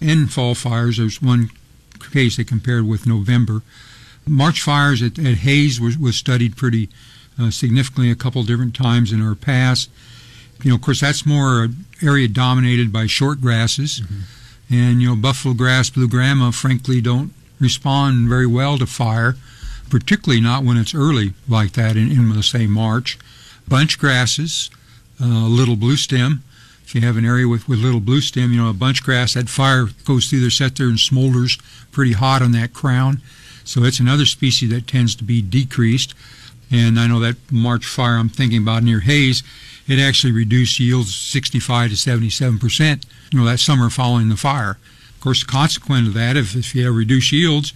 and 0.00 0.32
fall 0.32 0.52
fires. 0.52 0.96
There's 0.96 1.22
one 1.22 1.50
case 2.12 2.36
they 2.36 2.42
compared 2.42 2.88
with 2.88 3.06
November. 3.06 3.62
March 4.26 4.60
fires 4.60 5.00
at, 5.00 5.16
at 5.16 5.38
Hays 5.38 5.80
was, 5.80 5.96
was 5.96 6.16
studied 6.16 6.56
pretty 6.56 6.88
uh, 7.40 7.52
significantly 7.52 8.10
a 8.10 8.16
couple 8.16 8.42
different 8.42 8.74
times 8.74 9.12
in 9.12 9.22
our 9.22 9.36
past. 9.36 9.90
You 10.64 10.70
know, 10.70 10.74
of 10.74 10.82
course, 10.82 11.02
that's 11.02 11.24
more 11.24 11.62
an 11.62 11.84
area 12.02 12.26
dominated 12.26 12.92
by 12.92 13.06
short 13.06 13.40
grasses. 13.40 14.00
Mm-hmm. 14.00 14.74
And, 14.74 15.00
you 15.00 15.10
know, 15.10 15.14
buffalo 15.14 15.54
grass, 15.54 15.88
blue 15.88 16.08
grama, 16.08 16.50
frankly, 16.50 17.00
don't 17.00 17.32
respond 17.60 18.28
very 18.28 18.48
well 18.48 18.76
to 18.78 18.86
fire, 18.86 19.36
particularly 19.88 20.40
not 20.40 20.64
when 20.64 20.78
it's 20.78 20.96
early 20.96 21.34
like 21.48 21.74
that 21.74 21.96
in, 21.96 22.10
in 22.10 22.34
let's 22.34 22.48
say, 22.48 22.66
March 22.66 23.20
bunch 23.68 23.98
grasses, 23.98 24.70
uh, 25.20 25.46
little 25.46 25.76
blue 25.76 25.96
stem. 25.96 26.42
If 26.84 26.94
you 26.94 27.00
have 27.00 27.16
an 27.16 27.24
area 27.24 27.48
with, 27.48 27.68
with 27.68 27.80
little 27.80 28.00
blue 28.00 28.20
stem, 28.20 28.52
you 28.52 28.62
know, 28.62 28.70
a 28.70 28.74
bunch 28.74 29.02
grass, 29.02 29.34
that 29.34 29.48
fire 29.48 29.88
goes 30.04 30.30
through 30.30 30.40
there, 30.40 30.50
set 30.50 30.76
there 30.76 30.86
and 30.86 30.98
smolders 30.98 31.60
pretty 31.90 32.12
hot 32.12 32.42
on 32.42 32.52
that 32.52 32.72
crown. 32.72 33.20
So 33.64 33.82
it's 33.82 33.98
another 33.98 34.26
species 34.26 34.70
that 34.70 34.86
tends 34.86 35.16
to 35.16 35.24
be 35.24 35.42
decreased. 35.42 36.14
And 36.70 36.98
I 36.98 37.06
know 37.08 37.18
that 37.20 37.36
March 37.50 37.84
fire 37.86 38.16
I'm 38.16 38.28
thinking 38.28 38.62
about 38.62 38.84
near 38.84 39.00
Hays, 39.00 39.42
it 39.88 39.98
actually 39.98 40.32
reduced 40.32 40.78
yields 40.78 41.14
65 41.14 41.90
to 41.90 41.96
77 41.96 42.58
percent, 42.58 43.06
you 43.32 43.38
know, 43.38 43.44
that 43.44 43.58
summer 43.60 43.90
following 43.90 44.28
the 44.28 44.36
fire. 44.36 44.78
Of 45.14 45.20
course, 45.20 45.40
the 45.40 45.50
consequence 45.50 46.08
of 46.08 46.14
that, 46.14 46.36
if, 46.36 46.54
if 46.54 46.74
you 46.74 46.86
have 46.86 46.94
reduced 46.94 47.32
yields, 47.32 47.72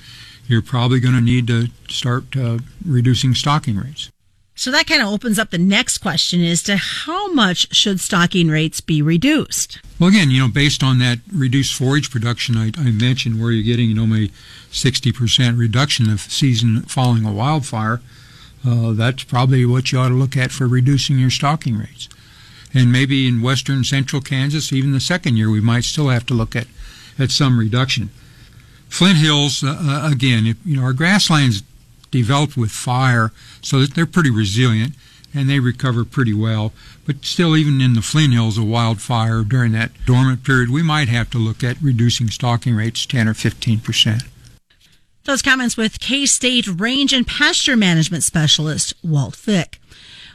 you're 0.46 0.62
probably 0.62 1.00
going 1.00 1.14
to 1.14 1.20
need 1.20 1.46
to 1.48 1.68
start 1.88 2.36
uh, 2.36 2.58
reducing 2.84 3.34
stocking 3.34 3.76
rates. 3.76 4.10
So 4.60 4.70
that 4.72 4.86
kind 4.86 5.00
of 5.00 5.08
opens 5.08 5.38
up 5.38 5.48
the 5.48 5.56
next 5.56 5.98
question 5.98 6.44
as 6.44 6.62
to 6.64 6.76
how 6.76 7.32
much 7.32 7.74
should 7.74 7.98
stocking 7.98 8.48
rates 8.48 8.82
be 8.82 9.00
reduced? 9.00 9.80
Well, 9.98 10.10
again, 10.10 10.30
you 10.30 10.38
know, 10.38 10.48
based 10.48 10.82
on 10.82 10.98
that 10.98 11.20
reduced 11.32 11.74
forage 11.74 12.10
production 12.10 12.58
I, 12.58 12.70
I 12.76 12.90
mentioned, 12.90 13.40
where 13.40 13.52
you're 13.52 13.64
getting, 13.64 13.88
you 13.88 13.94
know, 13.94 14.06
maybe 14.06 14.34
60% 14.70 15.58
reduction 15.58 16.10
of 16.10 16.20
season 16.20 16.82
following 16.82 17.24
a 17.24 17.32
wildfire, 17.32 18.02
uh, 18.62 18.92
that's 18.92 19.24
probably 19.24 19.64
what 19.64 19.92
you 19.92 19.98
ought 19.98 20.08
to 20.08 20.14
look 20.14 20.36
at 20.36 20.50
for 20.50 20.68
reducing 20.68 21.18
your 21.18 21.30
stocking 21.30 21.78
rates. 21.78 22.10
And 22.74 22.92
maybe 22.92 23.26
in 23.26 23.40
western 23.40 23.82
central 23.82 24.20
Kansas, 24.20 24.74
even 24.74 24.92
the 24.92 25.00
second 25.00 25.38
year, 25.38 25.50
we 25.50 25.62
might 25.62 25.84
still 25.84 26.10
have 26.10 26.26
to 26.26 26.34
look 26.34 26.54
at, 26.54 26.66
at 27.18 27.30
some 27.30 27.58
reduction. 27.58 28.10
Flint 28.90 29.16
Hills, 29.16 29.64
uh, 29.64 29.74
uh 29.80 30.10
again, 30.12 30.46
if, 30.46 30.58
you 30.66 30.76
know, 30.76 30.82
our 30.82 30.92
grasslands 30.92 31.62
developed 32.10 32.56
with 32.56 32.70
fire, 32.70 33.32
so 33.62 33.80
that 33.80 33.94
they're 33.94 34.06
pretty 34.06 34.30
resilient 34.30 34.94
and 35.32 35.48
they 35.48 35.60
recover 35.60 36.04
pretty 36.04 36.34
well. 36.34 36.72
But 37.06 37.24
still, 37.24 37.56
even 37.56 37.80
in 37.80 37.94
the 37.94 38.02
Flint 38.02 38.32
Hills, 38.32 38.58
a 38.58 38.62
wildfire 38.62 39.42
during 39.42 39.72
that 39.72 39.92
dormant 40.04 40.44
period, 40.44 40.70
we 40.70 40.82
might 40.82 41.08
have 41.08 41.30
to 41.30 41.38
look 41.38 41.62
at 41.62 41.80
reducing 41.80 42.28
stocking 42.28 42.74
rates 42.74 43.06
10 43.06 43.28
or 43.28 43.34
15 43.34 43.80
percent. 43.80 44.22
Those 45.24 45.42
comments 45.42 45.76
with 45.76 46.00
K 46.00 46.26
State 46.26 46.66
Range 46.66 47.12
and 47.12 47.26
Pasture 47.26 47.76
Management 47.76 48.22
Specialist 48.22 48.94
Walt 49.02 49.36
Fick. 49.36 49.78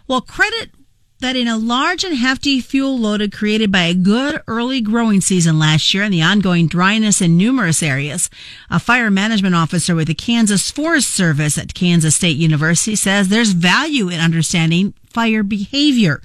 Well, 0.07 0.21
credit 0.21 0.71
that 1.19 1.35
in 1.35 1.47
a 1.47 1.57
large 1.57 2.03
and 2.03 2.17
hefty 2.17 2.59
fuel 2.59 2.97
loaded 2.97 3.31
created 3.31 3.71
by 3.71 3.83
a 3.83 3.93
good 3.93 4.41
early 4.47 4.81
growing 4.81 5.21
season 5.21 5.57
last 5.57 5.93
year 5.93 6.03
and 6.03 6.13
the 6.13 6.21
ongoing 6.21 6.67
dryness 6.67 7.21
in 7.21 7.37
numerous 7.37 7.81
areas, 7.81 8.29
a 8.69 8.79
fire 8.79 9.09
management 9.09 9.55
officer 9.55 9.95
with 9.95 10.07
the 10.07 10.13
Kansas 10.13 10.69
Forest 10.69 11.09
Service 11.09 11.57
at 11.57 11.73
Kansas 11.73 12.15
State 12.15 12.37
University 12.37 12.95
says 12.95 13.29
there's 13.29 13.51
value 13.51 14.09
in 14.09 14.19
understanding 14.19 14.93
fire 15.09 15.43
behavior. 15.43 16.21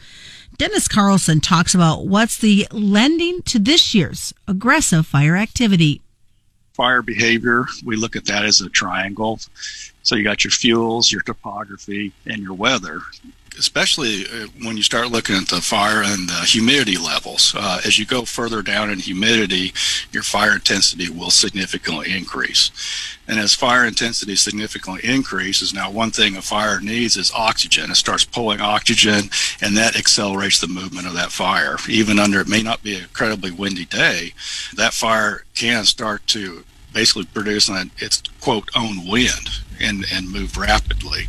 Dennis 0.56 0.88
Carlson 0.88 1.40
talks 1.40 1.74
about 1.74 2.06
what's 2.06 2.36
the 2.36 2.66
lending 2.72 3.42
to 3.42 3.58
this 3.58 3.94
year's 3.94 4.34
aggressive 4.46 5.06
fire 5.06 5.36
activity. 5.36 6.02
Fire 6.74 7.00
behavior, 7.00 7.64
we 7.84 7.96
look 7.96 8.16
at 8.16 8.26
that 8.26 8.44
as 8.44 8.60
a 8.60 8.68
triangle. 8.68 9.38
So 10.02 10.16
you 10.16 10.24
got 10.24 10.44
your 10.44 10.50
fuels, 10.50 11.12
your 11.12 11.22
topography, 11.22 12.12
and 12.26 12.42
your 12.42 12.54
weather 12.54 13.00
especially 13.60 14.24
uh, 14.24 14.46
when 14.62 14.76
you 14.78 14.82
start 14.82 15.12
looking 15.12 15.36
at 15.36 15.46
the 15.48 15.60
fire 15.60 16.02
and 16.02 16.28
the 16.28 16.42
humidity 16.46 16.96
levels. 16.96 17.54
Uh, 17.56 17.80
as 17.84 17.98
you 17.98 18.06
go 18.06 18.24
further 18.24 18.62
down 18.62 18.90
in 18.90 18.98
humidity, 18.98 19.72
your 20.12 20.22
fire 20.22 20.54
intensity 20.54 21.10
will 21.10 21.30
significantly 21.30 22.10
increase. 22.10 22.70
And 23.28 23.38
as 23.38 23.54
fire 23.54 23.84
intensity 23.84 24.34
significantly 24.34 25.02
increases, 25.04 25.74
now 25.74 25.90
one 25.90 26.10
thing 26.10 26.36
a 26.36 26.42
fire 26.42 26.80
needs 26.80 27.16
is 27.16 27.30
oxygen. 27.32 27.90
It 27.90 27.96
starts 27.96 28.24
pulling 28.24 28.62
oxygen, 28.62 29.28
and 29.60 29.76
that 29.76 29.96
accelerates 29.96 30.60
the 30.60 30.66
movement 30.66 31.06
of 31.06 31.12
that 31.14 31.30
fire. 31.30 31.76
Even 31.88 32.18
under 32.18 32.40
it 32.40 32.48
may 32.48 32.62
not 32.62 32.82
be 32.82 32.96
an 32.96 33.02
incredibly 33.02 33.50
windy 33.50 33.84
day, 33.84 34.32
that 34.74 34.94
fire 34.94 35.44
can 35.54 35.84
start 35.84 36.26
to 36.28 36.64
basically 36.94 37.26
produce 37.26 37.70
its 37.98 38.22
quote 38.40 38.70
own 38.74 39.06
wind 39.06 39.48
and, 39.80 40.06
and 40.12 40.32
move 40.32 40.56
rapidly. 40.56 41.26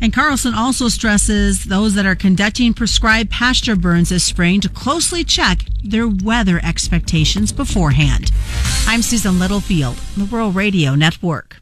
And 0.00 0.12
Carlson 0.12 0.54
also 0.54 0.88
stresses 0.88 1.64
those 1.64 1.94
that 1.94 2.06
are 2.06 2.14
conducting 2.14 2.74
prescribed 2.74 3.30
pasture 3.30 3.76
burns 3.76 4.10
this 4.10 4.24
spring 4.24 4.60
to 4.60 4.68
closely 4.68 5.24
check 5.24 5.64
their 5.82 6.08
weather 6.08 6.60
expectations 6.62 7.52
beforehand. 7.52 8.30
I'm 8.86 9.02
Susan 9.02 9.38
Littlefield, 9.38 9.96
the 10.16 10.24
Rural 10.24 10.52
Radio 10.52 10.94
Network. 10.94 11.60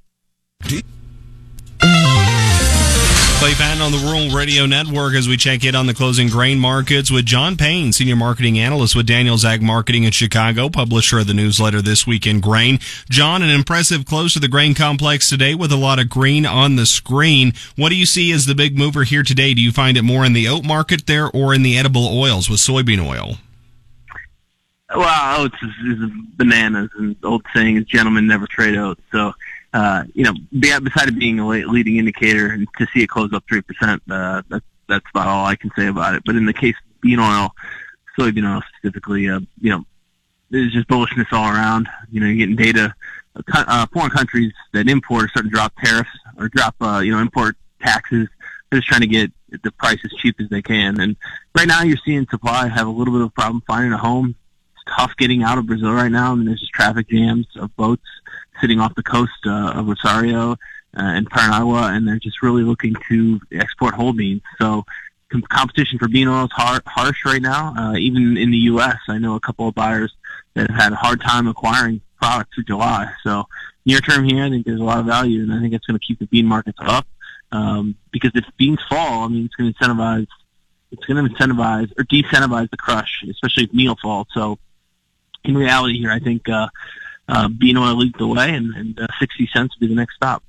Clay 3.43 3.55
Patton 3.55 3.82
on 3.82 3.90
the 3.90 3.99
Rural 3.99 4.30
Radio 4.30 4.66
Network 4.66 5.14
as 5.14 5.26
we 5.26 5.36
check 5.36 5.64
in 5.64 5.74
on 5.74 5.88
the 5.88 5.95
closing 5.95 6.28
grain 6.28 6.61
markets 6.61 7.11
with 7.11 7.26
John 7.26 7.57
Payne, 7.57 7.93
Senior 7.93 8.14
Marketing 8.14 8.57
Analyst 8.57 8.95
with 8.95 9.05
Daniels 9.05 9.45
Ag 9.45 9.61
Marketing 9.61 10.05
in 10.05 10.12
Chicago, 10.12 10.68
publisher 10.68 11.18
of 11.18 11.26
the 11.26 11.34
newsletter 11.34 11.82
This 11.82 12.07
Week 12.07 12.24
in 12.24 12.38
Grain. 12.38 12.78
John, 13.11 13.43
an 13.43 13.51
impressive 13.51 14.07
close 14.07 14.34
to 14.34 14.38
the 14.38 14.47
grain 14.47 14.74
complex 14.74 15.28
today 15.28 15.57
with 15.57 15.72
a 15.72 15.76
lot 15.76 15.99
of 15.99 16.09
green 16.09 16.47
on 16.47 16.76
the 16.76 16.86
screen. 16.86 17.53
What 17.74 17.88
do 17.88 17.97
you 17.97 18.07
see 18.07 18.30
as 18.30 18.47
the 18.47 18.55
big 18.55 18.78
mover 18.78 19.03
here 19.03 19.24
today? 19.24 19.55
Do 19.55 19.61
you 19.61 19.72
find 19.72 19.97
it 19.97 20.03
more 20.03 20.24
in 20.24 20.34
the 20.34 20.47
oat 20.47 20.64
market 20.64 21.09
there 21.09 21.28
or 21.28 21.53
in 21.53 21.64
the 21.64 21.76
edible 21.76 22.16
oils 22.16 22.49
with 22.49 22.61
soybean 22.61 23.05
oil? 23.05 23.38
Well, 24.95 25.40
oats 25.40 25.57
is, 25.61 25.99
is 25.99 26.11
bananas, 26.36 26.90
and 26.97 27.16
old 27.24 27.45
saying 27.53 27.76
is 27.76 27.86
"gentlemen 27.86 28.28
never 28.28 28.47
trade 28.47 28.76
oats." 28.76 29.03
So, 29.11 29.32
uh, 29.73 30.05
you 30.14 30.25
know, 30.25 30.35
besides 30.53 31.09
it 31.09 31.18
being 31.18 31.39
a 31.41 31.47
leading 31.47 31.97
indicator, 31.97 32.49
and 32.49 32.68
to 32.79 32.87
see 32.93 33.03
it 33.03 33.09
close 33.09 33.33
up 33.33 33.45
three 33.49 33.62
percent, 33.62 34.03
uh, 34.11 34.43
that's 34.49 34.64
that's 34.89 35.07
about 35.14 35.27
all 35.27 35.47
I 35.47 35.57
can 35.57 35.70
say 35.77 35.87
about 35.87 36.14
it. 36.14 36.23
But 36.25 36.37
in 36.37 36.47
the 36.47 36.53
case 36.53 36.75
of 36.77 37.01
bean 37.01 37.18
oil, 37.18 37.55
soybean 38.18 38.53
oil 38.53 38.62
specifically, 38.77 39.29
uh, 39.29 39.41
you 39.61 39.70
know, 39.70 39.85
there's 40.51 40.73
just 40.73 40.89
bullishness 40.89 41.33
all 41.33 41.49
around. 41.49 41.89
You 42.11 42.20
know, 42.20 42.27
you're 42.27 42.37
getting 42.37 42.57
data. 42.57 42.95
Uh, 43.55 43.87
foreign 43.95 44.11
countries 44.11 44.53
that 44.75 44.91
import 44.91 45.25
are 45.25 45.29
starting 45.29 45.51
to 45.51 45.55
drop 45.55 45.73
tariffs 45.83 46.11
or 46.37 46.51
drop, 46.51 46.75
uh, 46.83 46.99
you 46.99 47.11
know, 47.11 47.18
import 47.18 47.57
taxes. 47.81 48.29
They're 48.68 48.81
just 48.81 48.89
trying 48.89 49.01
to 49.01 49.07
get 49.07 49.33
the 49.62 49.73
price 49.73 49.99
as 50.05 50.12
cheap 50.18 50.37
as 50.39 50.51
they 50.51 50.61
can. 50.61 51.01
And 51.01 51.16
right 51.57 51.66
now, 51.66 51.83
you're 51.83 51.97
seeing 52.05 52.27
supply 52.31 52.68
have 52.68 52.87
a 52.87 52.91
little 52.91 53.14
bit 53.14 53.23
of 53.23 53.29
a 53.29 53.31
problem 53.31 53.62
finding 53.66 53.95
a 53.95 53.97
home 53.97 54.35
It's 54.75 54.97
tough 54.97 55.16
getting 55.16 55.43
out 55.43 55.57
of 55.57 55.66
Brazil 55.66 55.93
right 55.93 56.12
now. 56.12 56.33
I 56.33 56.35
mean, 56.35 56.45
there's 56.45 56.61
just 56.61 56.73
traffic 56.73 57.09
jams 57.09 57.47
of 57.57 57.75
boats 57.77 58.05
sitting 58.63 58.81
off 58.81 58.95
the 58.95 59.03
coast 59.03 59.33
uh, 59.47 59.73
of 59.75 59.87
Rosario 59.89 60.53
uh, 60.53 60.57
and 60.95 61.29
Paranaguá, 61.29 61.95
and 61.95 62.09
they're 62.09 62.19
just 62.19 62.43
really 62.43 62.63
looking 62.63 62.95
to 63.09 63.41
export 63.53 63.95
whole 63.95 64.15
beans. 64.15 64.41
So 64.59 64.85
com- 65.31 65.43
competition 65.43 65.99
for 65.99 66.09
bean 66.09 66.29
oil 66.29 66.45
is 66.45 66.53
hard, 66.53 66.83
harsh 66.87 67.27
right 67.27 67.43
now. 67.43 67.75
Uh, 67.77 67.97
even 67.97 68.39
in 68.39 68.51
the 68.51 68.59
U.S., 68.59 68.99
I 69.09 69.19
know 69.19 69.35
a 69.35 69.41
couple 69.41 69.69
of 69.69 69.75
buyers 69.75 70.15
that 70.55 70.71
have 70.71 70.79
had 70.79 70.93
a 70.93 70.97
hard 70.97 71.21
time 71.21 71.47
acquiring 71.49 72.01
products 72.21 72.55
through 72.55 72.65
July. 72.65 73.13
So 73.23 73.45
near 73.85 74.01
term 74.01 74.25
here, 74.25 74.45
I 74.45 74.49
think 74.51 74.65
there's 74.65 74.81
a 74.81 74.85
lot 74.85 75.01
of 75.01 75.07
value, 75.07 75.43
and 75.43 75.53
I 75.53 75.61
think 75.61 75.75
it's 75.75 75.87
going 75.87 75.99
to 75.99 76.07
keep 76.07 76.21
the 76.21 76.27
bean 76.27 76.47
markets 76.47 76.79
up. 76.81 77.07
Um, 77.51 77.97
because 78.13 78.31
if 78.35 78.45
beans 78.57 78.81
fall, 78.89 79.25
I 79.25 79.29
mean, 79.29 79.45
it's 79.45 79.55
going 79.57 79.73
to 79.73 79.79
incentivize 79.79 80.27
it's 80.93 81.05
going 81.07 81.27
to 81.27 81.35
incentivize 81.35 81.91
or 81.99 82.05
decentivize 82.05 82.71
the 82.71 82.77
crush, 82.77 83.25
especially 83.29 83.65
if 83.65 83.73
meal 83.73 83.97
falls. 84.01 84.27
So 84.33 84.59
in 85.43 85.57
reality 85.57 85.99
here, 85.99 86.11
I 86.11 86.19
think 86.19 86.49
uh, 86.49 86.69
uh, 87.33 87.49
bean 87.49 87.76
oil 87.76 87.97
leads 87.97 88.18
the 88.18 88.26
way, 88.26 88.51
and, 88.51 88.74
and 88.74 89.01
uh, 89.01 89.07
60 89.18 89.49
cents 89.55 89.74
will 89.74 89.87
be 89.87 89.95
the 89.95 89.99
next 89.99 90.16
stop. 90.16 90.43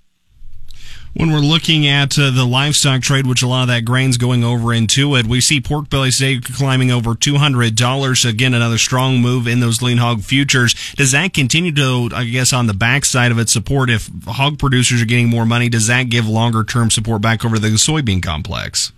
When 1.15 1.31
we're 1.31 1.39
looking 1.39 1.86
at 1.86 2.17
uh, 2.17 2.31
the 2.31 2.43
livestock 2.43 3.01
trade, 3.03 3.27
which 3.27 3.43
a 3.43 3.47
lot 3.47 3.61
of 3.61 3.67
that 3.67 3.86
grain's 3.86 4.17
going 4.17 4.43
over 4.43 4.73
into 4.73 5.15
it, 5.15 5.27
we 5.27 5.41
see 5.41 5.61
pork 5.61 5.88
bellies 5.88 6.17
today 6.17 6.39
climbing 6.41 6.89
over 6.89 7.11
$200. 7.13 8.29
Again, 8.29 8.53
another 8.55 8.79
strong 8.79 9.19
move 9.19 9.47
in 9.47 9.59
those 9.59 9.81
lean 9.84 9.99
hog 9.99 10.23
futures. 10.23 10.73
Does 10.95 11.11
that 11.11 11.34
continue 11.34 11.71
to, 11.75 12.09
I 12.15 12.25
guess, 12.25 12.51
on 12.51 12.65
the 12.65 12.73
backside 12.73 13.31
of 13.31 13.38
its 13.38 13.53
support 13.53 13.91
if 13.91 14.09
hog 14.25 14.57
producers 14.57 15.03
are 15.03 15.05
getting 15.05 15.29
more 15.29 15.45
money? 15.45 15.69
Does 15.69 15.86
that 15.86 16.09
give 16.09 16.27
longer 16.27 16.63
term 16.63 16.89
support 16.89 17.21
back 17.21 17.45
over 17.45 17.59
the 17.59 17.67
soybean 17.69 18.21
complex? 18.23 18.91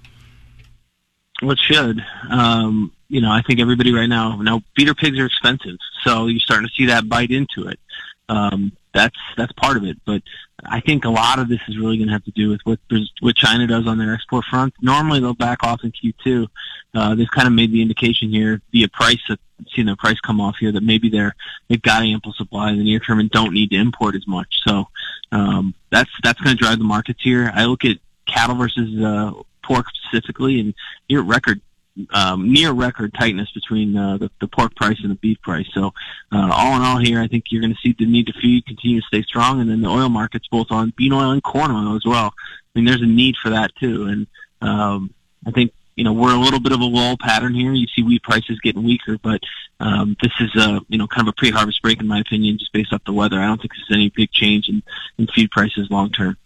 Well, 1.41 1.51
it 1.51 1.59
should. 1.59 1.99
Um, 2.29 2.93
you 3.07 3.21
know, 3.21 3.31
I 3.31 3.41
think 3.41 3.59
everybody 3.59 3.93
right 3.93 4.07
now, 4.07 4.35
now 4.37 4.61
feeder 4.75 4.93
pigs 4.93 5.19
are 5.19 5.25
expensive, 5.25 5.77
so 6.03 6.27
you're 6.27 6.39
starting 6.39 6.67
to 6.67 6.73
see 6.73 6.87
that 6.87 7.07
bite 7.07 7.31
into 7.31 7.67
it. 7.67 7.79
Um, 8.27 8.71
that's 8.93 9.17
that's 9.37 9.51
part 9.53 9.77
of 9.77 9.83
it, 9.83 9.97
but 10.05 10.21
I 10.63 10.79
think 10.79 11.05
a 11.05 11.09
lot 11.09 11.37
of 11.37 11.49
this 11.49 11.59
is 11.67 11.77
really 11.77 11.97
going 11.97 12.07
to 12.07 12.13
have 12.13 12.23
to 12.25 12.31
do 12.31 12.49
with 12.49 12.61
what 12.63 12.79
what 13.19 13.35
China 13.35 13.67
does 13.67 13.87
on 13.87 13.97
their 13.97 14.13
export 14.13 14.45
front. 14.45 14.73
Normally, 14.81 15.19
they'll 15.19 15.33
back 15.33 15.63
off 15.63 15.83
in 15.83 15.91
Q2. 15.91 16.47
Uh, 16.93 17.15
they've 17.15 17.29
kind 17.29 17.47
of 17.47 17.53
made 17.53 17.71
the 17.71 17.81
indication 17.81 18.29
here 18.29 18.61
via 18.71 18.87
price, 18.87 19.19
that, 19.27 19.39
seeing 19.73 19.85
their 19.85 19.97
price 19.97 20.19
come 20.21 20.39
off 20.39 20.55
here, 20.57 20.71
that 20.71 20.83
maybe 20.83 21.09
they're 21.09 21.35
they've 21.67 21.81
got 21.81 22.03
ample 22.03 22.33
supply 22.33 22.71
in 22.71 22.77
the 22.77 22.83
near 22.83 22.99
term 22.99 23.19
and 23.19 23.29
don't 23.29 23.53
need 23.53 23.71
to 23.71 23.75
import 23.75 24.15
as 24.15 24.25
much. 24.27 24.47
So 24.65 24.87
um, 25.31 25.75
that's 25.91 26.09
that's 26.23 26.39
going 26.39 26.55
to 26.55 26.63
drive 26.63 26.77
the 26.77 26.85
markets 26.85 27.21
here. 27.21 27.51
I 27.53 27.65
look 27.65 27.85
at 27.85 27.97
cattle 28.27 28.55
versus 28.55 28.99
uh, 29.01 29.33
pork 29.61 29.87
specifically, 30.07 30.59
and 30.59 30.73
you're 31.07 31.21
at 31.21 31.27
record 31.27 31.61
um, 32.11 32.51
near 32.51 32.71
record 32.71 33.13
tightness 33.13 33.51
between 33.51 33.95
uh, 33.95 34.17
the, 34.17 34.31
the 34.41 34.47
pork 34.47 34.75
price 34.75 34.97
and 35.01 35.11
the 35.11 35.15
beef 35.15 35.41
price. 35.41 35.67
So, 35.73 35.93
uh, 36.31 36.49
all 36.51 36.75
in 36.75 36.81
all, 36.81 36.97
here 36.97 37.21
I 37.21 37.27
think 37.27 37.45
you're 37.49 37.61
going 37.61 37.73
to 37.73 37.79
see 37.81 37.95
the 37.97 38.05
need 38.05 38.27
to 38.27 38.33
feed 38.33 38.65
continue 38.65 39.01
to 39.01 39.07
stay 39.07 39.21
strong, 39.23 39.61
and 39.61 39.69
then 39.69 39.81
the 39.81 39.89
oil 39.89 40.09
markets, 40.09 40.47
both 40.49 40.67
on 40.71 40.93
bean 40.97 41.13
oil 41.13 41.31
and 41.31 41.43
corn 41.43 41.71
oil 41.71 41.95
as 41.95 42.05
well. 42.05 42.33
I 42.75 42.79
mean, 42.79 42.85
there's 42.85 43.01
a 43.01 43.05
need 43.05 43.35
for 43.41 43.49
that 43.51 43.75
too, 43.75 44.05
and 44.05 44.27
um, 44.61 45.13
I 45.45 45.51
think 45.51 45.71
you 45.95 46.03
know 46.03 46.13
we're 46.13 46.35
a 46.35 46.39
little 46.39 46.59
bit 46.59 46.73
of 46.73 46.81
a 46.81 46.85
lull 46.85 47.15
pattern 47.17 47.53
here. 47.53 47.71
You 47.71 47.87
see 47.87 48.03
wheat 48.03 48.23
prices 48.23 48.59
getting 48.59 48.83
weaker, 48.83 49.17
but 49.17 49.41
um, 49.79 50.17
this 50.21 50.33
is 50.39 50.53
a 50.55 50.81
you 50.89 50.97
know 50.97 51.07
kind 51.07 51.27
of 51.27 51.31
a 51.31 51.35
pre-harvest 51.35 51.81
break 51.81 51.99
in 52.01 52.07
my 52.07 52.19
opinion, 52.19 52.57
just 52.57 52.73
based 52.73 52.91
off 52.91 53.03
the 53.05 53.13
weather. 53.13 53.39
I 53.39 53.45
don't 53.45 53.61
think 53.61 53.71
there's 53.73 53.97
any 53.97 54.09
big 54.09 54.31
change 54.31 54.67
in, 54.67 54.83
in 55.17 55.27
feed 55.27 55.51
prices 55.51 55.89
long 55.89 56.11
term. 56.11 56.37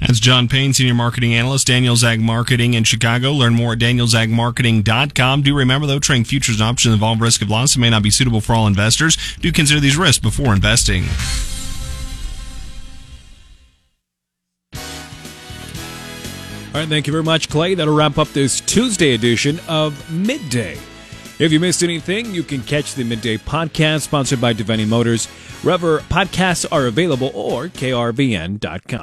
That's 0.00 0.20
John 0.20 0.48
Payne, 0.48 0.72
Senior 0.72 0.94
Marketing 0.94 1.34
Analyst, 1.34 1.66
Daniel 1.66 1.96
Ag 2.04 2.20
Marketing 2.20 2.74
in 2.74 2.84
Chicago. 2.84 3.32
Learn 3.32 3.54
more 3.54 3.72
at 3.72 3.78
danielsagmarketing.com. 3.78 5.42
Do 5.42 5.56
remember, 5.56 5.86
though, 5.86 5.98
trading 5.98 6.24
futures 6.24 6.60
and 6.60 6.68
options 6.68 6.94
involve 6.94 7.20
risk 7.20 7.42
of 7.42 7.50
loss 7.50 7.74
and 7.74 7.80
may 7.80 7.90
not 7.90 8.02
be 8.02 8.10
suitable 8.10 8.40
for 8.40 8.54
all 8.54 8.66
investors. 8.66 9.16
Do 9.40 9.50
consider 9.52 9.80
these 9.80 9.96
risks 9.96 10.18
before 10.20 10.52
investing. 10.52 11.04
All 16.74 16.80
right, 16.80 16.88
thank 16.88 17.06
you 17.06 17.12
very 17.12 17.22
much, 17.22 17.48
Clay. 17.48 17.74
That'll 17.76 17.94
wrap 17.94 18.18
up 18.18 18.28
this 18.28 18.60
Tuesday 18.60 19.14
edition 19.14 19.60
of 19.68 20.10
Midday. 20.10 20.76
If 21.38 21.52
you 21.52 21.60
missed 21.60 21.84
anything, 21.84 22.34
you 22.34 22.42
can 22.42 22.62
catch 22.62 22.94
the 22.94 23.04
Midday 23.04 23.38
podcast 23.38 24.02
sponsored 24.02 24.40
by 24.40 24.54
Devaney 24.54 24.86
Motors. 24.86 25.26
Wherever 25.62 26.00
podcasts 26.00 26.66
are 26.72 26.86
available 26.86 27.30
or 27.34 27.68
krvn.com. 27.68 29.02